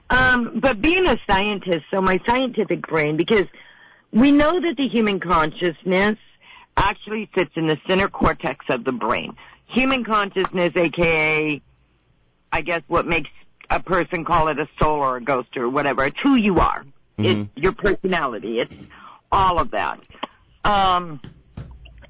Um, 0.09 0.59
but 0.59 0.81
being 0.81 1.05
a 1.07 1.17
scientist, 1.27 1.85
so 1.91 2.01
my 2.01 2.19
scientific 2.27 2.81
brain, 2.87 3.15
because 3.15 3.45
we 4.11 4.31
know 4.31 4.59
that 4.59 4.75
the 4.77 4.87
human 4.87 5.19
consciousness 5.19 6.17
actually 6.77 7.29
sits 7.35 7.51
in 7.55 7.67
the 7.67 7.77
center 7.87 8.07
cortex 8.07 8.65
of 8.69 8.83
the 8.83 8.91
brain. 8.91 9.35
Human 9.67 10.03
consciousness, 10.03 10.73
aka, 10.75 11.61
I 12.51 12.61
guess, 12.61 12.81
what 12.87 13.05
makes 13.05 13.29
a 13.69 13.79
person 13.79 14.25
call 14.25 14.49
it 14.49 14.59
a 14.59 14.67
soul 14.79 14.99
or 14.99 15.17
a 15.17 15.23
ghost 15.23 15.55
or 15.55 15.69
whatever. 15.69 16.05
It's 16.05 16.19
who 16.21 16.35
you 16.35 16.59
are. 16.59 16.85
It's 17.17 17.49
your 17.55 17.73
personality. 17.73 18.59
It's 18.59 18.75
all 19.31 19.59
of 19.59 19.71
that. 19.71 19.99
Um, 20.63 21.21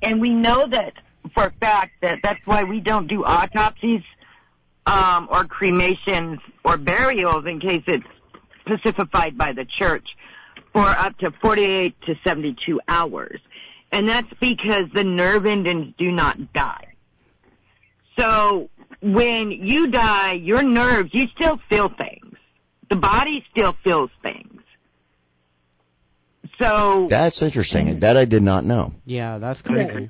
and 0.01 0.21
we 0.21 0.29
know 0.29 0.67
that 0.67 0.93
for 1.33 1.47
a 1.47 1.51
fact 1.59 1.93
that 2.01 2.19
that's 2.23 2.45
why 2.47 2.63
we 2.63 2.79
don't 2.79 3.07
do 3.07 3.23
autopsies 3.23 4.03
um, 4.85 5.27
or 5.29 5.45
cremations 5.45 6.39
or 6.63 6.77
burials 6.77 7.45
in 7.45 7.59
case 7.59 7.83
it's 7.87 8.05
specified 8.65 9.37
by 9.37 9.53
the 9.53 9.65
church 9.65 10.07
for 10.73 10.87
up 10.87 11.17
to 11.19 11.31
48 11.41 11.95
to 12.07 12.15
72 12.25 12.79
hours. 12.87 13.39
And 13.91 14.07
that's 14.07 14.31
because 14.39 14.85
the 14.93 15.03
nerve 15.03 15.45
endings 15.45 15.93
do 15.97 16.11
not 16.11 16.53
die. 16.53 16.93
So 18.17 18.69
when 19.01 19.51
you 19.51 19.87
die, 19.87 20.33
your 20.33 20.61
nerves, 20.63 21.09
you 21.13 21.27
still 21.35 21.59
feel 21.69 21.89
things. 21.89 22.35
The 22.89 22.95
body 22.95 23.43
still 23.51 23.75
feels 23.83 24.11
things. 24.21 24.61
So, 26.59 27.07
That's 27.09 27.41
interesting. 27.41 27.99
That 27.99 28.17
I 28.17 28.25
did 28.25 28.43
not 28.43 28.65
know. 28.65 28.93
Yeah, 29.05 29.39
that's 29.39 29.61
crazy. 29.61 30.09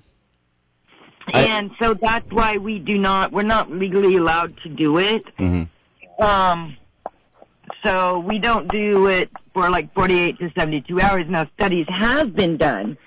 I- 1.34 1.45
and 1.45 1.71
so 1.80 1.93
that's 1.93 2.30
why 2.32 2.58
we 2.58 2.80
do 2.80 2.97
not, 2.97 3.32
we're 3.32 3.43
not 3.43 3.71
legally 3.71 4.17
allowed 4.17 4.58
to 4.63 4.69
do 4.69 4.97
it. 4.97 5.24
hmm 5.38 5.63
Um, 6.19 6.76
so 7.84 8.19
we 8.19 8.39
don't 8.39 8.67
do 8.71 9.07
it 9.07 9.29
for 9.53 9.69
like 9.69 9.93
48 9.93 10.39
to 10.39 10.51
72 10.57 10.99
hours. 11.01 11.25
Now 11.27 11.47
studies 11.57 11.86
have 11.89 12.36
been 12.36 12.57
done 12.57 12.97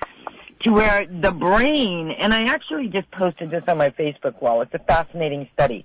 to 0.60 0.70
where 0.72 1.06
the 1.06 1.30
brain, 1.32 2.10
and 2.10 2.32
I 2.32 2.44
actually 2.44 2.88
just 2.88 3.10
posted 3.10 3.50
this 3.50 3.64
on 3.68 3.78
my 3.78 3.90
Facebook 3.90 4.40
wall. 4.40 4.62
It's 4.62 4.74
a 4.74 4.78
fascinating 4.78 5.48
study. 5.52 5.84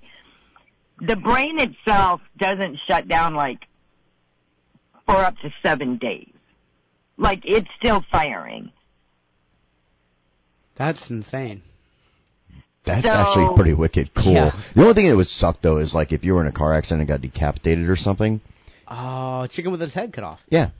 The 1.00 1.16
brain 1.16 1.58
itself 1.60 2.20
doesn't 2.38 2.78
shut 2.86 3.08
down 3.08 3.34
like 3.34 3.58
for 5.06 5.16
up 5.16 5.36
to 5.38 5.50
seven 5.62 5.96
days. 5.96 6.28
Like 7.16 7.42
it's 7.44 7.68
still 7.78 8.04
firing. 8.10 8.70
That's 10.76 11.10
insane. 11.10 11.62
That's 12.84 13.06
So- 13.08 13.14
actually 13.14 13.54
pretty 13.54 13.74
wicked 13.74 14.14
cool. 14.14 14.32
Yeah. 14.32 14.52
The 14.74 14.82
only 14.82 14.94
thing 14.94 15.08
that 15.08 15.16
would 15.16 15.28
suck 15.28 15.60
though 15.60 15.78
is 15.78 15.94
like 15.94 16.12
if 16.12 16.24
you 16.24 16.34
were 16.34 16.40
in 16.40 16.46
a 16.46 16.52
car 16.52 16.72
accident 16.72 17.02
and 17.02 17.08
got 17.08 17.20
decapitated 17.20 17.88
or 17.88 17.96
something. 17.96 18.40
Oh, 18.90 19.46
chicken 19.46 19.70
with 19.72 19.82
its 19.82 19.94
head 19.94 20.12
cut 20.12 20.24
off. 20.24 20.42
Yeah. 20.50 20.70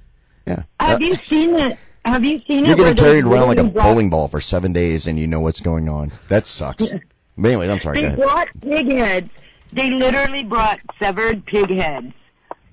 Yeah. 0.46 0.62
Have 0.80 1.00
Uh, 1.00 1.04
you 1.04 1.14
seen 1.16 1.54
it? 1.54 1.78
Have 2.04 2.24
you 2.24 2.40
seen 2.46 2.64
it? 2.64 2.68
you're 2.68 2.76
it? 2.76 2.78
where 2.80 2.94
getting 2.94 2.94
they 2.96 3.02
carried 3.02 3.24
around 3.24 3.48
like 3.48 3.58
a 3.58 3.62
literally 3.62 3.70
brought- 3.70 3.84
bowling 3.84 4.10
ball 4.10 4.28
for 4.28 4.40
seven 4.40 4.72
days 4.72 5.06
and 5.06 5.18
you 5.18 5.26
know 5.26 5.40
what's 5.40 5.60
going 5.60 5.88
on. 5.88 6.12
That 6.28 6.48
sucks. 6.48 6.86
But 7.38 7.48
anyway, 7.48 7.70
I'm 7.70 7.78
sorry. 7.78 7.96
Go 7.96 8.00
They 8.02 8.06
ahead. 8.08 8.18
brought 8.18 8.48
pig 8.60 8.86
heads. 8.88 9.30
They 9.72 9.90
literally 9.90 10.44
brought 10.44 10.78
severed 10.98 11.46
pig 11.46 11.70
heads 11.70 12.12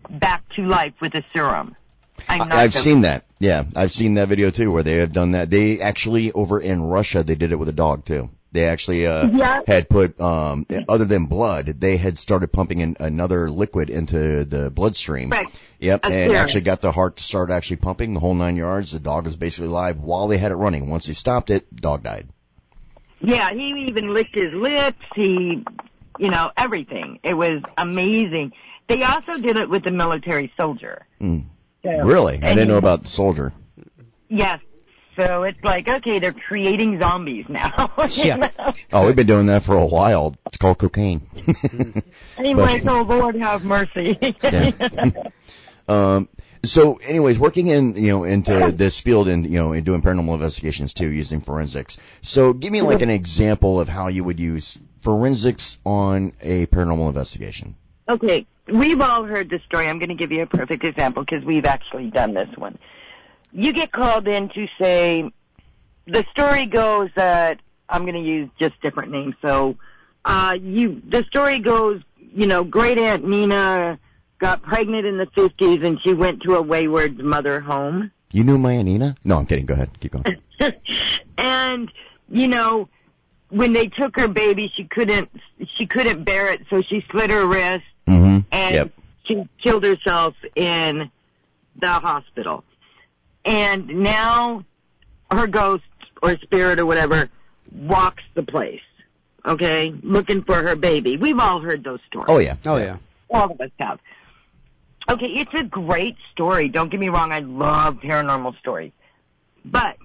back 0.09 0.43
to 0.55 0.63
life 0.63 0.93
with 0.99 1.13
a 1.15 1.23
serum. 1.31 1.75
I'm 2.27 2.39
not 2.39 2.51
I- 2.53 2.63
I've 2.63 2.71
joking. 2.71 2.83
seen 2.83 3.01
that. 3.01 3.23
Yeah, 3.39 3.63
I've 3.77 3.93
seen 3.93 4.15
that 4.15 4.27
video 4.27 4.49
too, 4.49 4.71
where 4.71 4.83
they 4.83 4.95
have 4.97 5.13
done 5.13 5.31
that. 5.33 5.49
They 5.49 5.79
actually 5.79 6.33
over 6.33 6.59
in 6.59 6.81
Russia, 6.81 7.23
they 7.23 7.35
did 7.35 7.51
it 7.53 7.55
with 7.59 7.69
a 7.69 7.73
dog 7.73 8.03
too. 8.03 8.29
They 8.51 8.65
actually 8.65 9.05
uh, 9.05 9.27
Yeah. 9.27 9.61
had 9.67 9.89
put, 9.89 10.19
um, 10.21 10.65
other 10.87 11.05
than 11.05 11.25
blood, 11.25 11.65
they 11.79 11.97
had 11.97 12.17
started 12.17 12.51
pumping 12.51 12.79
in 12.79 12.95
another 12.99 13.49
liquid 13.51 13.89
into 13.89 14.45
the 14.45 14.71
bloodstream. 14.71 15.29
Right. 15.29 15.47
Yep, 15.79 16.05
A 16.05 16.07
and 16.07 16.33
actually 16.33 16.61
got 16.61 16.81
the 16.81 16.91
heart 16.91 17.17
to 17.17 17.23
start 17.23 17.51
actually 17.51 17.77
pumping 17.77 18.13
the 18.13 18.19
whole 18.19 18.33
nine 18.33 18.55
yards. 18.55 18.93
The 18.93 18.99
dog 18.99 19.25
was 19.25 19.35
basically 19.35 19.67
alive 19.67 19.99
while 19.99 20.27
they 20.27 20.37
had 20.37 20.51
it 20.51 20.55
running. 20.55 20.89
Once 20.89 21.05
they 21.07 21.13
stopped 21.13 21.49
it, 21.51 21.73
dog 21.75 22.03
died. 22.03 22.27
Yeah, 23.19 23.51
he 23.51 23.85
even 23.89 24.13
licked 24.13 24.35
his 24.35 24.53
lips. 24.53 25.03
He, 25.15 25.63
you 26.17 26.29
know, 26.29 26.51
everything. 26.57 27.19
It 27.23 27.33
was 27.33 27.61
amazing. 27.77 28.53
They 28.87 29.03
also 29.03 29.33
did 29.33 29.57
it 29.57 29.69
with 29.69 29.83
the 29.83 29.91
military 29.91 30.51
soldier. 30.55 31.05
Mm. 31.21 31.45
So- 31.83 31.89
Really? 32.03 32.37
I 32.41 32.53
didn't 32.55 32.69
know 32.69 32.77
about 32.77 33.01
the 33.03 33.07
soldier. 33.09 33.53
Yes. 34.29 34.59
So 35.17 35.43
it's 35.43 35.61
like, 35.63 35.89
okay, 35.89 36.19
they're 36.19 36.31
creating 36.31 36.99
zombies 36.99 37.45
now. 37.49 37.91
Yeah. 38.09 38.35
know? 38.37 38.73
Oh, 38.93 39.05
we've 39.05 39.15
been 39.15 39.27
doing 39.27 39.47
that 39.47 39.63
for 39.63 39.75
a 39.75 39.85
while. 39.85 40.35
It's 40.45 40.57
called 40.57 40.77
cocaine. 40.77 41.27
And 42.37 42.45
he 42.45 42.55
went, 42.55 42.87
oh 42.87 43.01
Lord, 43.01 43.35
have 43.35 43.65
mercy. 43.65 44.17
Yeah. 44.41 44.71
Um, 45.89 46.27
so 46.65 46.95
anyways, 46.95 47.39
working 47.39 47.67
in, 47.67 47.95
you 47.95 48.09
know, 48.09 48.23
into 48.25 48.73
this 48.75 48.99
field 48.99 49.29
and, 49.29 49.45
you 49.45 49.57
know, 49.57 49.71
and 49.71 49.85
doing 49.85 50.01
paranormal 50.01 50.33
investigations 50.33 50.93
too, 50.93 51.07
using 51.07 51.39
forensics. 51.39 51.97
So 52.21 52.51
give 52.51 52.73
me 52.73 52.81
like 52.81 53.01
an 53.01 53.09
example 53.09 53.79
of 53.79 53.87
how 53.87 54.09
you 54.09 54.25
would 54.25 54.37
use 54.37 54.77
forensics 54.99 55.79
on 55.85 56.33
a 56.41 56.65
paranormal 56.65 57.07
investigation. 57.07 57.75
Okay, 58.09 58.45
we've 58.67 58.99
all 58.99 59.23
heard 59.23 59.49
the 59.49 59.59
story. 59.65 59.87
I'm 59.87 59.99
going 59.99 60.09
to 60.09 60.15
give 60.15 60.33
you 60.33 60.41
a 60.41 60.47
perfect 60.47 60.83
example 60.83 61.23
because 61.23 61.45
we've 61.45 61.65
actually 61.65 62.09
done 62.09 62.33
this 62.33 62.49
one. 62.57 62.77
You 63.51 63.73
get 63.73 63.91
called 63.91 64.27
in 64.27 64.49
to 64.49 64.67
say, 64.79 65.29
the 66.05 66.25
story 66.31 66.65
goes 66.67 67.09
that 67.15 67.59
I'm 67.89 68.03
going 68.03 68.15
to 68.15 68.19
use 68.21 68.49
just 68.59 68.79
different 68.81 69.11
names. 69.11 69.35
So, 69.41 69.77
uh, 70.25 70.55
you, 70.61 71.01
the 71.09 71.23
story 71.23 71.59
goes, 71.59 72.01
you 72.19 72.47
know, 72.47 72.63
great 72.63 72.97
aunt 72.97 73.27
Nina 73.27 73.97
got 74.39 74.61
pregnant 74.61 75.05
in 75.05 75.17
the 75.17 75.25
50s 75.27 75.83
and 75.85 75.99
she 76.03 76.13
went 76.13 76.43
to 76.43 76.55
a 76.55 76.61
wayward 76.61 77.17
mother 77.19 77.59
home. 77.59 78.11
You 78.31 78.43
knew 78.43 78.57
my 78.57 78.73
aunt 78.73 78.85
Nina? 78.85 79.15
No, 79.23 79.37
I'm 79.37 79.45
kidding. 79.45 79.65
Go 79.65 79.73
ahead. 79.73 79.89
Keep 79.99 80.11
going. 80.11 80.35
and 81.37 81.91
you 82.29 82.47
know 82.47 82.89
when 83.49 83.71
they 83.73 83.87
took 83.87 84.19
her 84.19 84.27
baby 84.27 84.71
she 84.75 84.83
couldn't 84.83 85.29
she 85.77 85.85
couldn't 85.85 86.23
bear 86.25 86.51
it 86.51 86.61
so 86.69 86.81
she 86.81 87.05
slit 87.11 87.29
her 87.29 87.45
wrist 87.45 87.85
Mm-hmm. 88.07 88.39
and 88.51 88.75
Yep. 88.75 88.91
she 89.25 89.49
killed 89.61 89.83
herself 89.83 90.33
in 90.55 91.11
the 91.77 91.89
hospital 91.91 92.63
and 93.47 93.87
now 93.87 94.63
her 95.31 95.47
ghost 95.47 95.83
or 96.21 96.37
spirit 96.37 96.79
or 96.79 96.85
whatever 96.85 97.29
walks 97.71 98.23
the 98.35 98.43
place 98.43 98.81
okay 99.45 99.93
looking 100.03 100.43
for 100.43 100.61
her 100.61 100.75
baby 100.75 101.17
we've 101.17 101.39
all 101.39 101.59
heard 101.61 101.83
those 101.83 101.99
stories 102.07 102.27
Oh 102.29 102.37
yeah. 102.37 102.55
Oh 102.65 102.77
yeah. 102.77 102.97
all 103.29 103.51
of 103.51 103.59
us 103.59 103.71
have. 103.79 103.99
Okay, 105.09 105.27
it's 105.27 105.53
a 105.53 105.63
great 105.63 106.17
story. 106.33 106.67
Don't 106.67 106.89
get 106.91 106.99
me 106.99 107.07
wrong, 107.07 107.31
I 107.31 107.39
love 107.39 107.95
paranormal 108.03 108.59
stories. 108.59 108.91
But 109.63 109.95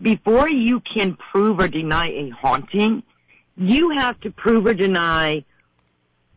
before 0.00 0.48
you 0.48 0.80
can 0.80 1.16
prove 1.16 1.58
or 1.58 1.66
deny 1.66 2.08
a 2.10 2.28
haunting, 2.30 3.02
you 3.56 3.90
have 3.90 4.20
to 4.20 4.30
prove 4.30 4.66
or 4.66 4.74
deny 4.74 5.44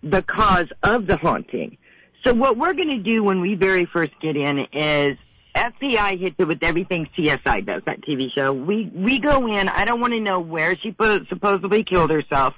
the 0.01 0.23
cause 0.23 0.69
of 0.81 1.05
the 1.05 1.17
haunting. 1.17 1.77
So 2.23 2.33
what 2.33 2.57
we're 2.57 2.73
going 2.73 2.89
to 2.89 3.03
do 3.03 3.23
when 3.23 3.41
we 3.41 3.53
very 3.53 3.85
first 3.85 4.13
get 4.21 4.35
in 4.35 4.65
is 4.73 5.17
FPI 5.55 6.19
hits 6.19 6.35
it 6.37 6.45
with 6.45 6.61
everything 6.61 7.07
CSI 7.17 7.65
does, 7.65 7.81
that 7.85 8.01
TV 8.01 8.31
show. 8.33 8.51
We 8.53 8.91
we 8.93 9.19
go 9.19 9.47
in. 9.47 9.69
I 9.69 9.85
don't 9.85 10.01
want 10.01 10.13
to 10.13 10.19
know 10.19 10.39
where 10.39 10.77
she 10.77 10.91
put, 10.91 11.27
supposedly 11.29 11.83
killed 11.83 12.11
herself, 12.11 12.53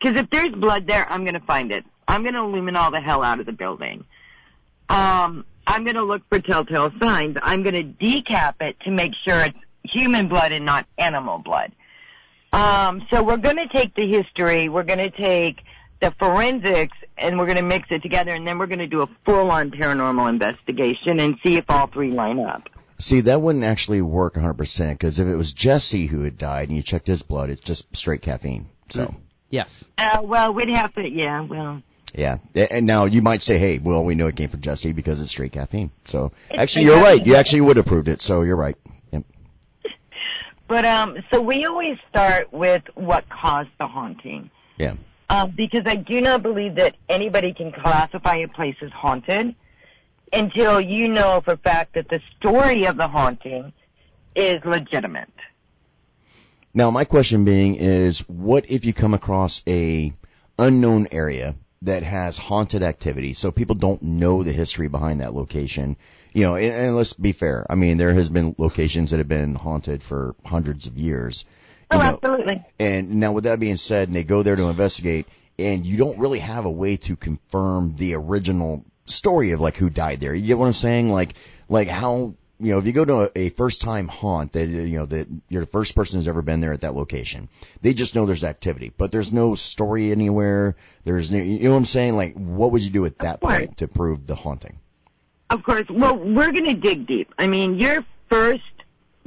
because 0.00 0.16
if 0.16 0.30
there's 0.30 0.52
blood 0.52 0.86
there, 0.86 1.10
I'm 1.10 1.24
to 1.34 1.40
find 1.40 1.72
it. 1.72 1.84
I'm 2.06 2.22
to 2.34 2.40
illumine 2.40 2.76
all 2.76 2.90
the 2.90 3.00
hell 3.00 3.22
out 3.22 3.40
of 3.40 3.46
the 3.46 3.52
building. 3.52 4.04
Um, 4.88 5.44
I'm 5.66 5.84
to 5.96 6.02
look 6.02 6.22
for 6.28 6.40
telltale 6.40 6.92
signs. 6.98 7.36
I'm 7.42 7.62
to 7.74 7.84
decap 7.84 8.54
it 8.60 8.80
to 8.80 8.90
make 8.90 9.12
sure 9.26 9.40
it's 9.40 9.58
human 9.82 10.28
blood 10.28 10.52
and 10.52 10.64
not 10.64 10.86
animal 10.96 11.38
blood. 11.38 11.72
Um, 12.52 13.06
so 13.10 13.22
we're 13.22 13.36
to 13.56 13.68
take 13.68 13.94
the 13.94 14.06
history, 14.06 14.68
we're 14.68 14.84
to 14.98 15.10
take 15.10 15.58
the 16.00 16.12
forensics, 16.18 16.96
and 17.16 17.38
we're 17.38 17.46
going 17.46 17.56
to 17.56 17.62
mix 17.62 17.88
it 17.90 18.02
together, 18.02 18.32
and 18.32 18.46
then 18.46 18.58
we're 18.58 18.66
going 18.66 18.78
to 18.78 18.86
do 18.86 19.02
a 19.02 19.08
full-on 19.24 19.70
paranormal 19.70 20.28
investigation 20.28 21.18
and 21.20 21.36
see 21.44 21.56
if 21.56 21.64
all 21.68 21.86
three 21.88 22.10
line 22.10 22.38
up. 22.40 22.68
See, 23.00 23.20
that 23.22 23.40
wouldn't 23.40 23.64
actually 23.64 24.02
work 24.02 24.34
100% 24.34 24.90
because 24.90 25.20
if 25.20 25.26
it 25.28 25.36
was 25.36 25.52
Jesse 25.52 26.06
who 26.06 26.22
had 26.22 26.36
died 26.36 26.68
and 26.68 26.76
you 26.76 26.82
checked 26.82 27.06
his 27.06 27.22
blood, 27.22 27.48
it's 27.50 27.60
just 27.60 27.94
straight 27.94 28.22
caffeine. 28.22 28.68
So, 28.88 29.14
Yes. 29.50 29.84
Uh, 29.96 30.20
well, 30.24 30.52
we'd 30.52 30.68
have 30.68 30.92
to, 30.94 31.08
yeah, 31.08 31.40
well. 31.42 31.82
yeah. 32.14 32.38
And 32.54 32.86
now 32.86 33.04
you 33.06 33.22
might 33.22 33.42
say, 33.42 33.56
hey, 33.58 33.78
well, 33.78 34.04
we 34.04 34.14
know 34.14 34.26
it 34.26 34.36
came 34.36 34.48
from 34.48 34.60
Jesse 34.60 34.92
because 34.92 35.20
it's 35.20 35.30
straight 35.30 35.52
caffeine. 35.52 35.90
So, 36.06 36.32
It's 36.50 36.58
actually, 36.60 36.86
you're 36.86 37.00
right. 37.00 37.24
You 37.24 37.36
actually 37.36 37.60
would 37.62 37.76
have 37.76 37.86
proved 37.86 38.08
it. 38.08 38.20
So, 38.20 38.42
you're 38.42 38.56
right. 38.56 38.76
Yep. 39.12 39.24
But 40.68 40.84
um, 40.84 41.16
so 41.32 41.40
we 41.40 41.64
always 41.64 41.96
start 42.10 42.52
with 42.52 42.82
what 42.94 43.24
caused 43.30 43.70
the 43.78 43.86
haunting. 43.86 44.50
Yeah. 44.76 44.96
Um, 45.30 45.52
because 45.56 45.82
I 45.86 45.96
do 45.96 46.20
not 46.20 46.42
believe 46.42 46.76
that 46.76 46.96
anybody 47.08 47.52
can 47.52 47.70
classify 47.70 48.36
a 48.36 48.48
place 48.48 48.76
as 48.80 48.90
haunted 48.90 49.54
until 50.32 50.80
you 50.80 51.08
know 51.08 51.42
for 51.44 51.54
a 51.54 51.58
fact 51.58 51.94
that 51.94 52.08
the 52.08 52.20
story 52.38 52.86
of 52.86 52.96
the 52.96 53.08
haunting 53.08 53.72
is 54.34 54.64
legitimate. 54.64 55.28
Now, 56.72 56.90
my 56.90 57.04
question 57.04 57.44
being 57.44 57.76
is, 57.76 58.20
what 58.28 58.70
if 58.70 58.84
you 58.84 58.92
come 58.92 59.14
across 59.14 59.62
a 59.66 60.12
unknown 60.58 61.08
area 61.12 61.56
that 61.82 62.02
has 62.02 62.38
haunted 62.38 62.82
activity, 62.82 63.32
so 63.32 63.50
people 63.50 63.74
don't 63.74 64.02
know 64.02 64.42
the 64.42 64.52
history 64.52 64.88
behind 64.88 65.20
that 65.20 65.34
location? 65.34 65.96
You 66.32 66.44
know, 66.44 66.56
and, 66.56 66.72
and 66.72 66.96
let's 66.96 67.14
be 67.14 67.32
fair. 67.32 67.66
I 67.68 67.74
mean, 67.74 67.96
there 67.96 68.14
has 68.14 68.28
been 68.28 68.54
locations 68.58 69.10
that 69.10 69.18
have 69.18 69.28
been 69.28 69.54
haunted 69.54 70.02
for 70.02 70.34
hundreds 70.44 70.86
of 70.86 70.96
years. 70.96 71.46
Oh, 71.90 71.98
know, 71.98 72.04
absolutely. 72.04 72.64
and 72.78 73.14
now 73.14 73.32
with 73.32 73.44
that 73.44 73.60
being 73.60 73.76
said, 73.76 74.08
and 74.08 74.16
they 74.16 74.24
go 74.24 74.42
there 74.42 74.56
to 74.56 74.64
investigate, 74.64 75.26
and 75.58 75.86
you 75.86 75.96
don't 75.96 76.18
really 76.18 76.38
have 76.38 76.64
a 76.64 76.70
way 76.70 76.96
to 76.96 77.16
confirm 77.16 77.96
the 77.96 78.14
original 78.14 78.84
story 79.06 79.52
of 79.52 79.60
like 79.60 79.76
who 79.76 79.90
died 79.90 80.20
there. 80.20 80.34
You 80.34 80.46
get 80.46 80.58
what 80.58 80.66
I'm 80.66 80.72
saying? 80.72 81.08
Like, 81.08 81.34
like 81.68 81.88
how, 81.88 82.34
you 82.60 82.72
know, 82.72 82.78
if 82.78 82.86
you 82.86 82.92
go 82.92 83.04
to 83.04 83.22
a, 83.22 83.30
a 83.36 83.48
first 83.50 83.80
time 83.80 84.06
haunt 84.08 84.52
that, 84.52 84.68
you 84.68 84.98
know, 84.98 85.06
that 85.06 85.28
you're 85.48 85.64
the 85.64 85.70
first 85.70 85.94
person 85.94 86.18
who's 86.18 86.28
ever 86.28 86.42
been 86.42 86.60
there 86.60 86.72
at 86.72 86.82
that 86.82 86.94
location, 86.94 87.48
they 87.80 87.94
just 87.94 88.14
know 88.14 88.26
there's 88.26 88.44
activity, 88.44 88.92
but 88.96 89.10
there's 89.10 89.32
no 89.32 89.54
story 89.54 90.12
anywhere. 90.12 90.76
There's 91.04 91.30
no, 91.30 91.38
you 91.38 91.60
know 91.60 91.70
what 91.70 91.78
I'm 91.78 91.84
saying? 91.86 92.16
Like, 92.16 92.34
what 92.34 92.72
would 92.72 92.82
you 92.82 92.90
do 92.90 93.06
at 93.06 93.18
that 93.18 93.40
point 93.40 93.78
to 93.78 93.88
prove 93.88 94.26
the 94.26 94.34
haunting? 94.34 94.78
Of 95.50 95.62
course. 95.62 95.88
Well, 95.88 96.16
we're 96.16 96.52
going 96.52 96.66
to 96.66 96.74
dig 96.74 97.06
deep. 97.06 97.32
I 97.38 97.46
mean, 97.46 97.78
your 97.78 98.04
first 98.28 98.62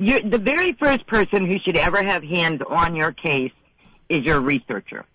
you're, 0.01 0.21
the 0.21 0.37
very 0.37 0.73
first 0.73 1.05
person 1.07 1.45
who 1.45 1.59
should 1.59 1.77
ever 1.77 2.01
have 2.01 2.23
hands 2.23 2.61
on 2.67 2.95
your 2.95 3.11
case 3.11 3.51
is 4.09 4.23
your 4.23 4.41
researcher. 4.41 5.05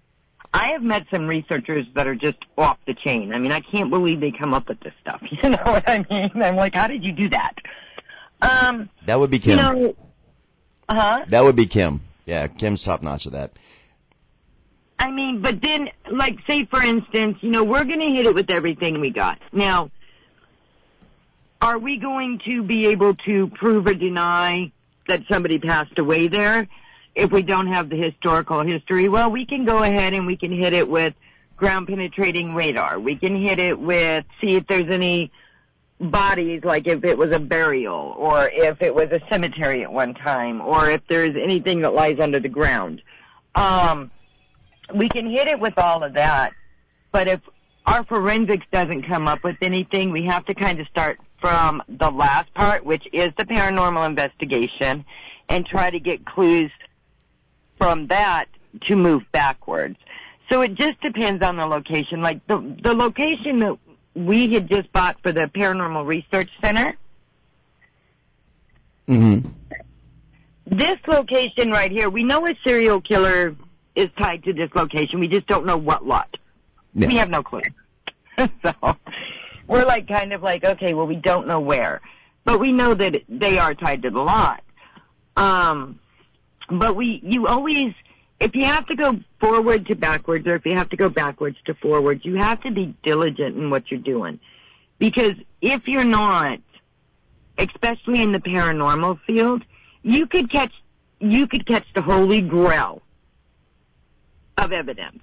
I 0.55 0.68
have 0.68 0.82
met 0.82 1.07
some 1.11 1.26
researchers 1.26 1.87
that 1.95 2.07
are 2.07 2.14
just 2.14 2.39
off 2.57 2.78
the 2.87 2.95
chain. 2.95 3.34
I 3.34 3.39
mean, 3.39 3.53
I 3.53 3.61
can't 3.61 3.91
believe 3.91 4.20
they 4.20 4.30
come 4.32 4.55
up 4.55 4.68
with 4.68 4.80
this 4.80 4.95
stuff. 5.01 5.20
You 5.43 5.51
know 5.51 5.62
what 5.64 5.89
I 5.89 6.07
mean? 6.09 6.30
I'm 6.43 6.57
like, 6.57 6.74
how 6.74 6.87
did 6.87 7.05
you 7.05 7.12
do 7.12 7.28
that? 7.30 7.55
Um, 8.41 8.89
That 9.07 9.18
would 9.18 9.30
be 9.30 9.39
Kim. 9.39 9.51
you 9.51 9.57
know, 9.57 9.97
huh? 10.89 11.24
that 11.28 11.43
would 11.45 11.57
be 11.57 11.66
Kim. 11.66 12.01
Yeah, 12.24 12.47
Kim's 12.47 12.82
top 12.82 13.03
notch 13.03 13.26
of 13.26 13.32
that. 13.32 13.53
I 14.99 15.11
mean, 15.11 15.43
but 15.43 15.61
then, 15.61 15.91
like, 16.11 16.39
say 16.47 16.64
for 16.64 16.82
instance, 16.82 17.39
you 17.41 17.51
know, 17.51 17.64
we're 17.64 17.84
going 17.84 18.01
to 18.01 18.07
hit 18.07 18.26
it 18.26 18.34
with 18.34 18.51
everything 18.51 19.01
we 19.01 19.11
got. 19.11 19.39
Now, 19.53 19.91
are 21.61 21.78
we 21.78 21.99
going 21.99 22.41
to 22.47 22.62
be 22.62 22.87
able 22.89 23.14
to 23.26 23.49
prove 23.49 23.87
or 23.87 23.95
deny 23.95 24.72
that 25.09 25.22
somebody 25.28 25.59
passed 25.59 25.98
away 25.98 26.28
there 26.28 26.68
if 27.14 27.30
we 27.32 27.42
don't 27.42 27.68
have 27.68 27.88
the 27.88 27.96
historical 27.96 28.62
history? 28.62 29.09
Well, 29.09 29.30
we 29.30 29.46
can 29.46 29.64
go 29.64 29.82
ahead 29.82 30.12
and 30.12 30.26
we 30.26 30.36
can 30.36 30.52
hit 30.52 30.72
it 30.72 30.88
with 30.88 31.14
ground 31.57 31.88
penetrating 31.88 32.54
radar. 32.54 32.98
We 33.00 33.16
can 33.16 33.40
hit 33.40 33.59
it 33.59 33.78
with, 33.78 34.24
see 34.40 34.57
if 34.57 34.66
there's 34.66 34.90
any 34.90 35.32
bodies, 35.98 36.62
like 36.64 36.86
if 36.86 37.04
it 37.04 37.16
was 37.16 37.32
a 37.32 37.38
burial 37.38 38.14
or 38.18 38.48
if 38.48 38.82
it 38.82 38.94
was 38.94 39.11
a 39.11 39.20
cemetery 39.30 39.82
at 39.82 39.92
one 39.92 40.14
time 40.14 40.61
or 40.61 40.90
if 40.90 41.00
there's 41.09 41.34
anything 41.36 41.80
that 41.80 41.94
lies 41.94 42.18
under 42.20 42.38
the 42.40 42.48
ground. 42.48 43.02
Um, 43.54 44.11
we 44.94 45.09
can 45.09 45.28
hit 45.28 45.48
it 45.48 45.59
with 45.59 45.78
all 45.78 46.04
of 46.04 46.14
that, 46.14 46.52
but 47.11 47.26
if 47.28 47.40
our 47.86 48.04
forensics 48.04 48.66
doesn't 48.72 49.04
come 49.04 49.26
up 49.26 49.42
with 49.42 49.57
anything, 49.62 50.12
we 50.12 50.26
have 50.26 50.44
to 50.46 50.54
kind 50.54 50.80
of 50.80 50.86
start 50.88 51.18
from 51.41 51.82
the 51.89 52.11
last 52.11 52.53
part, 52.55 52.84
which 52.84 53.07
is 53.12 53.32
the 53.37 53.45
paranormal 53.45 54.07
investigation, 54.07 55.05
and 55.49 55.66
try 55.66 55.91
to 55.91 56.01
get 56.01 56.24
clues 56.24 56.70
from 57.78 58.07
that 58.09 58.47
to 58.82 58.97
move 58.97 59.22
backwards. 59.32 59.97
So 60.51 60.62
it 60.62 60.74
just 60.74 61.01
depends 61.01 61.43
on 61.43 61.57
the 61.57 61.66
location. 61.66 62.20
Like 62.20 62.47
the 62.47 62.76
the 62.82 62.95
location 62.95 63.61
that 63.61 63.78
we 64.14 64.53
had 64.55 64.68
just 64.68 64.93
bought 64.93 65.20
for 65.22 65.32
the 65.32 65.51
Paranormal 65.55 66.07
Research 66.07 66.51
Center, 66.62 66.97
hmm 69.07 69.41
this 70.66 70.99
location 71.07 71.70
right 71.70 71.93
here, 71.93 72.11
we 72.11 72.24
know 72.24 72.47
a 72.47 72.55
serial 72.64 73.01
killer 73.01 73.55
is 73.95 74.11
tied 74.18 74.43
to 74.45 74.53
this 74.53 74.68
location. 74.74 75.20
We 75.20 75.28
just 75.28 75.47
don't 75.47 75.64
know 75.64 75.76
what 75.76 76.05
lot. 76.05 76.37
Yeah. 76.93 77.07
We 77.07 77.14
have 77.16 77.30
no 77.30 77.43
clue. 77.43 77.62
so 78.39 78.97
we're 79.67 79.85
like 79.85 80.09
kind 80.09 80.33
of 80.33 80.43
like, 80.43 80.64
okay, 80.64 80.95
well 80.95 81.07
we 81.07 81.17
don't 81.17 81.47
know 81.47 81.61
where. 81.61 82.01
But 82.45 82.61
we 82.61 82.73
know 82.73 82.95
that 82.95 83.23
they 83.29 83.59
are 83.59 83.75
tied 83.75 84.03
to 84.03 84.11
the 84.11 84.21
lot. 84.21 84.62
Um 85.37 85.99
but 86.71 86.97
we 86.97 87.21
you 87.23 87.47
always 87.47 87.93
if 88.41 88.55
you 88.55 88.64
have 88.64 88.87
to 88.87 88.97
go 88.97 89.19
forward 89.41 89.87
to 89.87 89.95
backwards 89.95 90.47
or 90.47 90.57
if 90.57 90.67
you 90.67 90.77
have 90.77 90.91
to 90.91 90.97
go 90.97 91.09
backwards 91.09 91.57
to 91.67 91.75
forwards, 91.75 92.25
you 92.25 92.37
have 92.37 92.61
to 92.62 92.71
be 92.71 92.95
diligent 93.03 93.57
in 93.57 93.71
what 93.71 93.91
you're 93.91 94.01
doing. 94.01 94.39
Because 94.99 95.35
if 95.61 95.87
you're 95.87 96.05
not, 96.05 96.59
especially 97.59 98.23
in 98.23 98.33
the 98.33 98.41
paranormal 98.41 99.21
field, 99.27 99.62
you 100.03 100.27
could 100.27 100.51
catch 100.51 100.73
you 101.19 101.47
could 101.47 101.67
catch 101.67 101.87
the 101.95 102.03
holy 102.03 102.43
grail 102.43 103.03
of 104.59 104.73
evidence. 104.73 105.21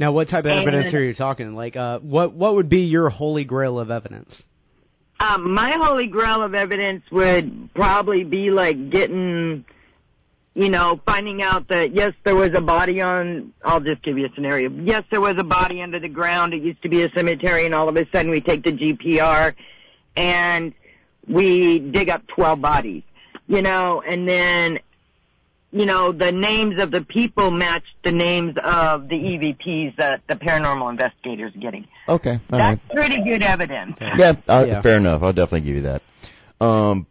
Now, 0.00 0.12
what 0.12 0.28
type 0.28 0.46
of 0.46 0.52
And- 0.52 0.60
evidence 0.62 0.94
are 0.94 1.04
you 1.04 1.12
talking? 1.12 1.54
Like, 1.54 1.76
uh, 1.76 1.98
what 1.98 2.32
what 2.32 2.54
would 2.54 2.70
be 2.70 2.84
your 2.86 3.10
holy 3.10 3.44
grail 3.44 3.78
of 3.78 3.90
evidence? 3.90 4.46
Um, 5.20 5.52
my 5.52 5.72
holy 5.72 6.06
grail 6.06 6.42
of 6.42 6.54
evidence 6.54 7.02
would 7.12 7.68
probably 7.74 8.24
be 8.24 8.50
like 8.50 8.88
getting, 8.88 9.66
you 10.54 10.70
know, 10.70 10.98
finding 11.04 11.42
out 11.42 11.68
that 11.68 11.94
yes, 11.94 12.14
there 12.24 12.34
was 12.34 12.54
a 12.54 12.62
body 12.62 13.02
on. 13.02 13.52
I'll 13.62 13.80
just 13.80 14.00
give 14.02 14.16
you 14.16 14.24
a 14.24 14.30
scenario. 14.34 14.70
Yes, 14.70 15.04
there 15.10 15.20
was 15.20 15.36
a 15.36 15.44
body 15.44 15.82
under 15.82 16.00
the 16.00 16.08
ground. 16.08 16.54
It 16.54 16.62
used 16.62 16.80
to 16.82 16.88
be 16.88 17.02
a 17.02 17.10
cemetery, 17.10 17.66
and 17.66 17.74
all 17.74 17.90
of 17.90 17.96
a 17.98 18.08
sudden 18.10 18.30
we 18.30 18.40
take 18.40 18.64
the 18.64 18.72
GPR, 18.72 19.54
and 20.16 20.72
we 21.28 21.78
dig 21.78 22.08
up 22.08 22.26
twelve 22.26 22.62
bodies. 22.62 23.02
You 23.48 23.60
know, 23.60 24.00
and 24.00 24.26
then, 24.26 24.78
you 25.72 25.86
know, 25.86 26.12
the 26.12 26.32
names 26.32 26.80
of 26.82 26.90
the 26.90 27.02
people 27.02 27.50
match 27.50 27.84
the 28.02 28.12
names 28.12 28.56
of 28.62 29.08
the 29.08 29.14
EVPs 29.14 29.96
that 29.96 30.22
the 30.26 30.34
paranormal 30.34 30.90
investigators 30.90 31.54
are 31.54 31.58
getting. 31.58 31.86
Okay. 32.08 32.40
All 32.52 32.58
right. 32.58 32.80
That's 32.88 32.94
pretty 32.94 33.22
good 33.22 33.42
evidence. 33.42 33.96
Yeah, 34.00 34.34
uh, 34.48 34.64
Yeah. 34.66 34.80
fair 34.80 34.96
enough. 34.96 35.22
I'll 35.22 35.32
definitely 35.32 35.66
give 35.66 35.76
you 35.76 35.82
that. 35.82 36.02
Um, 36.60 37.06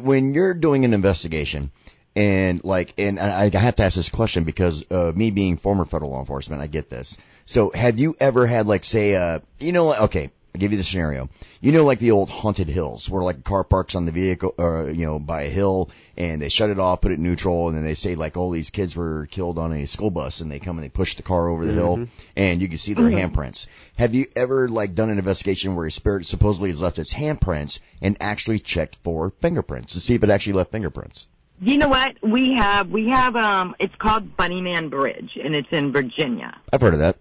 when 0.00 0.34
you're 0.34 0.54
doing 0.54 0.84
an 0.84 0.94
investigation, 0.94 1.70
and 2.16 2.64
like, 2.64 2.94
and 2.98 3.20
I, 3.20 3.50
I 3.52 3.58
have 3.58 3.76
to 3.76 3.84
ask 3.84 3.96
this 3.96 4.08
question 4.08 4.44
because 4.44 4.84
uh, 4.90 5.12
me 5.14 5.30
being 5.30 5.56
former 5.56 5.84
federal 5.84 6.10
law 6.10 6.20
enforcement, 6.20 6.62
I 6.62 6.66
get 6.66 6.88
this. 6.88 7.16
So, 7.44 7.70
have 7.70 7.98
you 8.00 8.16
ever 8.18 8.46
had 8.46 8.66
like, 8.66 8.84
say, 8.84 9.14
uh, 9.14 9.40
you 9.60 9.72
know, 9.72 9.94
okay, 9.94 10.30
I'll 10.54 10.60
give 10.60 10.72
you 10.72 10.78
the 10.78 10.84
scenario. 10.84 11.28
You 11.60 11.72
know, 11.72 11.84
like 11.84 11.98
the 11.98 12.12
old 12.12 12.30
haunted 12.30 12.68
hills, 12.68 13.08
where 13.08 13.22
like 13.22 13.38
a 13.38 13.42
car 13.42 13.64
parks 13.64 13.94
on 13.94 14.06
the 14.06 14.12
vehicle, 14.12 14.54
or 14.56 14.90
you 14.90 15.06
know, 15.06 15.18
by 15.18 15.42
a 15.42 15.48
hill, 15.50 15.90
and 16.16 16.40
they 16.40 16.48
shut 16.48 16.70
it 16.70 16.78
off, 16.78 17.02
put 17.02 17.12
it 17.12 17.18
neutral, 17.18 17.68
and 17.68 17.76
then 17.76 17.84
they 17.84 17.94
say 17.94 18.14
like, 18.14 18.36
oh, 18.36 18.52
these 18.52 18.70
kids 18.70 18.96
were 18.96 19.26
killed 19.26 19.58
on 19.58 19.72
a 19.72 19.86
school 19.86 20.10
bus, 20.10 20.40
and 20.40 20.50
they 20.50 20.58
come 20.58 20.78
and 20.78 20.84
they 20.84 20.88
push 20.88 21.16
the 21.16 21.22
car 21.22 21.48
over 21.48 21.66
the 21.66 21.72
hill, 21.72 22.08
and 22.36 22.62
you 22.62 22.68
can 22.68 22.78
see 22.78 22.94
their 22.94 23.10
handprints. 23.10 23.66
Have 23.96 24.14
you 24.14 24.26
ever 24.36 24.68
like 24.68 24.94
done 24.94 25.10
an 25.10 25.18
investigation 25.18 25.76
where 25.76 25.86
a 25.86 25.90
spirit 25.90 26.26
supposedly 26.26 26.70
has 26.70 26.80
left 26.80 26.98
its 26.98 27.12
handprints 27.12 27.80
and 28.00 28.16
actually 28.20 28.58
checked 28.58 28.96
for 29.04 29.30
fingerprints 29.40 29.94
to 29.94 30.00
see 30.00 30.14
if 30.14 30.24
it 30.24 30.30
actually 30.30 30.54
left 30.54 30.72
fingerprints? 30.72 31.28
You 31.60 31.76
know 31.76 31.88
what? 31.88 32.16
We 32.22 32.54
have 32.54 32.88
we 32.88 33.08
have 33.08 33.34
um 33.36 33.74
it's 33.78 33.94
called 33.96 34.36
Bunnyman 34.36 34.90
Bridge 34.90 35.36
and 35.42 35.54
it's 35.54 35.68
in 35.72 35.92
Virginia. 35.92 36.56
I've 36.72 36.80
heard 36.80 36.94
of 36.94 37.00
that. 37.00 37.18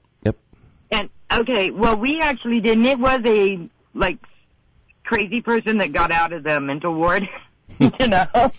And 0.91 1.09
okay, 1.31 1.71
well 1.71 1.97
we 1.97 2.19
actually 2.19 2.61
didn't 2.61 2.85
it 2.85 2.99
was 2.99 3.21
a 3.25 3.69
like 3.93 4.17
crazy 5.03 5.41
person 5.41 5.77
that 5.77 5.93
got 5.93 6.11
out 6.11 6.33
of 6.33 6.43
the 6.43 6.59
mental 6.59 6.93
ward, 6.93 7.27
you 7.79 8.07
know, 8.07 8.51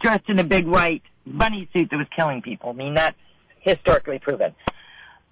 dressed 0.00 0.28
in 0.28 0.38
a 0.38 0.44
big 0.44 0.66
white 0.66 1.02
bunny 1.26 1.68
suit 1.72 1.90
that 1.90 1.96
was 1.96 2.06
killing 2.14 2.42
people. 2.42 2.70
I 2.70 2.72
mean 2.74 2.94
that's 2.94 3.16
historically 3.60 4.18
proven. 4.18 4.54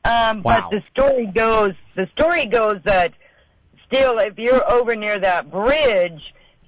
Um 0.04 0.42
Wow. 0.42 0.68
but 0.70 0.70
the 0.70 0.82
story 0.90 1.26
goes 1.26 1.72
the 1.96 2.08
story 2.12 2.46
goes 2.46 2.80
that 2.84 3.12
still 3.86 4.18
if 4.18 4.38
you're 4.38 4.68
over 4.70 4.96
near 4.96 5.18
that 5.18 5.50
bridge 5.50 6.20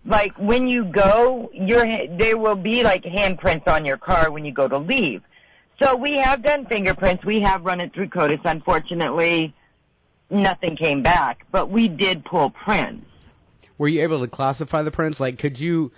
like 0.06 0.36
when 0.38 0.68
you 0.68 0.84
go, 0.84 1.50
your 1.52 1.86
there 2.18 2.36
will 2.36 2.56
be 2.56 2.82
like 2.82 3.04
handprints 3.04 3.66
on 3.66 3.84
your 3.84 3.96
car 3.96 4.30
when 4.30 4.44
you 4.44 4.52
go 4.52 4.68
to 4.68 4.78
leave. 4.78 5.22
So 5.82 5.96
we 5.96 6.18
have 6.18 6.42
done 6.42 6.66
fingerprints. 6.66 7.24
We 7.24 7.40
have 7.40 7.64
run 7.64 7.80
it 7.80 7.92
through 7.94 8.08
CODIS. 8.08 8.40
Unfortunately, 8.44 9.54
nothing 10.30 10.76
came 10.76 11.02
back, 11.02 11.46
but 11.50 11.70
we 11.70 11.88
did 11.88 12.24
pull 12.24 12.50
prints. 12.50 13.06
Were 13.78 13.88
you 13.88 14.02
able 14.02 14.20
to 14.20 14.28
classify 14.28 14.82
the 14.82 14.90
prints? 14.90 15.20
Like, 15.20 15.38
could 15.38 15.58
you? 15.58 15.92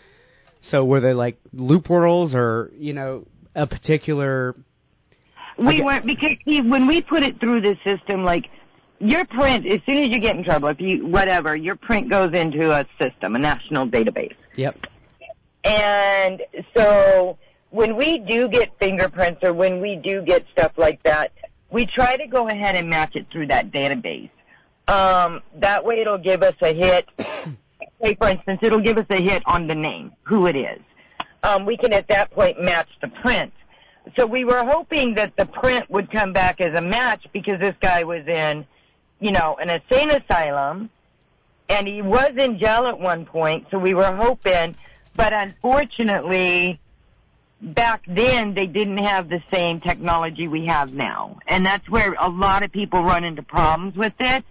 So 0.62 0.84
were 0.84 1.00
they 1.00 1.12
like 1.12 1.38
loop 1.52 1.88
whirls, 1.88 2.34
or 2.34 2.72
you 2.76 2.92
know, 2.92 3.26
a 3.54 3.66
particular? 3.66 4.54
We 5.58 5.82
weren't 5.82 6.06
because 6.06 6.36
when 6.46 6.86
we 6.86 7.02
put 7.02 7.22
it 7.22 7.40
through 7.40 7.62
the 7.62 7.76
system, 7.84 8.24
like 8.24 8.46
your 8.98 9.24
print, 9.24 9.66
as 9.66 9.80
soon 9.86 9.98
as 9.98 10.10
you 10.10 10.20
get 10.20 10.36
in 10.36 10.44
trouble, 10.44 10.68
if 10.68 10.80
you 10.80 11.06
whatever, 11.06 11.54
your 11.54 11.76
print 11.76 12.10
goes 12.10 12.32
into 12.34 12.70
a 12.72 12.86
system, 12.98 13.36
a 13.36 13.38
national 13.38 13.88
database. 13.88 14.36
Yep. 14.56 14.78
And 15.64 16.42
so 16.74 17.38
when 17.70 17.96
we 17.96 18.18
do 18.18 18.48
get 18.48 18.78
fingerprints 18.78 19.40
or 19.42 19.52
when 19.52 19.80
we 19.80 19.96
do 19.96 20.22
get 20.22 20.46
stuff 20.52 20.72
like 20.76 21.02
that, 21.02 21.32
we 21.70 21.86
try 21.86 22.16
to 22.16 22.26
go 22.26 22.48
ahead 22.48 22.76
and 22.76 22.88
match 22.88 23.16
it 23.16 23.26
through 23.30 23.48
that 23.48 23.70
database. 23.70 24.30
Um, 24.88 25.42
that 25.56 25.84
way 25.84 26.00
it'll 26.00 26.18
give 26.18 26.42
us 26.42 26.54
a 26.60 26.72
hit. 26.72 27.08
Say 28.02 28.14
for 28.14 28.28
instance, 28.28 28.60
it'll 28.62 28.80
give 28.80 28.98
us 28.98 29.06
a 29.10 29.20
hit 29.20 29.42
on 29.46 29.66
the 29.66 29.74
name, 29.74 30.12
who 30.22 30.46
it 30.46 30.56
is. 30.56 30.80
Um, 31.42 31.66
we 31.66 31.76
can 31.76 31.92
at 31.92 32.08
that 32.08 32.30
point 32.30 32.60
match 32.62 32.88
the 33.00 33.08
print. 33.08 33.52
So 34.16 34.26
we 34.26 34.44
were 34.44 34.64
hoping 34.64 35.14
that 35.14 35.36
the 35.36 35.46
print 35.46 35.90
would 35.90 36.10
come 36.10 36.32
back 36.32 36.60
as 36.60 36.74
a 36.74 36.80
match 36.80 37.26
because 37.32 37.58
this 37.58 37.74
guy 37.80 38.04
was 38.04 38.26
in, 38.26 38.64
you 39.20 39.32
know, 39.32 39.56
an 39.60 39.68
insane 39.70 40.10
asylum 40.10 40.90
and 41.68 41.88
he 41.88 42.02
was 42.02 42.32
in 42.38 42.58
jail 42.58 42.86
at 42.86 42.98
one 42.98 43.26
point, 43.26 43.66
so 43.70 43.78
we 43.78 43.94
were 43.94 44.14
hoping, 44.14 44.76
but 45.16 45.32
unfortunately, 45.32 46.78
back 47.60 48.02
then 48.06 48.54
they 48.54 48.66
didn't 48.66 48.98
have 48.98 49.28
the 49.28 49.42
same 49.52 49.80
technology 49.80 50.48
we 50.48 50.66
have 50.66 50.92
now. 50.92 51.38
And 51.46 51.64
that's 51.64 51.88
where 51.88 52.14
a 52.18 52.28
lot 52.28 52.62
of 52.62 52.72
people 52.72 53.02
run 53.02 53.24
into 53.24 53.42
problems 53.42 53.96
with 53.96 54.14
it, 54.20 54.44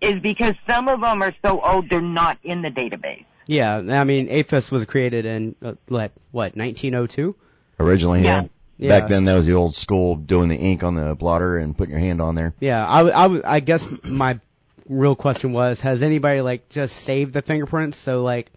is 0.00 0.20
because 0.20 0.54
some 0.68 0.88
of 0.88 1.00
them 1.00 1.22
are 1.22 1.34
so 1.44 1.60
old 1.60 1.88
they're 1.88 2.00
not 2.00 2.38
in 2.42 2.62
the 2.62 2.70
database. 2.70 3.24
Yeah. 3.46 3.76
I 3.76 4.04
mean, 4.04 4.28
AFIS 4.28 4.70
was 4.70 4.84
created 4.84 5.26
in 5.26 5.54
uh, 5.62 5.74
what 5.88 6.12
what 6.30 6.56
1902. 6.56 7.34
Originally, 7.80 8.22
yeah. 8.22 8.42
Yeah. 8.42 8.48
Yeah. 8.76 8.88
Back 9.00 9.08
then, 9.08 9.24
that 9.26 9.34
was 9.34 9.46
the 9.46 9.54
old 9.54 9.74
school 9.76 10.16
doing 10.16 10.48
the 10.48 10.56
ink 10.56 10.82
on 10.82 10.96
the 10.96 11.14
blotter 11.14 11.56
and 11.58 11.76
putting 11.76 11.92
your 11.92 12.00
hand 12.00 12.20
on 12.20 12.34
there. 12.34 12.54
Yeah. 12.58 12.84
I, 12.84 13.26
I, 13.26 13.56
I 13.56 13.60
guess 13.60 13.86
my 14.02 14.40
real 14.88 15.14
question 15.14 15.52
was, 15.52 15.80
has 15.82 16.02
anybody 16.02 16.40
like 16.40 16.68
just 16.70 16.96
saved 16.96 17.34
the 17.34 17.42
fingerprints? 17.42 17.96
So 17.98 18.22
like, 18.22 18.50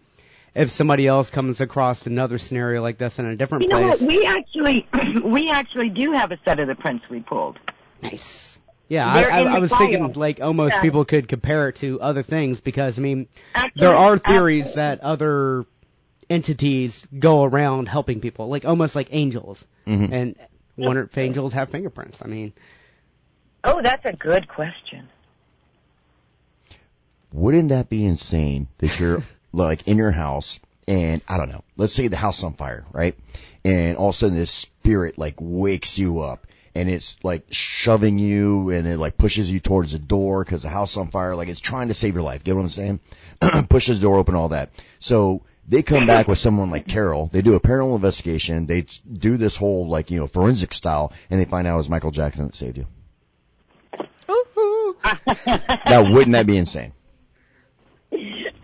if 0.58 0.70
somebody 0.70 1.06
else 1.06 1.30
comes 1.30 1.60
across 1.60 2.04
another 2.06 2.38
scenario 2.38 2.82
like 2.82 2.98
this 2.98 3.18
in 3.18 3.26
a 3.26 3.36
different 3.36 3.64
You 3.64 3.68
know 3.70 3.88
place. 3.88 4.00
what? 4.00 4.08
We 4.08 4.26
actually, 4.26 4.88
we 5.24 5.50
actually 5.50 5.88
do 5.90 6.12
have 6.12 6.32
a 6.32 6.38
set 6.44 6.58
of 6.60 6.68
the 6.68 6.74
prints 6.74 7.04
we 7.08 7.20
pulled. 7.20 7.58
Nice. 8.02 8.58
Yeah, 8.88 9.06
I, 9.08 9.20
They're 9.22 9.32
I, 9.32 9.40
in 9.42 9.46
I 9.48 9.58
was 9.58 9.70
file. 9.70 9.78
thinking 9.80 10.12
like 10.14 10.40
almost 10.40 10.74
Yeah. 10.76 10.80
people 10.82 11.04
could 11.04 11.28
compare 11.28 11.68
it 11.68 11.76
to 11.76 12.00
other 12.00 12.22
things 12.22 12.60
because 12.60 12.98
I 12.98 13.02
mean 13.02 13.28
Actually, 13.54 13.80
there 13.80 13.94
are 13.94 14.18
theories 14.18 14.66
actually- 14.68 14.76
that 14.76 15.00
other 15.00 15.66
entities 16.30 17.06
go 17.18 17.44
around 17.44 17.88
helping 17.88 18.20
people, 18.20 18.48
like 18.48 18.64
almost 18.64 18.94
like 18.96 19.08
angels. 19.12 19.66
Mhm. 19.86 20.12
And 20.12 20.36
wonder 20.76 21.02
if 21.02 21.16
angels 21.18 21.52
have 21.54 21.70
fingerprints. 21.70 22.20
I 22.22 22.26
mean, 22.28 22.52
Oh, 23.64 23.80
that's 23.82 24.04
a 24.06 24.12
good 24.14 24.46
question. 24.48 25.08
Wouldn't 27.32 27.68
that 27.70 27.88
be 27.88 28.04
insane 28.06 28.68
that 28.78 28.98
you're 28.98 29.22
like 29.52 29.86
in 29.88 29.96
your 29.96 30.10
house 30.10 30.60
and 30.86 31.20
I 31.28 31.36
don't 31.36 31.50
know, 31.50 31.64
let's 31.76 31.92
say 31.92 32.08
the 32.08 32.16
house 32.16 32.42
on 32.44 32.54
fire, 32.54 32.84
right? 32.92 33.14
And 33.64 33.96
all 33.96 34.10
of 34.10 34.14
a 34.14 34.18
sudden 34.18 34.36
this 34.36 34.50
spirit 34.50 35.18
like 35.18 35.34
wakes 35.38 35.98
you 35.98 36.20
up 36.20 36.46
and 36.74 36.88
it's 36.88 37.16
like 37.24 37.44
shoving 37.50 38.18
you 38.18 38.70
and 38.70 38.86
it 38.86 38.98
like 38.98 39.18
pushes 39.18 39.50
you 39.50 39.58
towards 39.58 39.92
the 39.92 39.98
door 39.98 40.44
because 40.44 40.62
the 40.62 40.68
house 40.68 40.96
on 40.96 41.08
fire. 41.08 41.34
Like 41.34 41.48
it's 41.48 41.60
trying 41.60 41.88
to 41.88 41.94
save 41.94 42.14
your 42.14 42.22
life. 42.22 42.44
Get 42.44 42.54
what 42.54 42.62
I'm 42.62 42.68
saying? 42.68 43.00
Pushes 43.68 43.98
the 43.98 44.04
door 44.04 44.16
open, 44.16 44.34
all 44.34 44.50
that. 44.50 44.70
So 45.00 45.42
they 45.66 45.82
come 45.82 46.06
back 46.06 46.28
with 46.28 46.38
someone 46.38 46.70
like 46.70 46.86
Carol. 46.86 47.26
They 47.26 47.42
do 47.42 47.54
a 47.54 47.60
paranormal 47.60 47.96
investigation. 47.96 48.66
They 48.66 48.86
do 49.12 49.36
this 49.36 49.56
whole 49.56 49.88
like, 49.88 50.10
you 50.10 50.20
know, 50.20 50.28
forensic 50.28 50.72
style 50.72 51.12
and 51.30 51.40
they 51.40 51.44
find 51.44 51.66
out 51.66 51.74
it 51.74 51.78
was 51.78 51.90
Michael 51.90 52.12
Jackson 52.12 52.46
that 52.46 52.54
saved 52.54 52.78
you. 52.78 52.86
Now 55.86 56.12
wouldn't 56.12 56.32
that 56.32 56.46
be 56.46 56.56
insane? 56.56 56.92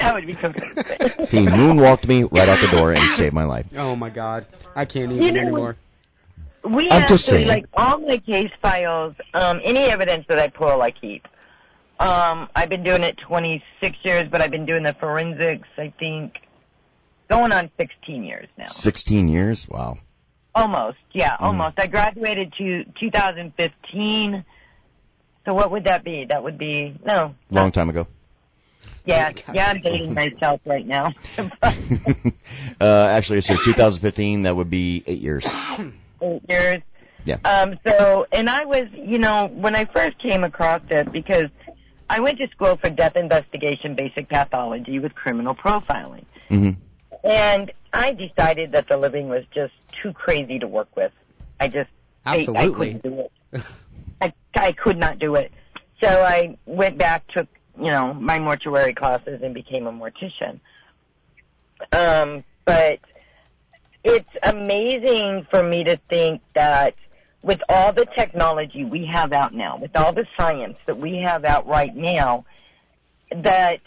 That 0.04 0.14
would 0.14 0.26
be 0.26 0.34
so 0.34 0.50
good. 0.50 1.28
He 1.30 1.46
moonwalked 1.46 2.06
me 2.06 2.24
right 2.24 2.48
out 2.48 2.60
the 2.60 2.68
door 2.76 2.92
and 2.92 3.00
saved 3.12 3.34
my 3.34 3.44
life. 3.44 3.66
oh 3.76 3.96
my 3.96 4.10
god, 4.10 4.46
I 4.76 4.84
can't 4.84 5.10
even 5.12 5.22
You 5.24 5.32
know, 5.32 5.40
anymore. 5.40 5.76
We 6.62 6.90
I'm 6.90 7.02
actually 7.02 7.14
just 7.14 7.26
saying. 7.26 7.48
like 7.48 7.64
all 7.74 7.98
my 7.98 8.18
case 8.18 8.50
files, 8.62 9.14
um, 9.32 9.60
any 9.64 9.80
evidence 9.80 10.26
that 10.28 10.38
I 10.38 10.48
pull, 10.48 10.82
I 10.82 10.90
keep. 10.90 11.26
Um, 11.98 12.48
I've 12.54 12.68
been 12.68 12.82
doing 12.82 13.02
it 13.02 13.16
26 13.18 13.96
years, 14.02 14.28
but 14.28 14.40
I've 14.42 14.50
been 14.50 14.66
doing 14.66 14.82
the 14.82 14.94
forensics, 14.94 15.68
I 15.78 15.92
think, 15.98 16.38
going 17.30 17.52
on 17.52 17.70
16 17.78 18.24
years 18.24 18.48
now. 18.58 18.64
16 18.66 19.28
years? 19.28 19.68
Wow. 19.68 19.98
Almost, 20.54 20.98
yeah, 21.12 21.36
almost. 21.40 21.78
I 21.78 21.86
graduated 21.86 22.52
to 22.58 22.84
2015. 23.00 24.44
So 25.44 25.54
what 25.54 25.70
would 25.70 25.84
that 25.84 26.04
be? 26.04 26.26
That 26.28 26.42
would 26.42 26.58
be 26.58 26.96
no. 27.04 27.34
Long 27.50 27.72
time 27.72 27.90
ago. 27.90 28.06
Yeah, 29.04 29.32
yeah. 29.52 29.70
I'm 29.70 29.80
dating 29.80 30.14
myself 30.22 30.60
right 30.64 30.86
now. 30.86 31.12
uh, 31.62 33.06
actually, 33.10 33.40
so 33.42 33.54
2015, 33.56 34.42
that 34.42 34.56
would 34.56 34.70
be 34.70 35.02
eight 35.06 35.20
years. 35.20 35.46
Eight 36.22 36.42
years. 36.48 36.82
Yeah. 37.24 37.36
Um, 37.44 37.78
so, 37.86 38.26
and 38.32 38.48
I 38.50 38.64
was, 38.64 38.88
you 38.92 39.18
know, 39.18 39.48
when 39.48 39.74
I 39.74 39.86
first 39.86 40.18
came 40.18 40.44
across 40.44 40.82
it, 40.90 41.10
because 41.10 41.48
I 42.08 42.20
went 42.20 42.38
to 42.38 42.48
school 42.48 42.76
for 42.76 42.90
death 42.90 43.16
investigation, 43.16 43.94
basic 43.94 44.28
pathology 44.28 44.98
with 44.98 45.14
criminal 45.14 45.54
profiling. 45.54 46.24
Mm-hmm. 46.50 46.80
And 47.26 47.72
I 47.92 48.12
decided 48.12 48.72
that 48.72 48.88
the 48.88 48.96
living 48.96 49.28
was 49.28 49.44
just 49.54 49.72
too 50.02 50.12
crazy 50.12 50.58
to 50.58 50.66
work 50.66 50.94
with. 50.96 51.12
I 51.58 51.68
just, 51.68 51.90
I- 52.26 52.46
I, 52.54 52.68
couldn't 52.68 53.02
do 53.02 53.20
it. 53.20 53.62
I, 54.20 54.32
I 54.54 54.72
could 54.72 54.98
not 54.98 55.18
do 55.18 55.34
it. 55.36 55.52
So 56.00 56.08
I 56.08 56.58
went 56.66 56.98
back, 56.98 57.26
took, 57.28 57.48
you 57.78 57.90
know, 57.90 58.14
my 58.14 58.38
mortuary 58.38 58.94
classes 58.94 59.40
and 59.42 59.54
became 59.54 59.86
a 59.86 59.92
mortician. 59.92 60.60
Um, 61.92 62.44
but 62.64 63.00
it's 64.04 64.28
amazing 64.42 65.46
for 65.50 65.62
me 65.62 65.84
to 65.84 65.98
think 66.08 66.42
that 66.54 66.94
with 67.42 67.60
all 67.68 67.92
the 67.92 68.06
technology 68.06 68.84
we 68.84 69.06
have 69.06 69.32
out 69.32 69.52
now, 69.54 69.76
with 69.76 69.94
all 69.96 70.12
the 70.12 70.26
science 70.36 70.76
that 70.86 70.96
we 70.98 71.18
have 71.18 71.44
out 71.44 71.66
right 71.66 71.94
now, 71.94 72.44
that 73.30 73.80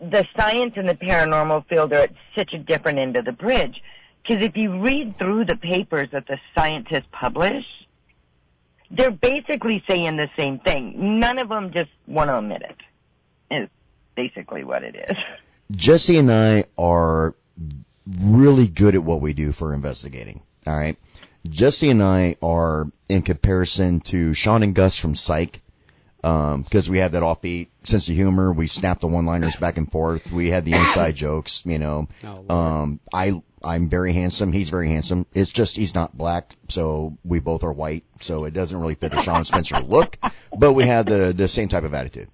the 0.00 0.26
science 0.36 0.76
and 0.76 0.88
the 0.88 0.94
paranormal 0.94 1.66
field 1.66 1.92
are 1.92 2.02
at 2.02 2.12
such 2.34 2.54
a 2.54 2.58
different 2.58 2.98
end 2.98 3.16
of 3.16 3.24
the 3.24 3.32
bridge. 3.32 3.82
Because 4.22 4.44
if 4.44 4.56
you 4.56 4.80
read 4.80 5.18
through 5.18 5.46
the 5.46 5.56
papers 5.56 6.08
that 6.12 6.26
the 6.26 6.38
scientists 6.54 7.06
publish, 7.10 7.66
they're 8.90 9.10
basically 9.10 9.82
saying 9.88 10.16
the 10.16 10.30
same 10.36 10.58
thing. 10.58 11.20
None 11.20 11.38
of 11.38 11.48
them 11.48 11.72
just 11.72 11.90
want 12.06 12.28
to 12.28 12.38
admit 12.38 12.62
it. 12.62 12.76
Is 14.16 14.28
basically 14.34 14.64
what 14.64 14.82
it 14.82 14.96
is. 14.96 15.16
Jesse 15.70 16.18
and 16.18 16.30
I 16.30 16.64
are 16.78 17.34
really 18.06 18.66
good 18.66 18.94
at 18.94 19.04
what 19.04 19.20
we 19.20 19.32
do 19.34 19.52
for 19.52 19.72
investigating. 19.72 20.42
All 20.66 20.76
right. 20.76 20.96
Jesse 21.48 21.88
and 21.90 22.02
I 22.02 22.36
are, 22.42 22.90
in 23.08 23.22
comparison 23.22 24.00
to 24.00 24.34
Shawn 24.34 24.62
and 24.62 24.74
Gus 24.74 24.98
from 24.98 25.14
Psych, 25.14 25.62
um, 26.22 26.62
because 26.62 26.90
we 26.90 26.98
have 26.98 27.12
that 27.12 27.22
offbeat 27.22 27.68
sense 27.84 28.08
of 28.10 28.14
humor. 28.14 28.52
We 28.52 28.66
snap 28.66 29.00
the 29.00 29.06
one-liners 29.06 29.56
back 29.56 29.78
and 29.78 29.90
forth. 29.90 30.30
We 30.30 30.50
had 30.50 30.66
the 30.66 30.74
inside 30.74 31.16
jokes, 31.16 31.62
you 31.64 31.78
know. 31.78 32.08
Oh, 32.24 32.54
Um, 32.54 33.00
I, 33.12 33.40
I'm 33.64 33.88
very 33.88 34.12
handsome. 34.12 34.52
He's 34.52 34.68
very 34.68 34.88
handsome. 34.88 35.24
It's 35.32 35.50
just 35.50 35.76
he's 35.76 35.94
not 35.94 36.14
black, 36.16 36.54
so 36.68 37.16
we 37.24 37.40
both 37.40 37.64
are 37.64 37.72
white, 37.72 38.04
so 38.20 38.44
it 38.44 38.52
doesn't 38.52 38.78
really 38.78 38.96
fit 38.96 39.12
the 39.12 39.22
Shawn 39.22 39.44
Spencer 39.46 39.80
look. 39.80 40.18
But 40.54 40.74
we 40.74 40.84
have 40.86 41.06
the 41.06 41.32
the 41.34 41.48
same 41.48 41.68
type 41.68 41.84
of 41.84 41.94
attitude. 41.94 42.28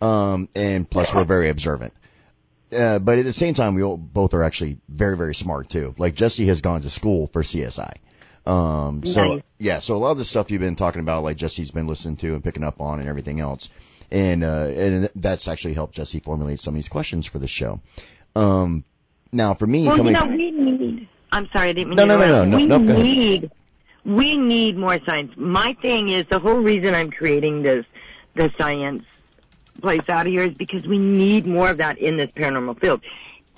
Um, 0.00 0.48
and 0.54 0.88
plus 0.88 1.14
we're 1.14 1.24
very 1.24 1.48
observant. 1.48 1.92
Uh, 2.72 2.98
but 2.98 3.18
at 3.18 3.24
the 3.24 3.32
same 3.32 3.54
time, 3.54 3.74
we 3.74 3.82
all, 3.82 3.96
both 3.96 4.34
are 4.34 4.42
actually 4.42 4.78
very, 4.88 5.16
very 5.16 5.34
smart 5.34 5.70
too. 5.70 5.94
Like 5.98 6.14
Jesse 6.14 6.46
has 6.46 6.60
gone 6.60 6.82
to 6.82 6.90
school 6.90 7.26
for 7.28 7.42
CSI. 7.42 7.94
Um, 8.46 9.04
so 9.04 9.34
Nice. 9.34 9.42
yeah, 9.58 9.78
so 9.78 9.96
a 9.96 9.98
lot 9.98 10.12
of 10.12 10.18
the 10.18 10.24
stuff 10.24 10.50
you've 10.50 10.60
been 10.60 10.76
talking 10.76 11.02
about, 11.02 11.22
like 11.22 11.36
Jesse's 11.36 11.70
been 11.70 11.86
listening 11.86 12.16
to 12.18 12.34
and 12.34 12.44
picking 12.44 12.64
up 12.64 12.80
on 12.80 13.00
and 13.00 13.08
everything 13.08 13.40
else. 13.40 13.70
And, 14.10 14.42
uh, 14.44 14.66
and 14.74 15.10
that's 15.16 15.48
actually 15.48 15.74
helped 15.74 15.94
Jesse 15.94 16.20
formulate 16.20 16.60
some 16.60 16.72
of 16.72 16.76
these 16.76 16.88
questions 16.88 17.26
for 17.26 17.38
the 17.38 17.46
show. 17.48 17.80
Um, 18.36 18.84
now 19.32 19.54
for 19.54 19.66
me, 19.66 19.86
Well, 19.86 19.96
coming, 19.96 20.14
you 20.14 20.20
know, 20.20 20.26
we 20.28 20.50
need. 20.50 21.08
I'm 21.30 21.48
sorry, 21.52 21.70
I 21.70 21.72
didn't 21.72 21.90
mean 21.90 21.96
No, 21.96 22.06
to 22.06 22.08
no, 22.08 22.18
no, 22.18 22.44
no, 22.44 22.56
We 22.56 22.64
no, 22.66 22.78
no, 22.78 22.86
go 22.94 23.02
need. 23.02 23.50
We 24.04 24.38
need 24.38 24.78
more 24.78 24.98
science. 25.04 25.32
My 25.36 25.76
thing 25.82 26.08
is 26.08 26.24
the 26.30 26.38
whole 26.38 26.56
reason 26.56 26.94
I'm 26.94 27.10
creating 27.10 27.62
this, 27.62 27.84
the 28.34 28.50
science 28.56 29.04
place 29.80 30.02
out 30.08 30.26
of 30.26 30.32
here 30.32 30.44
is 30.44 30.54
because 30.54 30.86
we 30.86 30.98
need 30.98 31.46
more 31.46 31.70
of 31.70 31.78
that 31.78 31.98
in 31.98 32.16
this 32.16 32.30
paranormal 32.30 32.80
field. 32.80 33.00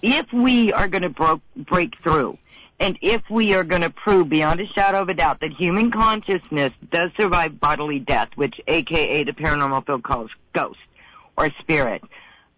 If 0.03 0.33
we 0.33 0.73
are 0.73 0.89
going 0.89 1.13
to 1.13 1.41
break 1.57 1.95
through, 2.03 2.39
and 2.79 2.99
if 3.03 3.23
we 3.29 3.53
are 3.55 3.65
going 3.65 3.83
to 3.83 3.91
prove 3.91 4.31
beyond 4.31 4.61
a 4.61 4.67
shadow 4.67 5.03
of 5.03 5.11
a 5.11 5.15
doubt 5.15 5.41
that 5.41 5.53
human 5.53 5.91
consciousness 5.91 6.73
does 6.91 7.11
survive 7.17 7.61
bodily 7.61 7.99
death, 7.99 8.31
which 8.37 8.59
AKA 8.67 9.25
the 9.25 9.33
paranormal 9.33 9.85
field 9.85 10.03
calls 10.03 10.31
ghost 10.55 10.79
or 11.37 11.51
spirit, 11.61 12.03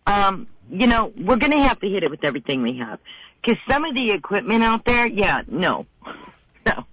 um, 0.06 0.46
you 0.70 0.86
know, 0.86 1.12
we're 1.16 1.36
going 1.36 1.50
to 1.50 1.58
have 1.58 1.80
to 1.80 1.88
hit 1.88 2.04
it 2.04 2.10
with 2.10 2.24
everything 2.24 2.62
we 2.62 2.78
have. 2.78 3.00
Because 3.40 3.60
some 3.68 3.84
of 3.84 3.94
the 3.94 4.12
equipment 4.12 4.62
out 4.62 4.84
there, 4.84 5.06
yeah, 5.06 5.42
no, 5.48 5.86
no, 6.66 6.86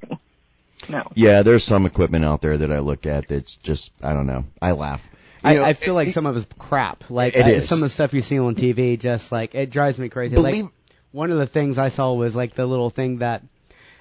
no. 0.90 1.12
yeah, 1.14 1.44
there's 1.44 1.64
some 1.64 1.86
equipment 1.86 2.26
out 2.26 2.42
there 2.42 2.58
that 2.58 2.72
I 2.72 2.80
look 2.80 3.06
at 3.06 3.28
that's 3.28 3.56
just, 3.56 3.92
I 4.02 4.14
don't 4.14 4.26
know. 4.26 4.46
I 4.60 4.72
laugh. 4.72 5.08
You 5.44 5.50
I, 5.50 5.54
know, 5.56 5.64
I 5.64 5.74
feel 5.74 5.94
like 5.94 6.10
some 6.10 6.26
of 6.26 6.36
it's 6.38 6.46
crap. 6.58 7.10
Like 7.10 7.36
It 7.36 7.46
I- 7.46 7.50
is. 7.52 7.70
some 7.70 7.78
of 7.80 7.84
the 7.84 7.90
stuff 7.90 8.14
you 8.14 8.22
see 8.22 8.40
on 8.40 8.56
TV, 8.56 9.00
just 9.00 9.32
like 9.32 9.56
it 9.56 9.70
drives 9.72 9.98
me 10.00 10.10
crazy. 10.10 10.36
Believe- 10.36 10.66
like 10.66 10.74
one 11.12 11.32
of 11.32 11.38
the 11.38 11.48
things 11.48 11.78
I 11.78 11.90
saw 11.90 12.14
was 12.14 12.36
like 12.36 12.56
the 12.56 12.66
little 12.66 12.90
thing 12.90 13.20
that 13.20 13.42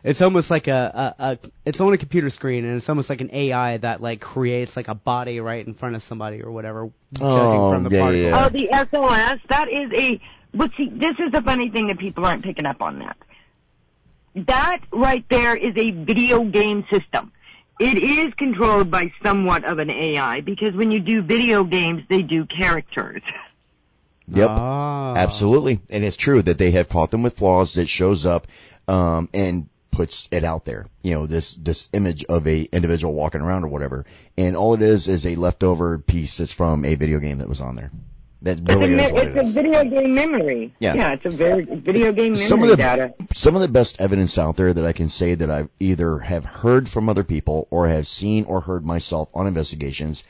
it's 0.05 0.21
almost 0.21 0.51
like 0.51 0.69
a, 0.69 1.15
a, 1.19 1.25
a 1.25 1.39
it's 1.65 1.81
on 1.81 1.93
a 1.93 1.99
computer 1.99 2.29
screen 2.31 2.65
and 2.65 2.77
it's 2.77 2.89
almost 2.89 3.09
like 3.11 3.21
an 3.21 3.31
AI 3.33 3.79
that 3.79 4.01
like 4.03 4.21
creates 4.21 4.77
like 4.77 4.89
a 4.89 4.95
body 4.95 5.41
right 5.41 5.67
in 5.67 5.75
front 5.75 5.97
of 5.97 6.03
somebody 6.03 6.43
or 6.43 6.51
whatever, 6.51 6.91
judging 7.15 7.27
Oh, 7.29 7.73
from 7.73 7.85
the 7.85 7.91
yeah, 7.91 8.01
particle. 8.01 8.23
yeah. 8.23 8.45
Oh, 8.45 8.49
the 8.49 8.69
SLS, 8.69 9.41
that 9.49 9.69
is 9.69 9.91
a, 9.95 10.21
but 10.55 10.71
see, 10.77 10.89
this 10.91 11.15
is 11.19 11.33
the 11.33 11.43
funny 11.43 11.71
thing 11.71 11.87
that 11.89 11.99
people 11.99 12.25
aren't 12.27 12.45
picking 12.45 12.67
up 12.67 12.81
on 12.83 12.99
that. 13.01 13.17
That 14.47 14.81
right 14.93 15.25
there 15.31 15.57
is 15.57 15.73
a 15.77 15.91
video 15.91 16.45
game 16.45 16.85
system. 16.91 17.33
It 17.79 17.99
is 17.99 18.35
controlled 18.35 18.91
by 18.91 19.13
somewhat 19.23 19.65
of 19.65 19.79
an 19.79 19.91
AI 19.91 20.41
because 20.41 20.75
when 20.75 20.91
you 20.91 21.01
do 21.01 21.23
video 21.23 21.63
games, 21.63 22.03
they 22.09 22.23
do 22.23 22.45
characters. 22.45 23.23
Yep. 24.29 24.51
Ah. 24.51 25.15
Absolutely. 25.15 25.81
And 25.89 26.05
it's 26.05 26.17
true 26.17 26.43
that 26.43 26.59
they 26.59 26.73
have 26.73 26.89
caught 26.89 27.11
them 27.11 27.23
with 27.23 27.39
flaws 27.39 27.75
that 27.75 27.89
shows 27.89 28.27
up, 28.27 28.47
um, 28.89 29.29
and 29.33 29.69
puts 29.91 30.29
it 30.31 30.45
out 30.45 30.65
there. 30.65 30.87
You 31.03 31.15
know, 31.15 31.27
this, 31.27 31.55
this 31.55 31.89
image 31.93 32.25
of 32.25 32.47
a 32.47 32.63
individual 32.63 33.15
walking 33.15 33.41
around 33.41 33.65
or 33.65 33.69
whatever. 33.69 34.07
And 34.37 34.57
all 34.57 34.75
it 34.75 34.83
is 34.83 35.09
is 35.09 35.27
a 35.27 35.37
leftover 35.37 35.99
piece 35.99 36.39
that's 36.39 36.53
from 36.53 36.85
a 36.85 36.95
video 36.95 37.21
game 37.21 37.39
that 37.39 37.49
was 37.49 37.61
on 37.61 37.75
there. 37.75 37.91
That 38.43 38.59
It's, 38.61 38.71
a, 38.71 38.77
me- 38.79 39.03
is 39.05 39.13
what 39.13 39.27
it's 39.27 39.37
it 39.37 39.59
a 39.59 39.63
video 39.63 39.85
game 39.85 40.15
memory. 40.15 40.75
Yeah. 40.79 40.95
Yeah, 40.95 41.13
it's 41.13 41.27
a 41.27 41.31
very 41.31 41.65
video 41.65 42.13
game 42.13 42.33
memory 42.35 42.47
Some 42.47 42.63
of 42.63 42.69
the, 42.69 42.77
data. 42.77 43.15
some 43.35 43.57
of 43.57 43.63
the 43.63 43.69
best 43.69 44.01
evidence 44.01 44.39
out 44.39 44.57
there 44.57 44.73
that 44.73 44.85
I 44.85 44.93
can 44.93 45.09
say 45.09 45.35
that 45.35 45.51
I've 45.51 45.69
either 45.81 46.19
have 46.19 46.45
heard 46.45 46.89
from 46.89 47.09
other 47.09 47.25
people 47.25 47.67
or 47.71 47.89
have 47.89 48.07
seen 48.07 48.45
or 48.45 48.61
heard 48.61 48.87
myself 48.87 49.29
on 49.35 49.47
investigations 49.49 50.23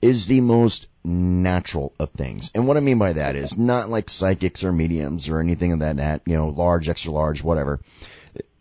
is 0.00 0.28
the 0.28 0.40
most 0.42 0.86
natural 1.02 1.92
of 1.98 2.10
things. 2.10 2.50
And 2.54 2.68
what 2.68 2.76
I 2.76 2.80
mean 2.80 2.98
by 2.98 3.14
that 3.14 3.34
is 3.34 3.56
not 3.58 3.88
like 3.90 4.10
psychics 4.10 4.62
or 4.62 4.70
mediums 4.70 5.28
or 5.28 5.40
anything 5.40 5.72
of 5.72 5.80
that, 5.80 5.96
that 5.96 6.22
you 6.26 6.36
know, 6.36 6.48
large, 6.48 6.88
extra 6.88 7.10
large, 7.12 7.42
whatever. 7.42 7.80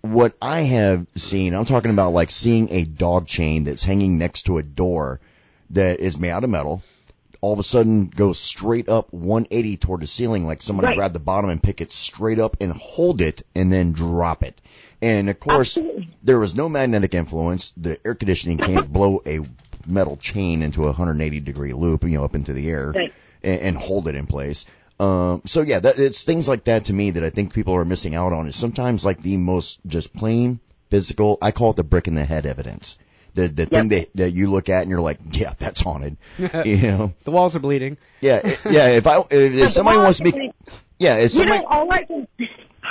What 0.01 0.35
I 0.41 0.61
have 0.61 1.05
seen, 1.15 1.53
I'm 1.53 1.65
talking 1.65 1.91
about 1.91 2.13
like 2.13 2.31
seeing 2.31 2.71
a 2.71 2.85
dog 2.85 3.27
chain 3.27 3.65
that's 3.65 3.83
hanging 3.83 4.17
next 4.17 4.43
to 4.43 4.57
a 4.57 4.63
door 4.63 5.19
that 5.71 5.99
is 5.99 6.17
made 6.17 6.29
out 6.31 6.43
of 6.43 6.49
metal. 6.49 6.81
All 7.45 7.53
of 7.53 7.59
a 7.59 7.63
sudden 7.63 8.07
goes 8.07 8.39
straight 8.39 8.89
up 8.89 9.13
180 9.13 9.77
toward 9.77 10.01
the 10.01 10.07
ceiling, 10.07 10.47
like 10.47 10.63
somebody 10.63 10.87
Right. 10.87 10.95
grabbed 10.95 11.13
the 11.13 11.19
bottom 11.19 11.51
and 11.51 11.61
pick 11.61 11.79
it 11.79 11.91
straight 11.91 12.39
up 12.39 12.57
and 12.59 12.73
hold 12.73 13.21
it 13.21 13.43
and 13.53 13.71
then 13.71 13.91
drop 13.91 14.41
it. 14.41 14.59
And 14.99 15.29
of 15.29 15.39
course, 15.39 15.77
Absolutely. 15.77 16.09
there 16.23 16.39
was 16.39 16.55
no 16.55 16.67
magnetic 16.67 17.13
influence. 17.13 17.71
The 17.77 17.99
air 18.03 18.15
conditioning 18.15 18.57
can't 18.57 18.91
blow 18.97 19.21
a 19.27 19.41
metal 19.85 20.17
chain 20.17 20.63
into 20.63 20.85
a 20.85 20.87
180 20.87 21.39
degree 21.41 21.73
loop, 21.73 22.03
you 22.03 22.17
know, 22.17 22.23
up 22.25 22.33
into 22.33 22.51
the 22.51 22.67
air 22.67 22.91
Right. 22.95 23.13
and, 23.43 23.61
and 23.61 23.77
hold 23.77 24.07
it 24.07 24.15
in 24.15 24.25
place. 24.25 24.65
Um, 24.99 25.43
so 25.45 25.61
yeah, 25.61 25.77
that, 25.81 25.99
it's 25.99 26.23
things 26.23 26.47
like 26.49 26.63
that 26.63 26.85
to 26.85 26.93
me 26.93 27.11
that 27.11 27.23
I 27.23 27.29
think 27.29 27.53
people 27.53 27.75
are 27.75 27.85
missing 27.85 28.15
out 28.15 28.33
on. 28.33 28.47
Is 28.47 28.55
sometimes 28.55 29.05
like 29.05 29.21
the 29.21 29.37
most 29.37 29.81
just 29.85 30.15
plain 30.15 30.59
physical. 30.89 31.37
I 31.43 31.51
call 31.51 31.69
it 31.69 31.75
the 31.75 31.83
brick 31.83 32.07
in 32.07 32.15
the 32.15 32.25
head 32.25 32.47
evidence. 32.47 32.97
The 33.35 33.47
the 33.49 33.65
thing 33.65 33.89
that 33.89 34.09
that 34.15 34.31
you 34.31 34.49
look 34.49 34.69
at 34.69 34.81
and 34.81 34.89
you're 34.89 35.01
like, 35.01 35.19
yeah, 35.31 35.53
that's 35.59 35.81
haunted. 35.81 36.17
you 36.39 36.77
know, 36.77 37.13
The 37.25 37.31
walls 37.31 37.55
are 37.55 37.59
bleeding. 37.59 37.97
yeah, 38.21 38.55
yeah. 38.65 38.87
If 38.87 39.05
I 39.05 39.19
if, 39.19 39.29
if 39.31 39.71
somebody 39.73 39.97
wants 39.97 40.17
to 40.19 40.23
be, 40.23 40.51
yeah, 40.99 41.17
if 41.17 41.33
You 41.35 41.45
know, 41.45 41.65
all 41.65 41.91
I 41.91 42.03
can 42.03 42.24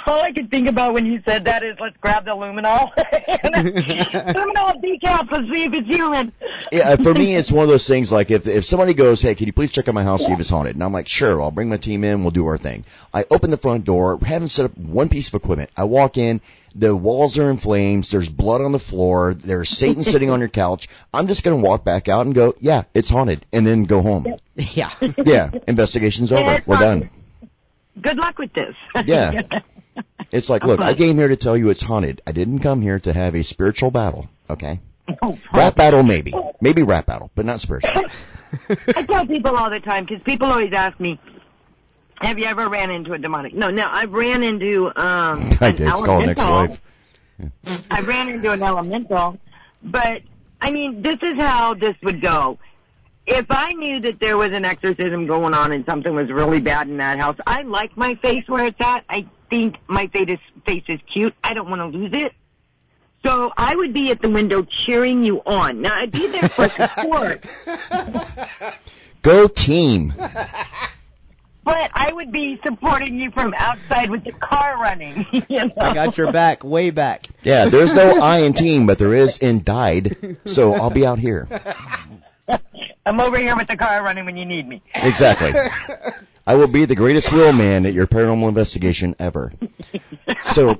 all 0.06 0.20
I 0.20 0.32
can 0.32 0.48
think 0.48 0.68
about 0.68 0.94
when 0.94 1.06
you 1.06 1.22
said 1.24 1.44
that 1.46 1.62
is 1.62 1.76
let's 1.80 1.96
grab 1.98 2.24
the 2.24 2.32
luminol. 2.32 2.92
luminol 4.34 4.82
decals, 4.82 5.30
let's 5.30 5.52
see 5.52 5.64
if 5.64 5.72
it's 5.72 5.86
human. 5.88 6.32
Yeah, 6.72 6.90
uh, 6.90 6.96
for 6.96 7.14
me, 7.14 7.34
it's 7.36 7.50
one 7.50 7.62
of 7.64 7.68
those 7.68 7.86
things 7.86 8.12
like 8.12 8.30
if 8.30 8.46
if 8.46 8.64
somebody 8.64 8.94
goes, 8.94 9.20
hey, 9.22 9.34
can 9.34 9.46
you 9.46 9.52
please 9.52 9.70
check 9.70 9.88
out 9.88 9.94
my 9.94 10.04
house, 10.04 10.26
see 10.26 10.32
if 10.32 10.40
it's 10.40 10.50
haunted? 10.50 10.74
And 10.74 10.82
I'm 10.82 10.92
like, 10.92 11.08
sure, 11.08 11.40
I'll 11.40 11.50
bring 11.50 11.68
my 11.68 11.76
team 11.76 12.04
in, 12.04 12.22
we'll 12.22 12.30
do 12.30 12.46
our 12.46 12.58
thing. 12.58 12.84
I 13.12 13.24
open 13.30 13.50
the 13.50 13.56
front 13.56 13.84
door, 13.84 14.18
haven't 14.24 14.48
set 14.48 14.66
up 14.66 14.76
one 14.76 15.08
piece 15.08 15.28
of 15.28 15.34
equipment. 15.34 15.70
I 15.76 15.84
walk 15.84 16.16
in, 16.16 16.40
the 16.74 16.94
walls 16.94 17.38
are 17.38 17.50
in 17.50 17.56
flames, 17.56 18.10
there's 18.10 18.28
blood 18.28 18.60
on 18.60 18.72
the 18.72 18.78
floor, 18.78 19.34
there's 19.34 19.70
Satan 19.70 20.04
sitting 20.04 20.30
on 20.30 20.40
your 20.40 20.48
couch. 20.48 20.88
I'm 21.12 21.28
just 21.28 21.44
gonna 21.44 21.62
walk 21.62 21.84
back 21.84 22.08
out 22.08 22.26
and 22.26 22.34
go, 22.34 22.54
yeah, 22.60 22.84
it's 22.94 23.10
haunted, 23.10 23.44
and 23.52 23.66
then 23.66 23.84
go 23.84 24.02
home. 24.02 24.26
yeah. 24.54 24.90
Yeah, 25.24 25.50
investigation's 25.66 26.32
over, 26.32 26.54
it's 26.54 26.66
we're 26.66 26.76
haunted. 26.76 27.10
done. 27.10 27.50
Good 28.00 28.16
luck 28.16 28.38
with 28.38 28.52
this. 28.52 28.74
Yeah. 29.06 29.60
It's 30.32 30.48
like, 30.48 30.64
look, 30.64 30.80
I 30.80 30.94
came 30.94 31.16
here 31.16 31.28
to 31.28 31.36
tell 31.36 31.56
you 31.56 31.70
it's 31.70 31.82
haunted. 31.82 32.20
I 32.26 32.32
didn't 32.32 32.60
come 32.60 32.80
here 32.80 32.98
to 33.00 33.12
have 33.12 33.34
a 33.34 33.44
spiritual 33.44 33.90
battle, 33.90 34.28
okay? 34.50 34.80
Rap 35.52 35.76
battle, 35.76 36.02
maybe. 36.02 36.32
Maybe 36.60 36.82
rap 36.82 37.06
battle, 37.06 37.30
but 37.34 37.44
not 37.44 37.60
spiritual. 37.60 37.92
I 38.68 39.02
tell 39.02 39.26
people 39.26 39.56
all 39.56 39.70
the 39.70 39.80
time 39.80 40.04
because 40.04 40.22
people 40.22 40.48
always 40.48 40.72
ask 40.72 40.98
me, 40.98 41.18
"Have 42.16 42.38
you 42.38 42.46
ever 42.46 42.68
ran 42.68 42.90
into 42.90 43.12
a 43.12 43.18
demonic?" 43.18 43.54
No, 43.54 43.70
no, 43.70 43.84
I 43.84 44.04
ran 44.04 44.42
into 44.42 44.86
um 44.86 44.94
I 45.60 45.72
did. 45.72 45.88
It's 45.88 46.02
called 46.02 46.26
next 46.26 46.42
life. 46.42 46.80
I 47.90 48.00
ran 48.00 48.28
into 48.28 48.50
an 48.50 48.62
elemental, 48.62 49.38
but 49.82 50.22
I 50.60 50.70
mean, 50.70 51.02
this 51.02 51.18
is 51.20 51.36
how 51.36 51.74
this 51.74 51.96
would 52.02 52.22
go. 52.22 52.58
If 53.26 53.46
I 53.50 53.70
knew 53.70 54.00
that 54.00 54.20
there 54.20 54.36
was 54.36 54.52
an 54.52 54.64
exorcism 54.64 55.26
going 55.26 55.54
on 55.54 55.72
and 55.72 55.84
something 55.86 56.14
was 56.14 56.30
really 56.30 56.60
bad 56.60 56.88
in 56.88 56.98
that 56.98 57.18
house, 57.18 57.36
I 57.46 57.62
like 57.62 57.96
my 57.96 58.14
face 58.16 58.46
where 58.48 58.66
it's 58.66 58.80
at. 58.80 59.04
I 59.08 59.26
think 59.50 59.76
my 59.86 60.06
face 60.08 60.28
is, 60.28 60.38
face 60.66 60.84
is 60.88 61.00
cute. 61.12 61.34
I 61.42 61.54
don't 61.54 61.68
want 61.70 61.80
to 61.80 61.98
lose 61.98 62.12
it. 62.12 62.32
So 63.24 63.52
I 63.56 63.74
would 63.74 63.94
be 63.94 64.10
at 64.10 64.20
the 64.20 64.28
window 64.28 64.62
cheering 64.62 65.24
you 65.24 65.40
on. 65.46 65.80
Now 65.80 65.94
I'd 65.94 66.10
be 66.12 66.26
there 66.26 66.48
for 66.50 66.68
support, 66.76 67.44
Go 69.22 69.48
team. 69.48 70.12
but 70.18 71.90
I 71.94 72.12
would 72.12 72.30
be 72.30 72.60
supporting 72.62 73.16
you 73.18 73.30
from 73.30 73.54
outside 73.56 74.10
with 74.10 74.24
the 74.24 74.32
car 74.32 74.78
running. 74.78 75.26
You 75.48 75.64
know? 75.66 75.70
I 75.78 75.94
got 75.94 76.18
your 76.18 76.32
back, 76.32 76.64
way 76.64 76.90
back. 76.90 77.26
Yeah, 77.42 77.66
there's 77.70 77.94
no 77.94 78.20
I 78.22 78.38
in 78.40 78.52
team, 78.52 78.86
but 78.86 78.98
there 78.98 79.14
is 79.14 79.38
in 79.38 79.62
died. 79.64 80.36
So 80.44 80.74
I'll 80.74 80.90
be 80.90 81.06
out 81.06 81.18
here. 81.18 81.48
I'm 83.06 83.20
over 83.20 83.38
here 83.38 83.56
with 83.56 83.68
the 83.68 83.76
car 83.76 84.02
running 84.02 84.26
when 84.26 84.36
you 84.36 84.44
need 84.44 84.68
me. 84.68 84.82
Exactly. 84.94 85.52
I 86.46 86.56
will 86.56 86.66
be 86.66 86.84
the 86.84 86.94
greatest 86.94 87.32
wheelman 87.32 87.86
at 87.86 87.94
your 87.94 88.06
paranormal 88.06 88.48
investigation 88.48 89.16
ever. 89.18 89.52
So 90.42 90.78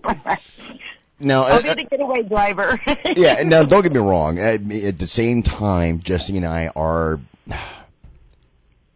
now, 1.21 1.45
I'll 1.45 1.63
be 1.63 1.69
uh, 1.71 1.75
the 1.75 1.85
getaway 1.85 2.23
driver. 2.23 2.81
yeah. 3.17 3.43
Now, 3.43 3.63
don't 3.63 3.83
get 3.83 3.93
me 3.93 3.99
wrong. 3.99 4.39
At, 4.39 4.71
at 4.71 4.99
the 4.99 5.07
same 5.07 5.43
time, 5.43 6.01
Jesse 6.01 6.37
and 6.37 6.45
I 6.45 6.69
are 6.69 7.19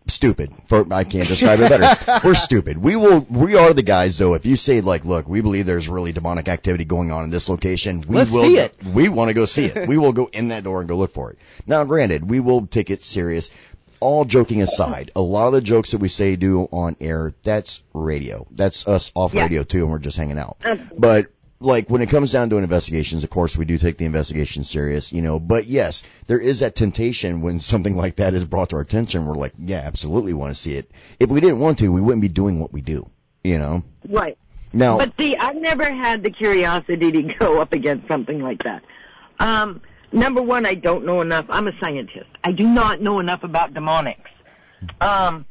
stupid. 0.08 0.52
For 0.66 0.86
I 0.92 1.04
can't 1.04 1.28
describe 1.28 1.60
it 1.60 1.70
better. 1.70 2.20
We're 2.24 2.34
stupid. 2.34 2.76
We 2.76 2.96
will. 2.96 3.20
We 3.30 3.54
are 3.56 3.72
the 3.72 3.82
guys, 3.82 4.18
though. 4.18 4.34
If 4.34 4.44
you 4.44 4.56
say 4.56 4.80
like, 4.80 5.04
look, 5.04 5.28
we 5.28 5.40
believe 5.40 5.64
there's 5.64 5.88
really 5.88 6.12
demonic 6.12 6.48
activity 6.48 6.84
going 6.84 7.10
on 7.10 7.24
in 7.24 7.30
this 7.30 7.48
location, 7.48 8.02
we 8.06 8.16
Let's 8.16 8.30
will. 8.30 8.42
see 8.42 8.58
it. 8.58 8.74
We 8.84 9.08
want 9.08 9.28
to 9.28 9.34
go 9.34 9.44
see 9.44 9.66
it. 9.66 9.88
We 9.88 9.96
will 9.96 10.12
go 10.12 10.28
in 10.32 10.48
that 10.48 10.64
door 10.64 10.80
and 10.80 10.88
go 10.88 10.96
look 10.96 11.12
for 11.12 11.30
it. 11.30 11.38
Now, 11.66 11.84
granted, 11.84 12.28
we 12.28 12.40
will 12.40 12.66
take 12.66 12.90
it 12.90 13.04
serious. 13.04 13.50
All 14.00 14.24
joking 14.24 14.62
aside, 14.62 15.10
a 15.16 15.20
lot 15.20 15.48
of 15.48 15.52
the 15.54 15.60
jokes 15.60 15.90
that 15.92 15.98
we 15.98 16.08
say 16.08 16.36
do 16.36 16.68
on 16.70 16.96
air, 17.00 17.34
that's 17.42 17.82
radio. 17.94 18.46
That's 18.50 18.86
us 18.86 19.10
off 19.14 19.34
Yeah. 19.34 19.42
radio 19.42 19.62
too, 19.64 19.82
and 19.82 19.90
we're 19.90 19.98
just 19.98 20.16
hanging 20.16 20.38
out. 20.38 20.56
Absolutely. 20.64 20.98
But 20.98 21.26
like 21.60 21.90
when 21.90 22.02
it 22.02 22.08
comes 22.08 22.30
down 22.30 22.50
to 22.50 22.56
investigations, 22.58 23.24
of 23.24 23.30
course 23.30 23.56
we 23.56 23.64
do 23.64 23.78
take 23.78 23.98
the 23.98 24.04
investigation 24.04 24.62
serious, 24.62 25.12
you 25.12 25.22
know. 25.22 25.40
But 25.40 25.66
yes, 25.66 26.04
there 26.28 26.38
is 26.38 26.60
that 26.60 26.76
temptation 26.76 27.40
when 27.40 27.58
something 27.72 27.96
like 27.96 28.16
that 28.16 28.34
is 28.34 28.44
brought 28.44 28.70
to 28.70 28.76
our 28.76 28.82
attention. 28.82 29.26
We're 29.26 29.34
like, 29.34 29.54
yeah, 29.58 29.78
absolutely 29.84 30.34
want 30.34 30.54
to 30.54 30.60
see 30.60 30.74
it. 30.76 30.90
If 31.18 31.30
we 31.30 31.40
didn't 31.40 31.58
want 31.58 31.78
to, 31.78 31.88
we 31.92 32.00
wouldn't 32.00 32.22
be 32.22 32.28
doing 32.28 32.60
what 32.60 32.72
we 32.72 32.80
do, 32.80 33.08
you 33.42 33.58
know. 33.58 33.82
right. 34.08 34.38
Now, 34.72 34.98
But 34.98 35.14
see, 35.18 35.34
I've 35.34 35.56
never 35.56 35.84
had 35.90 36.22
the 36.22 36.30
curiosity 36.30 37.10
to 37.10 37.22
go 37.40 37.58
up 37.60 37.72
against 37.72 38.06
something 38.06 38.40
like 38.42 38.62
that. 38.64 38.82
Um, 39.40 39.80
number 40.12 40.42
one, 40.42 40.66
I 40.66 40.74
don't 40.74 41.04
know 41.04 41.20
enough. 41.20 41.46
I'm 41.48 41.68
a 41.68 41.72
scientist. 41.80 42.28
I 42.44 42.52
do 42.52 42.66
not 42.66 43.00
know 43.00 43.18
enough 43.20 43.42
about 43.44 43.74
demonics. 43.74 44.30
Um, 45.00 45.44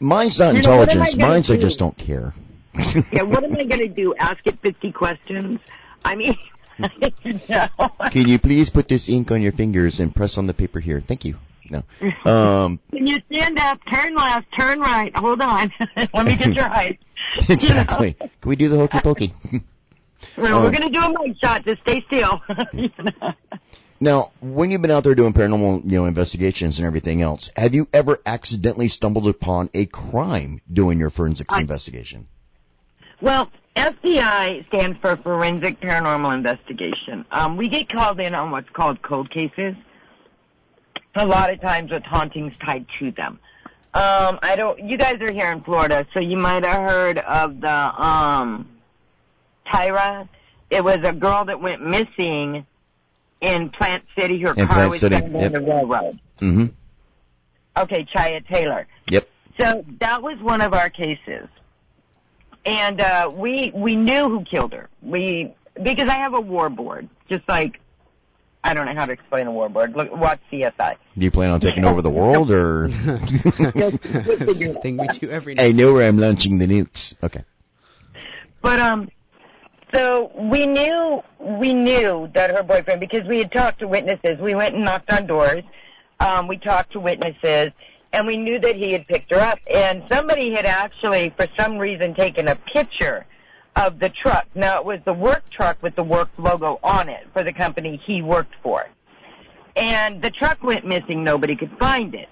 mine's 0.00 0.38
not 0.38 0.54
you 0.54 0.62
know, 0.62 0.78
what 0.78 0.92
am 0.94 1.02
I 1.02 1.06
intelligence. 1.08 1.16
Mine's 1.18 1.50
I 1.50 1.56
just 1.56 1.78
don't 1.78 1.96
care. 1.96 2.32
yeah, 3.12 3.22
what 3.22 3.42
am 3.44 3.52
I 3.56 3.64
going 3.64 3.80
to 3.80 3.88
do? 3.88 4.14
Ask 4.14 4.40
it 4.46 4.58
50 4.62 4.92
questions? 4.92 5.60
I 6.04 6.14
mean, 6.14 6.36
no. 6.78 7.68
Can 8.10 8.28
you 8.28 8.38
please 8.38 8.68
put 8.70 8.86
this 8.88 9.08
ink 9.08 9.30
on 9.30 9.40
your 9.42 9.52
fingers 9.52 9.98
and 10.00 10.14
press 10.14 10.36
on 10.38 10.46
the 10.46 10.54
paper 10.54 10.78
here? 10.78 11.00
Thank 11.00 11.24
you. 11.24 11.36
No. 11.68 11.82
Um, 12.30 12.78
Can 12.92 13.06
you 13.06 13.20
stand 13.32 13.58
up, 13.58 13.80
turn 13.92 14.14
left, 14.14 14.46
turn 14.58 14.78
right? 14.78 15.14
Hold 15.16 15.40
on. 15.40 15.72
Let 15.96 16.26
me 16.26 16.36
get 16.36 16.54
your 16.54 16.68
height. 16.68 17.00
exactly. 17.48 18.12
Can 18.14 18.30
we 18.48 18.56
do 18.56 18.68
the 18.68 18.76
hokey 18.76 19.00
pokey? 19.00 19.32
Well, 20.36 20.58
Oh. 20.58 20.62
We're 20.64 20.70
going 20.70 20.92
to 20.92 20.98
do 20.98 21.04
a 21.04 21.08
mic 21.26 21.36
shot. 21.42 21.64
Just 21.64 21.80
stay 21.82 22.04
still. 22.06 22.40
Now, 23.98 24.32
when 24.40 24.70
you've 24.70 24.82
been 24.82 24.90
out 24.90 25.04
there 25.04 25.14
doing 25.14 25.32
paranormal, 25.32 25.84
you 25.84 25.98
know, 25.98 26.06
investigations 26.06 26.78
and 26.78 26.86
everything 26.86 27.22
else, 27.22 27.50
have 27.56 27.74
you 27.74 27.88
ever 27.92 28.18
accidentally 28.26 28.88
stumbled 28.88 29.26
upon 29.26 29.70
a 29.72 29.86
crime 29.86 30.60
doing 30.70 30.98
your 30.98 31.10
forensics 31.10 31.54
I- 31.54 31.60
investigation? 31.60 32.26
Well, 33.22 33.50
FPI 33.74 34.66
stands 34.68 34.98
for 35.00 35.16
Forensic 35.16 35.80
Paranormal 35.80 36.34
Investigation. 36.34 37.24
Um, 37.30 37.56
we 37.56 37.68
get 37.68 37.88
called 37.88 38.20
in 38.20 38.34
on 38.34 38.50
what's 38.50 38.68
called 38.70 39.00
cold 39.02 39.30
cases. 39.30 39.74
A 41.14 41.26
lot 41.26 41.50
of 41.50 41.60
times 41.62 41.90
with 41.90 42.02
hauntings 42.02 42.54
tied 42.58 42.86
to 42.98 43.10
them. 43.10 43.38
Um, 43.94 44.38
I 44.42 44.56
don't. 44.56 44.78
You 44.78 44.98
guys 44.98 45.18
are 45.22 45.32
here 45.32 45.50
in 45.50 45.62
Florida, 45.62 46.06
so 46.12 46.20
you 46.20 46.36
might 46.36 46.64
have 46.64 46.82
heard 46.82 47.16
of 47.16 47.60
the 47.62 47.70
um, 47.70 48.68
Tyra. 49.66 50.28
It 50.68 50.84
was 50.84 51.00
a 51.02 51.14
girl 51.14 51.46
that 51.46 51.62
went 51.62 51.82
missing 51.82 52.66
in 53.40 53.70
Plant 53.70 54.04
City. 54.16 54.40
Her 54.40 54.50
In 54.50 54.66
car 54.66 54.76
Plant 54.76 54.90
was 54.90 55.00
City, 55.00 55.20
found 55.20 55.36
on 55.36 55.42
yep. 55.42 55.52
the 55.52 55.60
railroad. 55.60 56.20
Mm-hmm. 56.40 56.66
Okay, 57.76 58.06
Chaya 58.14 58.46
Taylor. 58.46 58.86
Yep. 59.10 59.28
So 59.58 59.84
that 60.00 60.22
was 60.22 60.38
one 60.40 60.60
of 60.60 60.74
our 60.74 60.90
cases, 60.90 61.48
and 62.64 63.00
uh, 63.00 63.30
we 63.34 63.72
we 63.74 63.96
knew 63.96 64.28
who 64.28 64.44
killed 64.44 64.72
her. 64.72 64.88
We 65.02 65.54
because 65.82 66.08
I 66.08 66.14
have 66.14 66.34
a 66.34 66.40
war 66.40 66.68
board, 66.68 67.08
just 67.28 67.48
like 67.48 67.80
I 68.66 68.74
don't 68.74 68.86
know 68.86 68.94
how 68.94 69.06
to 69.06 69.12
explain 69.12 69.46
a 69.46 69.52
war 69.52 69.68
board. 69.68 69.94
Look, 69.94 70.14
watch 70.14 70.40
CSI. 70.50 70.96
Do 71.16 71.24
you 71.24 71.30
plan 71.30 71.50
on 71.50 71.60
taking 71.60 71.84
over 71.84 72.02
the 72.02 72.10
world 72.10 72.50
or? 72.50 72.88
Thing 74.82 74.96
we 74.96 75.06
do 75.06 75.30
every 75.30 75.54
night. 75.54 75.66
I 75.66 75.72
know 75.72 75.92
where 75.92 76.08
I'm 76.08 76.18
launching 76.18 76.58
the 76.58 76.66
nukes. 76.66 77.14
Okay. 77.22 77.44
But 78.60 78.80
um, 78.80 79.08
so 79.94 80.32
we 80.34 80.66
knew 80.66 81.22
we 81.38 81.72
knew 81.72 82.28
that 82.34 82.50
her 82.50 82.62
boyfriend 82.62 83.00
because 83.00 83.26
we 83.28 83.38
had 83.38 83.52
talked 83.52 83.78
to 83.80 83.88
witnesses. 83.88 84.38
We 84.40 84.54
went 84.54 84.74
and 84.74 84.84
knocked 84.84 85.10
on 85.10 85.26
doors. 85.26 85.62
Um, 86.18 86.48
we 86.48 86.58
talked 86.58 86.92
to 86.92 87.00
witnesses, 87.00 87.72
and 88.12 88.26
we 88.26 88.36
knew 88.36 88.58
that 88.58 88.74
he 88.74 88.92
had 88.92 89.06
picked 89.06 89.30
her 89.30 89.38
up. 89.38 89.58
And 89.72 90.02
somebody 90.10 90.52
had 90.52 90.64
actually, 90.64 91.32
for 91.36 91.46
some 91.56 91.78
reason, 91.78 92.14
taken 92.14 92.48
a 92.48 92.56
picture 92.56 93.26
of 93.76 93.98
the 93.98 94.08
truck. 94.08 94.46
Now 94.54 94.78
it 94.78 94.84
was 94.84 95.00
the 95.04 95.12
work 95.12 95.44
truck 95.50 95.82
with 95.82 95.94
the 95.94 96.02
work 96.02 96.30
logo 96.38 96.80
on 96.82 97.08
it 97.08 97.26
for 97.32 97.44
the 97.44 97.52
company 97.52 98.00
he 98.04 98.22
worked 98.22 98.54
for. 98.62 98.88
And 99.76 100.22
the 100.22 100.30
truck 100.30 100.62
went 100.62 100.86
missing. 100.86 101.22
Nobody 101.22 101.54
could 101.54 101.76
find 101.78 102.14
it. 102.14 102.28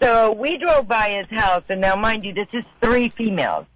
So 0.00 0.32
we 0.32 0.58
drove 0.58 0.88
by 0.88 1.10
his 1.10 1.38
house, 1.38 1.62
and 1.68 1.80
now, 1.80 1.94
mind 1.94 2.24
you, 2.24 2.32
this 2.32 2.48
is 2.52 2.64
three 2.80 3.10
females. 3.10 3.66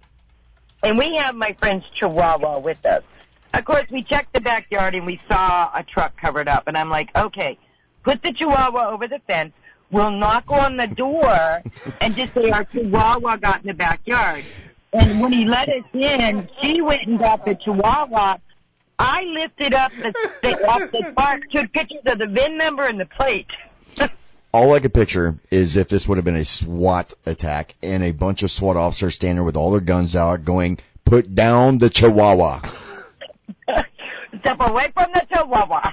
And 0.83 0.97
we 0.97 1.15
have 1.15 1.35
my 1.35 1.55
friend's 1.59 1.85
Chihuahua 1.95 2.59
with 2.59 2.85
us. 2.85 3.03
Of 3.53 3.65
course, 3.65 3.89
we 3.89 4.03
checked 4.03 4.33
the 4.33 4.41
backyard 4.41 4.93
and 4.93 5.05
we 5.05 5.19
saw 5.27 5.71
a 5.73 5.83
truck 5.83 6.15
covered 6.17 6.47
up. 6.47 6.67
And 6.67 6.77
I'm 6.77 6.89
like, 6.89 7.15
okay, 7.15 7.57
put 8.03 8.21
the 8.21 8.31
Chihuahua 8.31 8.89
over 8.91 9.07
the 9.07 9.19
fence. 9.25 9.53
We'll 9.89 10.11
knock 10.11 10.51
on 10.51 10.77
the 10.77 10.87
door 10.87 11.63
and 12.01 12.15
just 12.15 12.33
say 12.33 12.51
our 12.51 12.65
Chihuahua 12.65 13.37
got 13.37 13.61
in 13.61 13.67
the 13.67 13.73
backyard. 13.73 14.43
And 14.93 15.21
when 15.21 15.31
he 15.31 15.45
let 15.45 15.69
us 15.69 15.83
in, 15.93 16.49
she 16.61 16.81
went 16.81 17.07
and 17.07 17.19
got 17.19 17.45
the 17.45 17.55
Chihuahua. 17.55 18.37
I 18.99 19.23
lifted 19.23 19.73
up 19.73 19.91
the, 19.91 20.13
the 20.41 20.67
off 20.67 20.91
the 20.91 21.13
park, 21.15 21.49
took 21.51 21.71
pictures 21.71 22.01
of 22.05 22.17
the 22.19 22.27
VIN 22.27 22.57
number 22.57 22.83
and 22.83 22.99
the 22.99 23.05
plate. 23.05 23.47
All 24.51 24.73
I 24.73 24.79
could 24.79 24.93
picture 24.93 25.37
is 25.51 25.75
if 25.75 25.89
this 25.89 26.07
would 26.07 26.17
have 26.17 26.25
been 26.25 26.35
a 26.35 26.45
SWAT 26.45 27.13
attack 27.25 27.73
and 27.83 28.03
a 28.03 28.11
bunch 28.11 28.43
of 28.43 28.51
SWAT 28.51 28.77
officers 28.77 29.15
standing 29.15 29.45
with 29.45 29.57
all 29.57 29.71
their 29.71 29.81
guns 29.81 30.15
out 30.15 30.45
going, 30.45 30.79
put 31.05 31.35
down 31.35 31.77
the 31.77 31.89
Chihuahua. 31.89 32.61
Step 34.39 34.59
away 34.59 34.91
from 34.93 35.11
the 35.13 35.25
Chihuahua. 35.31 35.91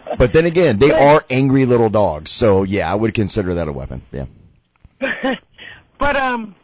But 0.20 0.34
then 0.34 0.44
again, 0.44 0.78
they 0.78 0.90
are 0.90 1.24
angry 1.30 1.64
little 1.64 1.88
dogs. 1.88 2.30
So 2.30 2.62
yeah, 2.64 2.92
I 2.92 2.94
would 2.94 3.14
consider 3.14 3.54
that 3.54 3.68
a 3.68 3.72
weapon. 3.72 4.02
Yeah. 4.12 4.26
but 5.98 6.16
um, 6.16 6.54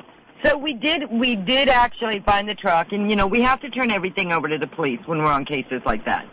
so 0.45 0.59
we 0.59 0.75
did 0.75 1.11
we 1.11 1.37
did 1.37 1.71
actually 1.71 2.21
find 2.21 2.47
the 2.47 2.55
truck, 2.55 2.93
and 2.93 3.09
you 3.09 3.17
know 3.17 3.27
we 3.27 3.41
have 3.41 3.63
to 3.63 3.71
turn 3.71 3.91
everything 3.91 4.31
over 4.31 4.47
to 4.47 4.59
the 4.59 4.67
police 4.67 5.01
when 5.07 5.21
we're 5.21 5.33
on 5.33 5.47
cases 5.47 5.81
like 5.87 6.05
that. 6.05 6.29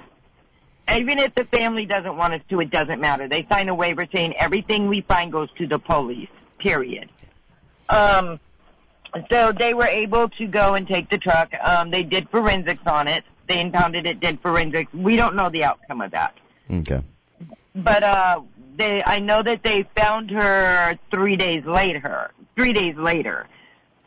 Even 0.92 1.18
if 1.20 1.34
the 1.36 1.46
family 1.46 1.86
doesn't 1.86 2.18
want 2.18 2.34
us 2.34 2.42
to, 2.50 2.60
it 2.60 2.70
doesn't 2.70 3.00
matter. 3.00 3.28
They 3.28 3.48
sign 3.50 3.70
a 3.70 3.76
waiver 3.76 4.06
saying 4.12 4.36
everything 4.38 4.88
we 4.88 5.02
find 5.02 5.32
goes 5.32 5.50
to 5.58 5.68
the 5.68 5.80
police. 5.80 6.30
Period. 6.60 7.10
Um, 7.90 8.40
so 9.30 9.52
they 9.58 9.74
were 9.74 9.88
able 9.88 10.30
to 10.30 10.48
go 10.48 10.74
and 10.76 10.88
take 10.88 11.10
the 11.10 11.18
truck. 11.18 11.54
Um, 11.62 11.92
they 11.92 12.04
did 12.04 12.30
forensics 12.30 12.86
on 12.86 13.08
it. 13.08 13.24
They 13.48 13.60
impounded 13.60 14.06
it, 14.06 14.20
did 14.20 14.42
forensics. 14.42 14.94
We 14.94 15.16
don't 15.16 15.36
know 15.36 15.50
the 15.50 15.64
outcome 15.64 16.02
of 16.02 16.12
that. 16.12 16.36
Okay. 16.72 17.02
But 17.76 18.04
uh 18.04 18.42
they 18.78 19.04
I 19.04 19.20
know 19.20 19.44
that 19.44 19.64
they 19.64 19.86
found 19.96 20.32
her 20.32 20.98
three 21.12 21.36
days 21.36 21.66
later. 21.66 22.32
Three 22.56 22.74
days 22.74 22.96
later. 22.96 23.48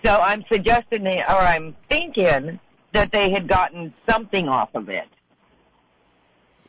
So 0.04 0.20
I'm 0.20 0.44
suggesting 0.50 1.04
they 1.04 1.18
or 1.18 1.38
I'm 1.38 1.76
thinking 1.88 2.58
that 2.92 3.12
they 3.12 3.30
had 3.30 3.48
gotten 3.48 3.92
something 4.08 4.48
off 4.48 4.70
of 4.74 4.88
it. 4.88 5.08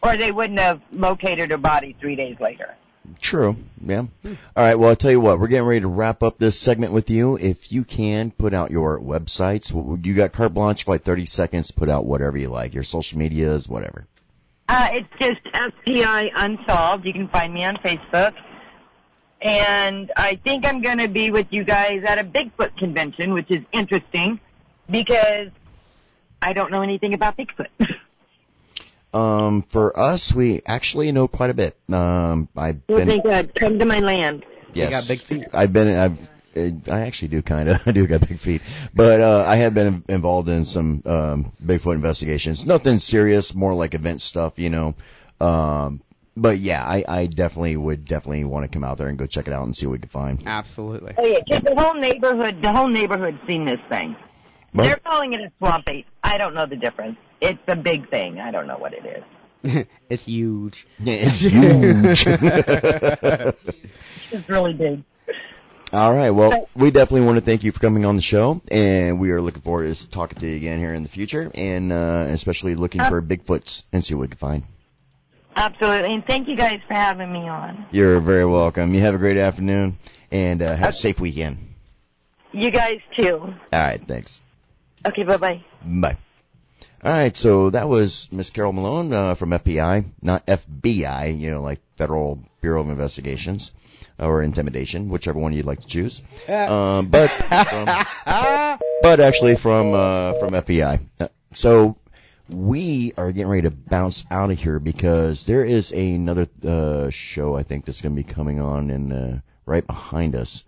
Or 0.04 0.18
they 0.18 0.32
wouldn't 0.32 0.60
have 0.60 0.82
located 0.92 1.52
her 1.52 1.58
body 1.58 1.96
three 2.00 2.16
days 2.16 2.38
later. 2.40 2.76
True. 3.22 3.56
Yeah. 3.84 4.06
All 4.26 4.36
right. 4.56 4.76
Well, 4.76 4.90
I'll 4.90 4.96
tell 4.96 5.12
you 5.12 5.22
what. 5.22 5.40
We're 5.40 5.48
getting 5.48 5.68
ready 5.68 5.82
to 5.82 5.88
wrap 5.88 6.24
up 6.24 6.38
this 6.38 6.60
segment 6.60 6.94
with 6.94 7.10
you. 7.10 7.38
If 7.38 7.72
you 7.72 7.84
can 7.84 8.32
put 8.32 8.54
out 8.54 8.72
your 8.72 9.00
websites, 9.00 9.74
you 10.06 10.14
got 10.14 10.34
carte 10.34 10.54
blanche 10.54 10.84
for 10.84 10.92
like 10.92 11.04
30 11.04 11.26
seconds. 11.26 11.72
Put 11.72 11.90
out 11.90 12.06
whatever 12.06 12.38
you 12.38 12.50
like. 12.50 12.74
Your 12.74 12.84
social 12.84 13.18
medias, 13.18 13.68
whatever. 13.68 14.06
Uh, 14.70 14.90
it's 14.92 15.10
just 15.20 15.40
SPI 15.54 16.32
Unsolved. 16.36 17.06
You 17.06 17.14
can 17.14 17.30
find 17.30 17.54
me 17.54 17.64
on 17.64 17.78
Facebook. 17.78 18.34
And 19.42 20.12
I 20.18 20.36
think 20.44 20.66
I'm 20.66 20.82
going 20.82 20.98
to 20.98 21.08
be 21.08 21.32
with 21.32 21.48
you 21.52 21.64
guys 21.64 22.04
at 22.04 22.18
a 22.18 22.24
Bigfoot 22.24 22.76
convention, 22.78 23.34
which 23.34 23.50
is 23.50 23.64
interesting 23.72 24.40
because 24.90 25.50
I 26.42 26.54
don't 26.54 26.72
know 26.72 26.82
anything 26.82 27.14
about 27.14 27.38
Bigfoot. 27.38 27.68
Um, 29.18 29.62
for 29.64 29.98
us, 30.00 30.34
we 30.34 30.62
actually 30.66 31.12
know 31.12 31.28
quite 31.28 31.50
a 31.50 31.54
bit. 31.54 31.76
Um, 31.92 32.50
I've 32.56 32.82
Well, 32.88 33.00
been, 33.00 33.08
thank 33.08 33.24
God. 33.24 33.52
Come 33.56 33.80
to 33.80 33.86
my 33.86 34.00
land. 34.00 34.46
yes, 34.74 34.92
got 34.92 35.08
big 35.08 35.20
feet. 35.20 35.48
I've 35.54 35.74
been, 35.74 35.88
I've, 35.98 36.30
I 36.90 37.02
actually 37.02 37.30
do 37.30 37.42
kind 37.42 37.70
of, 37.70 37.82
I 37.88 37.92
do 37.92 38.06
got 38.06 38.28
big 38.28 38.38
feet, 38.40 38.62
but, 38.94 39.22
uh, 39.22 39.44
I 39.48 39.56
have 39.58 39.74
been 39.74 40.04
involved 40.08 40.50
in 40.50 40.66
some, 40.66 41.02
um, 41.06 41.52
Bigfoot 41.66 41.96
investigations. 41.96 42.66
Nothing 42.66 43.00
serious, 43.00 43.56
more 43.56 43.74
like 43.74 43.94
event 43.96 44.22
stuff, 44.22 44.60
you 44.60 44.70
know. 44.70 44.96
Um, 45.42 46.02
but 46.36 46.60
yeah, 46.60 46.84
I, 46.86 47.04
I 47.08 47.26
definitely 47.26 47.78
would 47.78 48.06
definitely 48.06 48.44
want 48.44 48.64
to 48.66 48.76
come 48.76 48.84
out 48.84 49.00
there 49.00 49.08
and 49.08 49.18
go 49.18 49.26
check 49.26 49.48
it 49.48 49.54
out 49.54 49.64
and 49.64 49.76
see 49.76 49.88
what 49.88 49.94
we 49.94 50.00
can 50.00 50.10
find. 50.10 50.44
Absolutely. 50.46 51.14
Oh 51.18 51.26
yeah, 51.26 51.40
'cause 51.50 51.64
the 51.64 51.76
whole 51.76 51.96
neighborhood, 51.96 52.62
the 52.62 52.72
whole 52.72 52.88
neighborhood's 52.88 53.40
seen 53.48 53.66
this 53.66 53.80
thing. 53.90 54.16
Well- 54.78 54.88
They're 54.88 54.98
calling 54.98 55.34
it 55.34 55.42
a 55.42 55.52
swamp 55.58 55.90
ape. 55.90 56.06
I 56.24 56.38
don't 56.38 56.54
know 56.54 56.66
the 56.66 56.76
difference. 56.76 57.18
It's 57.42 57.60
a 57.68 57.76
big 57.76 58.10
thing. 58.10 58.40
I 58.40 58.52
don't 58.52 58.68
know 58.68 58.78
what 58.78 58.94
it 58.94 59.24
is. 59.64 59.86
it's 60.10 60.26
huge. 60.26 60.88
Yeah, 61.00 61.14
it's 61.20 61.40
huge. 61.40 62.28
It's 64.30 64.50
really 64.50 64.74
big. 64.74 65.04
All 65.94 66.14
right. 66.14 66.32
Well, 66.32 66.68
we 66.76 66.92
definitely 66.92 67.26
want 67.26 67.38
to 67.38 67.46
thank 67.46 67.64
you 67.64 67.72
for 67.72 67.80
coming 67.80 68.04
on 68.04 68.18
the 68.18 68.22
show, 68.22 68.62
and 68.70 69.22
we 69.22 69.32
are 69.32 69.42
looking 69.42 69.62
forward 69.62 69.94
to 69.96 70.10
talking 70.10 70.38
to 70.40 70.48
you 70.48 70.58
again 70.58 70.80
here 70.80 70.94
in 70.94 71.04
the 71.04 71.10
future, 71.10 71.50
and 71.56 71.94
uh, 71.94 72.26
especially 72.30 72.76
looking 72.76 73.02
for 73.06 73.22
Bigfoots 73.22 73.86
and 73.94 74.04
see 74.04 74.14
what 74.14 74.22
we 74.24 74.28
can 74.28 74.38
find. 74.38 74.64
Absolutely. 75.56 76.14
And 76.14 76.26
thank 76.28 76.50
you 76.50 76.58
guys 76.58 76.82
for 76.88 76.94
having 76.94 77.32
me 77.32 77.48
on. 77.48 77.86
You're 77.92 78.20
very 78.20 78.46
welcome. 78.46 78.94
You 78.94 79.00
have 79.02 79.16
a 79.16 79.18
great 79.18 79.38
afternoon, 79.38 79.98
and 80.30 80.62
uh, 80.62 80.76
have 80.76 80.90
a 80.90 80.94
safe 80.94 81.22
weekend. 81.22 81.58
You 82.52 82.70
guys 82.70 83.00
too. 83.16 83.38
All 83.40 83.56
right. 83.72 84.02
Thanks. 84.06 84.42
Okay, 85.08 85.24
bye 85.24 85.38
bye. 85.38 85.64
Bye. 85.84 86.18
All 87.04 87.12
right. 87.12 87.36
So 87.38 87.70
that 87.70 87.88
was 87.88 88.28
Miss 88.32 88.50
Carol 88.50 88.74
Malone 88.74 89.14
uh, 89.14 89.36
from 89.36 89.52
FPI, 89.52 90.06
not 90.22 90.46
FBI. 90.46 91.40
You 91.40 91.52
know, 91.52 91.62
like 91.62 91.80
Federal 91.96 92.40
Bureau 92.62 92.82
of 92.82 92.90
Investigations 92.90 93.72
or 94.20 94.42
Intimidation, 94.42 95.10
whichever 95.10 95.40
one 95.40 95.54
you'd 95.54 95.66
like 95.66 95.82
to 95.82 95.88
choose. 95.88 96.22
Um, 96.50 97.08
but 97.08 97.30
from, 97.30 97.86
but 99.04 99.20
actually 99.20 99.56
from 99.56 99.94
uh, 99.94 100.34
from 100.40 100.52
FPI. 100.54 101.00
Uh, 101.20 101.28
So 101.54 101.96
we 102.50 103.14
are 103.18 103.32
getting 103.32 103.50
ready 103.50 103.64
to 103.64 103.72
bounce 103.72 104.26
out 104.32 104.52
of 104.52 104.58
here 104.60 104.80
because 104.80 105.46
there 105.46 105.64
is 105.66 105.92
another 105.92 106.48
uh, 106.66 107.10
show 107.10 107.56
I 107.56 107.64
think 107.64 107.86
that's 107.86 108.02
going 108.02 108.16
to 108.16 108.24
be 108.24 108.28
coming 108.34 108.60
on 108.60 108.90
and 108.90 109.14
uh, 109.14 109.38
right 109.66 109.86
behind 109.86 110.36
us. 110.36 110.64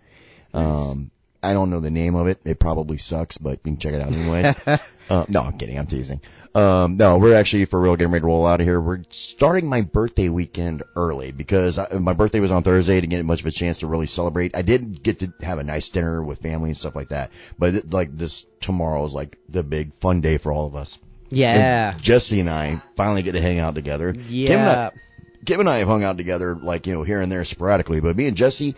Um, 0.52 1.10
I 1.42 1.52
don't 1.52 1.70
know 1.70 1.80
the 1.80 1.90
name 1.90 2.14
of 2.14 2.26
it. 2.26 2.40
It 2.44 2.58
probably 2.58 2.98
sucks, 2.98 3.38
but 3.38 3.52
you 3.52 3.72
can 3.72 3.76
check 3.78 3.94
it 3.94 4.00
out 4.00 4.14
anyways. 4.14 4.54
uh, 5.10 5.24
no, 5.28 5.42
I'm 5.42 5.56
kidding. 5.58 5.78
I'm 5.78 5.86
teasing. 5.86 6.20
Um, 6.54 6.96
no, 6.96 7.18
we're 7.18 7.36
actually 7.36 7.64
for 7.66 7.80
real 7.80 7.96
getting 7.96 8.12
ready 8.12 8.22
to 8.22 8.26
roll 8.26 8.46
out 8.46 8.60
of 8.60 8.66
here. 8.66 8.80
We're 8.80 9.04
starting 9.10 9.68
my 9.68 9.82
birthday 9.82 10.28
weekend 10.28 10.82
early 10.96 11.30
because 11.30 11.78
I, 11.78 11.98
my 11.98 12.12
birthday 12.12 12.40
was 12.40 12.50
on 12.50 12.62
Thursday. 12.62 13.00
Didn't 13.00 13.10
get 13.10 13.24
much 13.24 13.40
of 13.40 13.46
a 13.46 13.50
chance 13.52 13.78
to 13.78 13.86
really 13.86 14.06
celebrate. 14.06 14.56
I 14.56 14.62
did 14.62 15.02
get 15.02 15.20
to 15.20 15.32
have 15.42 15.58
a 15.58 15.64
nice 15.64 15.88
dinner 15.88 16.22
with 16.22 16.40
family 16.40 16.70
and 16.70 16.76
stuff 16.76 16.96
like 16.96 17.10
that. 17.10 17.30
But 17.58 17.92
like 17.92 18.16
this 18.16 18.46
tomorrow 18.60 19.04
is 19.04 19.14
like 19.14 19.38
the 19.48 19.62
big 19.62 19.94
fun 19.94 20.20
day 20.20 20.38
for 20.38 20.52
all 20.52 20.66
of 20.66 20.74
us. 20.74 20.98
Yeah. 21.30 21.92
And 21.92 22.02
Jesse 22.02 22.40
and 22.40 22.50
I 22.50 22.82
finally 22.96 23.22
get 23.22 23.32
to 23.32 23.40
hang 23.40 23.60
out 23.60 23.76
together. 23.76 24.12
Kim 24.12 24.20
and, 24.20 24.28
Yeah. 24.28 24.90
I, 24.92 25.44
Kim 25.46 25.60
and 25.60 25.68
I 25.68 25.78
have 25.78 25.88
hung 25.88 26.04
out 26.04 26.16
together 26.16 26.56
like, 26.56 26.86
you 26.86 26.94
know, 26.94 27.02
here 27.02 27.20
and 27.20 27.30
there 27.30 27.44
sporadically, 27.44 28.00
but 28.00 28.16
me 28.16 28.26
and 28.26 28.36
Jesse, 28.36 28.74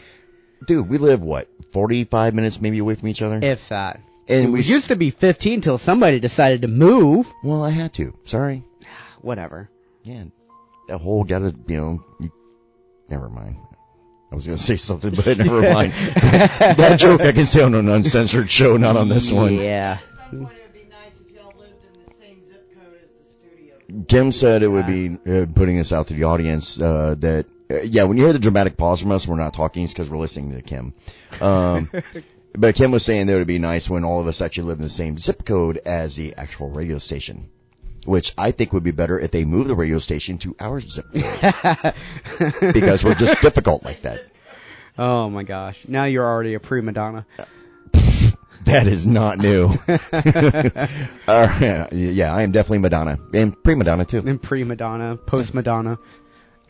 dude, 0.66 0.88
we 0.88 0.98
live 0.98 1.20
what, 1.22 1.48
45 1.72 2.34
minutes 2.34 2.60
maybe 2.60 2.78
away 2.78 2.94
from 2.94 3.08
each 3.08 3.22
other? 3.22 3.38
If 3.42 3.68
that. 3.70 4.00
and 4.28 4.46
It 4.46 4.50
we, 4.50 4.62
used 4.62 4.88
to 4.88 4.96
be 4.96 5.10
15 5.10 5.60
till 5.60 5.78
somebody 5.78 6.20
decided 6.20 6.62
to 6.62 6.68
move. 6.68 7.32
well, 7.42 7.62
I 7.64 7.70
had 7.70 7.92
to. 7.94 8.14
Sorry. 8.24 8.62
Whatever. 9.20 9.68
Yeah. 10.02 10.24
That 10.88 10.98
whole 10.98 11.24
gotta, 11.24 11.54
you 11.68 11.76
know, 11.76 12.04
you, 12.20 12.32
never 13.08 13.28
mind. 13.28 13.56
I 14.30 14.34
was 14.34 14.46
gonna 14.46 14.56
say 14.58 14.76
something, 14.76 15.14
but 15.14 15.38
never 15.38 15.60
mind. 15.74 15.92
that 15.92 16.96
joke 16.98 17.20
I 17.20 17.32
can 17.32 17.44
say 17.46 17.62
on 17.62 17.74
an 17.74 17.88
uncensored 17.88 18.50
show, 18.50 18.76
not 18.78 18.96
on 18.96 19.08
this 19.08 19.30
one. 19.30 19.54
Yeah. 19.54 19.98
At 20.00 20.30
some 20.30 20.40
point, 20.46 20.56
it 20.56 20.62
would 20.62 20.72
be 20.72 20.88
nice 20.88 21.20
if 21.20 21.30
y'all 21.36 21.52
lived 21.58 21.84
in 21.84 22.02
the 22.04 22.14
same 22.14 22.42
zip 22.42 22.74
code 22.74 22.94
as 23.02 23.10
the 23.10 23.30
studio. 23.30 24.04
Kim 24.08 24.32
said 24.32 24.62
it 24.62 24.68
would 24.68 24.86
be 24.86 25.18
uh, 25.30 25.46
putting 25.54 25.76
this 25.76 25.92
out 25.92 26.06
to 26.08 26.14
the 26.14 26.24
audience 26.24 26.80
uh, 26.80 27.14
that 27.18 27.44
yeah, 27.84 28.04
when 28.04 28.16
you 28.16 28.24
hear 28.24 28.32
the 28.32 28.38
dramatic 28.38 28.76
pause 28.76 29.00
from 29.00 29.12
us, 29.12 29.26
we're 29.26 29.36
not 29.36 29.54
talking 29.54 29.84
It's 29.84 29.92
because 29.92 30.10
we're 30.10 30.18
listening 30.18 30.52
to 30.52 30.62
Kim. 30.62 30.94
Um, 31.40 31.90
but 32.54 32.74
Kim 32.74 32.90
was 32.90 33.04
saying 33.04 33.26
that 33.26 33.34
it 33.34 33.38
would 33.38 33.46
be 33.46 33.58
nice 33.58 33.88
when 33.88 34.04
all 34.04 34.20
of 34.20 34.26
us 34.26 34.40
actually 34.40 34.68
live 34.68 34.78
in 34.78 34.84
the 34.84 34.90
same 34.90 35.18
zip 35.18 35.44
code 35.44 35.78
as 35.84 36.16
the 36.16 36.34
actual 36.36 36.70
radio 36.70 36.98
station. 36.98 37.50
Which 38.04 38.34
I 38.36 38.50
think 38.50 38.72
would 38.72 38.82
be 38.82 38.90
better 38.90 39.18
if 39.18 39.30
they 39.30 39.44
move 39.44 39.68
the 39.68 39.76
radio 39.76 39.98
station 39.98 40.38
to 40.38 40.56
our 40.58 40.80
zip 40.80 41.06
code 41.12 41.94
because 42.74 43.04
we're 43.04 43.14
just 43.14 43.40
difficult 43.40 43.84
like 43.84 44.02
that. 44.02 44.24
oh 44.98 45.30
my 45.30 45.44
gosh. 45.44 45.86
Now 45.86 46.04
you're 46.04 46.26
already 46.26 46.54
a 46.54 46.60
prima 46.60 46.92
donna. 46.92 47.26
That 48.64 48.86
is 48.86 49.06
not 49.06 49.38
new. 49.38 49.70
uh, 49.88 51.88
yeah, 51.92 52.32
I 52.32 52.42
am 52.42 52.52
definitely 52.52 52.78
Madonna 52.78 53.18
and 53.34 53.60
pre 53.62 53.74
Madonna 53.74 54.04
too. 54.04 54.18
And 54.18 54.40
prima 54.40 54.76
donna, 54.76 55.16
post 55.16 55.52
Madonna. 55.52 55.98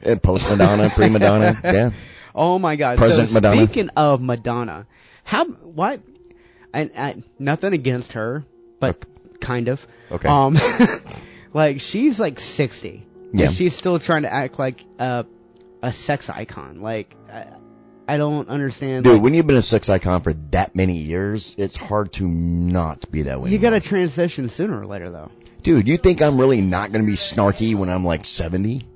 And 0.02 0.22
post 0.22 0.48
Madonna, 0.48 0.90
pre 0.94 1.08
Madonna. 1.08 1.60
Yeah. 1.62 1.90
Oh 2.34 2.58
my 2.58 2.76
God! 2.76 2.98
President 2.98 3.28
so 3.28 3.34
Madonna. 3.34 3.64
speaking 3.66 3.88
of 3.90 4.20
Madonna, 4.20 4.86
how 5.24 5.44
what? 5.46 6.00
And 6.74 6.90
I, 6.96 7.22
nothing 7.38 7.74
against 7.74 8.12
her, 8.12 8.44
but 8.80 9.04
kind 9.40 9.68
of. 9.68 9.86
Okay. 10.10 10.28
Um, 10.28 10.58
like 11.52 11.80
she's 11.80 12.18
like 12.18 12.40
sixty. 12.40 13.06
Yeah. 13.32 13.46
And 13.46 13.54
she's 13.54 13.74
still 13.74 13.98
trying 13.98 14.22
to 14.22 14.32
act 14.32 14.58
like 14.58 14.84
a 14.98 15.26
a 15.82 15.92
sex 15.92 16.30
icon. 16.30 16.80
Like, 16.80 17.14
uh, 17.30 17.44
I 18.08 18.16
don't 18.16 18.48
understand. 18.48 19.04
Dude, 19.04 19.14
like, 19.14 19.22
when 19.22 19.34
you've 19.34 19.46
been 19.46 19.56
a 19.56 19.62
sex 19.62 19.88
icon 19.88 20.22
for 20.22 20.32
that 20.50 20.74
many 20.74 20.98
years, 20.98 21.54
it's 21.58 21.76
hard 21.76 22.12
to 22.14 22.26
not 22.26 23.10
be 23.10 23.22
that 23.22 23.40
way. 23.40 23.50
you 23.50 23.58
gotta 23.58 23.80
transition 23.80 24.48
sooner 24.48 24.80
or 24.80 24.86
later, 24.86 25.10
though. 25.10 25.30
Dude, 25.62 25.86
you 25.86 25.96
think 25.96 26.22
I'm 26.22 26.40
really 26.40 26.60
not 26.60 26.92
gonna 26.92 27.04
be 27.04 27.14
snarky 27.14 27.74
when 27.74 27.88
I'm 27.88 28.04
like 28.04 28.24
70? 28.24 28.86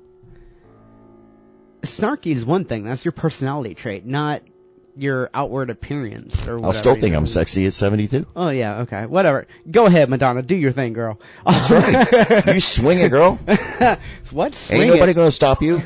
Snarky 1.81 2.35
is 2.35 2.45
one 2.45 2.65
thing. 2.65 2.83
That's 2.83 3.05
your 3.05 3.11
personality 3.11 3.75
trait, 3.75 4.05
not 4.05 4.41
your 4.95 5.29
outward 5.33 5.69
appearance 5.69 6.47
or 6.47 6.53
whatever. 6.55 6.65
I'll 6.65 6.73
still 6.73 6.95
think. 6.95 7.15
I'm 7.15 7.27
sexy 7.27 7.65
at 7.67 7.73
72. 7.73 8.25
Oh 8.35 8.49
yeah, 8.49 8.79
okay, 8.79 9.05
whatever. 9.05 9.47
Go 9.69 9.85
ahead, 9.85 10.09
Madonna. 10.09 10.41
Do 10.41 10.55
your 10.55 10.71
thing, 10.71 10.93
girl. 10.93 11.19
That's 11.45 11.69
right. 11.71 12.47
you 12.53 12.59
swing 12.59 12.99
it, 12.99 13.09
girl. 13.09 13.35
what? 14.31 14.55
Swing 14.55 14.81
Ain't 14.81 14.93
nobody 14.93 15.11
it? 15.11 15.15
gonna 15.15 15.31
stop 15.31 15.61
you. 15.61 15.81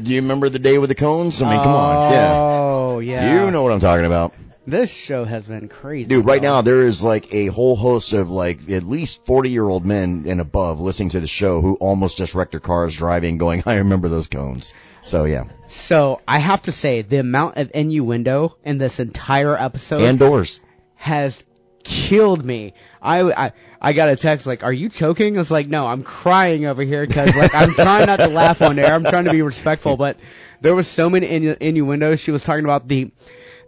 Do 0.00 0.12
you 0.12 0.20
remember 0.20 0.48
the 0.48 0.60
day 0.60 0.78
with 0.78 0.88
the 0.88 0.94
cones? 0.94 1.42
I 1.42 1.50
mean, 1.50 1.62
come 1.62 1.74
on. 1.74 2.12
Yeah. 2.12 2.32
Oh 2.34 2.98
yeah. 3.00 3.44
You 3.44 3.50
know 3.50 3.62
what 3.62 3.72
I'm 3.72 3.80
talking 3.80 4.06
about. 4.06 4.34
This 4.68 4.90
show 4.90 5.24
has 5.24 5.46
been 5.46 5.68
crazy. 5.68 6.08
Dude, 6.10 6.26
right 6.26 6.42
now 6.42 6.60
there 6.60 6.82
is 6.82 7.02
like 7.02 7.32
a 7.32 7.46
whole 7.46 7.74
host 7.74 8.12
of 8.12 8.28
like 8.30 8.68
at 8.68 8.82
least 8.82 9.24
40 9.24 9.48
year 9.48 9.64
old 9.66 9.86
men 9.86 10.24
and 10.28 10.42
above 10.42 10.78
listening 10.78 11.08
to 11.10 11.20
the 11.20 11.26
show 11.26 11.62
who 11.62 11.76
almost 11.76 12.18
just 12.18 12.34
wrecked 12.34 12.50
their 12.50 12.60
cars 12.60 12.94
driving 12.94 13.38
going, 13.38 13.62
I 13.64 13.76
remember 13.78 14.08
those 14.10 14.26
cones. 14.26 14.74
So 15.04 15.24
yeah. 15.24 15.44
So 15.68 16.20
I 16.28 16.38
have 16.38 16.60
to 16.62 16.72
say, 16.72 17.00
the 17.00 17.16
amount 17.16 17.56
of 17.56 17.70
innuendo 17.74 18.56
in 18.62 18.76
this 18.76 19.00
entire 19.00 19.56
episode 19.56 20.02
And 20.02 20.18
doors. 20.18 20.60
has 20.96 21.42
killed 21.82 22.44
me. 22.44 22.74
I, 23.00 23.20
I 23.46 23.52
I 23.80 23.92
got 23.94 24.10
a 24.10 24.16
text 24.16 24.44
like, 24.46 24.64
"Are 24.64 24.72
you 24.72 24.90
choking?" 24.90 25.36
I 25.36 25.38
was 25.38 25.50
like, 25.50 25.68
"No, 25.68 25.86
I'm 25.86 26.02
crying 26.02 26.66
over 26.66 26.82
here 26.82 27.06
because 27.06 27.34
like 27.36 27.54
I'm 27.54 27.72
trying 27.72 28.06
not 28.06 28.16
to 28.16 28.26
laugh 28.26 28.60
on 28.60 28.78
air. 28.78 28.92
I'm 28.92 29.04
trying 29.04 29.24
to 29.24 29.30
be 29.30 29.40
respectful, 29.40 29.96
but 29.96 30.18
there 30.60 30.74
was 30.74 30.88
so 30.88 31.08
many 31.08 31.26
innu- 31.28 31.56
innuendos. 31.58 32.20
She 32.20 32.32
was 32.32 32.42
talking 32.42 32.64
about 32.64 32.86
the 32.88 33.10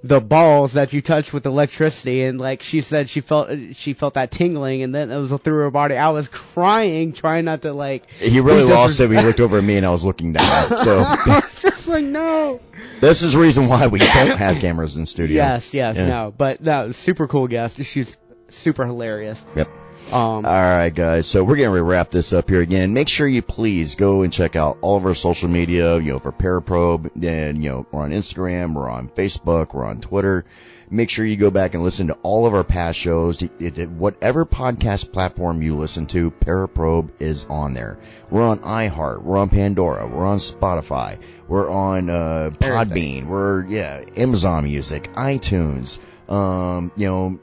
the 0.03 0.21
balls 0.21 0.73
that 0.75 0.93
you 0.93 1.03
touch 1.03 1.33
with 1.33 1.45
electricity, 1.45 2.25
and 2.25 2.41
like 2.41 2.63
she 2.63 2.81
said, 2.81 3.11
she 3.11 3.21
felt 3.21 3.51
she 3.75 3.93
felt 3.93 4.15
that 4.15 4.31
tingling, 4.31 4.83
and 4.83 4.95
then 4.95 5.11
it 5.11 5.19
was 5.19 5.31
through 5.31 5.59
her 5.63 5.71
body. 5.71 5.97
I 5.97 6.09
was 6.11 6.29
crying, 6.29 7.13
trying 7.13 7.45
not 7.45 7.63
to 7.63 7.73
like. 7.73 8.11
He 8.13 8.41
really 8.41 8.65
lost 8.65 8.99
it 9.01 9.09
when 9.09 9.19
he 9.19 9.25
looked 9.25 9.41
over 9.41 9.59
at 9.59 9.65
me 9.65 9.77
and 9.77 9.85
I 9.85 9.91
was 9.91 10.05
looking 10.05 10.33
down. 10.33 10.79
So 10.79 11.01
I 11.01 11.41
was 11.43 11.61
just 11.61 11.87
like, 11.87 12.05
no. 12.05 12.61
this 13.01 13.23
is 13.23 13.37
reason 13.37 13.69
why 13.69 13.87
we 13.89 13.99
don't 13.99 14.39
have 14.39 14.59
cameras 14.59 14.97
in 14.97 15.05
studio. 15.05 15.37
Yes, 15.37 15.75
yes, 15.75 15.97
Yeah. 15.97 16.07
no, 16.07 16.35
but 16.37 16.63
no, 16.63 16.93
super 16.93 17.29
cool 17.29 17.47
guest. 17.47 17.83
She's 17.85 18.17
super 18.49 18.87
hilarious. 18.87 19.45
Yep. 19.55 19.69
Um, 20.13 20.15
All 20.15 20.43
right, 20.45 20.91
guys. 20.91 21.27
So 21.27 21.45
we're 21.45 21.57
going 21.57 21.73
to 21.73 21.83
wrap 21.83 22.11
this 22.11 22.33
up 22.33 22.49
here 22.49 22.61
again. 22.61 22.93
Make 22.93 23.09
sure 23.09 23.29
you 23.29 23.43
please 23.43 23.95
go 23.95 24.23
and 24.23 24.33
check 24.33 24.57
out 24.57 24.79
all 24.81 24.97
of 24.97 25.07
our 25.07 25.15
social 25.15 25.49
media. 25.49 25.99
You 25.99 26.15
know, 26.15 26.19
for 26.19 26.33
Paraprobe, 26.33 27.11
and 27.25 27.63
you 27.63 27.71
know, 27.71 27.87
we're 27.93 28.03
on 28.03 28.11
Instagram, 28.11 28.75
we're 28.75 28.91
on 28.91 29.09
Facebook, 29.09 29.73
we're 29.73 29.85
on 29.85 30.01
Twitter. 30.01 30.45
Make 30.93 31.09
sure 31.09 31.25
you 31.25 31.37
go 31.37 31.53
back 31.53 31.75
and 31.75 31.85
listen 31.85 32.09
to 32.09 32.15
all 32.25 32.49
of 32.49 32.55
our 32.55 32.65
past 32.65 32.99
shows. 32.99 33.41
Whatever 33.41 34.45
podcast 34.45 35.13
platform 35.13 35.63
you 35.63 35.77
listen 35.77 36.07
to, 36.09 36.33
Paraprobe 36.33 37.11
is 37.21 37.47
on 37.49 37.75
there. 37.75 38.01
We're 38.29 38.43
on 38.43 38.59
iHeart, 38.59 39.23
we're 39.23 39.39
on 39.39 39.51
Pandora, 39.51 40.09
we're 40.09 40.27
on 40.27 40.39
Spotify, 40.39 41.21
we're 41.47 41.71
on 41.71 42.11
uh, 42.11 42.51
Podbean, 42.55 43.27
we're 43.27 43.65
yeah, 43.67 44.03
Amazon 44.17 44.65
Music, 44.65 45.13
iTunes. 45.13 46.01
Um, 46.29 46.91
you 46.97 47.07
know, 47.07 47.41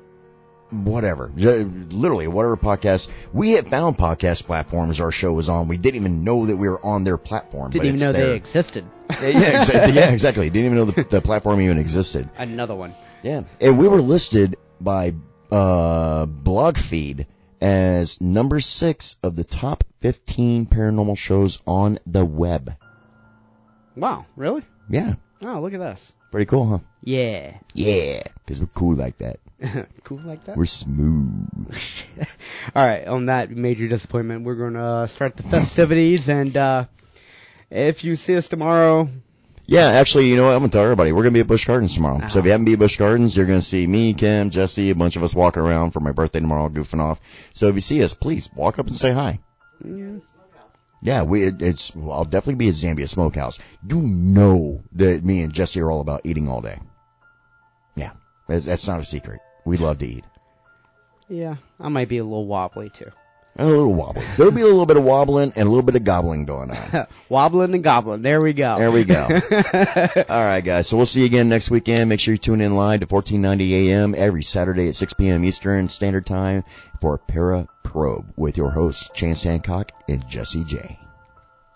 whatever, 0.71 1.31
literally 1.35 2.27
whatever 2.27 2.57
podcast. 2.57 3.09
We 3.33 3.51
had 3.51 3.69
found 3.69 3.97
podcast 3.97 4.45
platforms 4.45 4.99
our 4.99 5.11
show 5.11 5.31
was 5.33 5.49
on. 5.49 5.67
We 5.67 5.77
didn't 5.77 6.01
even 6.01 6.23
know 6.23 6.45
that 6.47 6.57
we 6.57 6.67
were 6.69 6.83
on 6.85 7.03
their 7.03 7.17
platform. 7.17 7.71
didn't 7.71 7.81
but 7.81 7.87
even 7.95 7.99
know 7.99 8.11
there. 8.13 8.27
they 8.27 8.35
existed. 8.35 8.85
Yeah, 9.21 9.29
yeah, 9.29 9.63
exa- 9.63 9.93
yeah, 9.95 10.09
exactly. 10.11 10.49
Didn't 10.49 10.65
even 10.65 10.77
know 10.77 10.85
the, 10.91 11.03
the 11.03 11.21
platform 11.21 11.61
even 11.61 11.77
existed. 11.79 12.29
Another 12.37 12.75
one. 12.75 12.93
Yeah, 13.23 13.43
and 13.61 13.77
we 13.79 13.87
were 13.87 14.01
listed 14.01 14.57
by 14.81 15.13
uh, 15.49 16.25
BlogFeed 16.25 17.25
as 17.61 18.19
number 18.21 18.59
six 18.59 19.15
of 19.23 19.35
the 19.35 19.45
top 19.45 19.85
15 20.01 20.65
paranormal 20.67 21.17
shows 21.17 21.61
on 21.65 21.99
the 22.05 22.23
web. 22.25 22.75
Wow, 23.95 24.25
really? 24.35 24.63
Yeah, 24.89 25.15
Oh, 25.43 25.61
look 25.61 25.73
at 25.73 25.79
this. 25.79 26.13
pretty 26.31 26.45
cool, 26.45 26.65
huh? 26.67 26.79
Yeah. 27.03 27.57
Yeah, 27.73 28.21
because 28.45 28.59
we're 28.59 28.67
cool 28.75 28.95
like 28.95 29.17
that. 29.17 29.39
cool 30.03 30.19
like 30.23 30.45
that. 30.45 30.55
We're 30.57 30.65
smooth. 30.65 31.47
All 32.75 32.85
right, 32.85 33.07
on 33.07 33.25
that 33.27 33.49
major 33.49 33.87
disappointment, 33.87 34.43
we're 34.43 34.55
going 34.55 34.73
to 34.73 35.07
start 35.07 35.35
the 35.37 35.43
festivities, 35.43 36.29
and 36.29 36.55
uh, 36.55 36.85
if 37.71 38.03
you 38.03 38.15
see 38.15 38.35
us 38.37 38.47
tomorrow, 38.47 39.09
Yeah, 39.65 39.87
actually, 39.87 40.27
you 40.27 40.37
know 40.37 40.45
what? 40.45 40.53
I'm 40.53 40.59
gonna 40.59 40.69
tell 40.69 40.83
everybody 40.83 41.11
we're 41.11 41.23
gonna 41.23 41.33
be 41.33 41.41
at 41.41 41.47
Busch 41.47 41.65
Gardens 41.65 41.93
tomorrow. 41.93 42.19
So 42.29 42.39
if 42.39 42.45
you 42.45 42.51
Ah. 42.51 42.53
haven't 42.53 42.65
been 42.65 42.75
at 42.75 42.79
Busch 42.79 42.97
Gardens, 42.97 43.35
you're 43.35 43.45
gonna 43.45 43.61
see 43.61 43.85
me, 43.85 44.13
Kim, 44.13 44.49
Jesse, 44.49 44.91
a 44.91 44.95
bunch 44.95 45.17
of 45.17 45.23
us 45.23 45.35
walking 45.35 45.61
around 45.63 45.91
for 45.91 45.99
my 45.99 46.11
birthday 46.13 46.39
tomorrow, 46.39 46.69
goofing 46.69 47.01
off. 47.01 47.19
So 47.53 47.67
if 47.67 47.75
you 47.75 47.81
see 47.81 48.01
us, 48.03 48.13
please 48.13 48.49
walk 48.55 48.79
up 48.79 48.87
and 48.87 48.95
say 48.95 49.11
hi. 49.11 49.39
yeah, 49.83 50.19
Yeah, 51.01 51.23
we 51.23 51.43
it, 51.43 51.61
it's 51.61 51.93
well, 51.95 52.13
I'll 52.13 52.23
definitely 52.25 52.55
be 52.63 52.69
at 52.69 52.75
Zambia 52.75 53.09
Smokehouse. 53.09 53.59
You 53.89 54.01
know 54.01 54.83
that 54.93 55.25
me 55.25 55.41
and 55.41 55.51
Jesse 55.51 55.81
are 55.81 55.91
all 55.91 55.99
about 56.01 56.21
eating 56.23 56.47
all 56.47 56.61
day. 56.61 56.79
Yeah, 57.95 58.11
that's 58.47 58.87
not 58.87 59.01
a 59.01 59.05
secret. 59.05 59.41
We 59.67 59.77
love 59.77 59.97
to 59.99 60.07
eat. 60.07 60.23
yeah, 61.29 61.55
I 61.79 61.89
might 61.89 62.09
be 62.09 62.17
a 62.19 62.23
little 62.23 62.47
wobbly 62.47 62.89
too. 62.89 63.11
A 63.59 63.65
little 63.65 63.93
wobbly. 63.93 64.23
There'll 64.37 64.51
be 64.51 64.61
a 64.61 64.65
little 64.65 64.85
bit 64.85 64.97
of 64.97 65.03
wobbling 65.03 65.51
and 65.55 65.65
a 65.67 65.69
little 65.69 65.81
bit 65.81 65.95
of 65.95 66.03
gobbling 66.03 66.45
going 66.45 66.69
on. 66.69 67.07
Wobbling 67.29 67.73
and 67.73 67.83
gobbling. 67.83 68.21
There 68.21 68.39
we 68.39 68.53
go. 68.53 68.77
There 68.77 68.91
we 68.91 69.03
go. 69.03 69.23
All 70.29 70.45
right, 70.45 70.61
guys. 70.63 70.87
So 70.87 70.95
we'll 70.95 71.07
see 71.07 71.21
you 71.21 71.25
again 71.25 71.49
next 71.49 71.71
weekend. 71.71 72.07
Make 72.07 72.19
sure 72.19 72.35
you 72.35 72.37
tune 72.37 72.61
in 72.61 72.75
live 72.75 72.99
to 72.99 73.07
1490 73.07 73.89
AM 73.89 74.13
every 74.15 74.43
Saturday 74.43 74.89
at 74.89 74.95
6 74.95 75.13
p.m. 75.13 75.43
Eastern 75.43 75.89
Standard 75.89 76.27
Time 76.27 76.63
for 77.01 77.17
Para 77.17 77.67
Probe 77.83 78.31
with 78.37 78.57
your 78.57 78.69
hosts 78.69 79.09
Chance 79.15 79.41
Hancock 79.43 79.91
and 80.07 80.27
Jesse 80.29 80.63
J. 80.63 80.99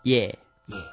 yeah. 0.03 0.33
Yeah. 0.67 0.83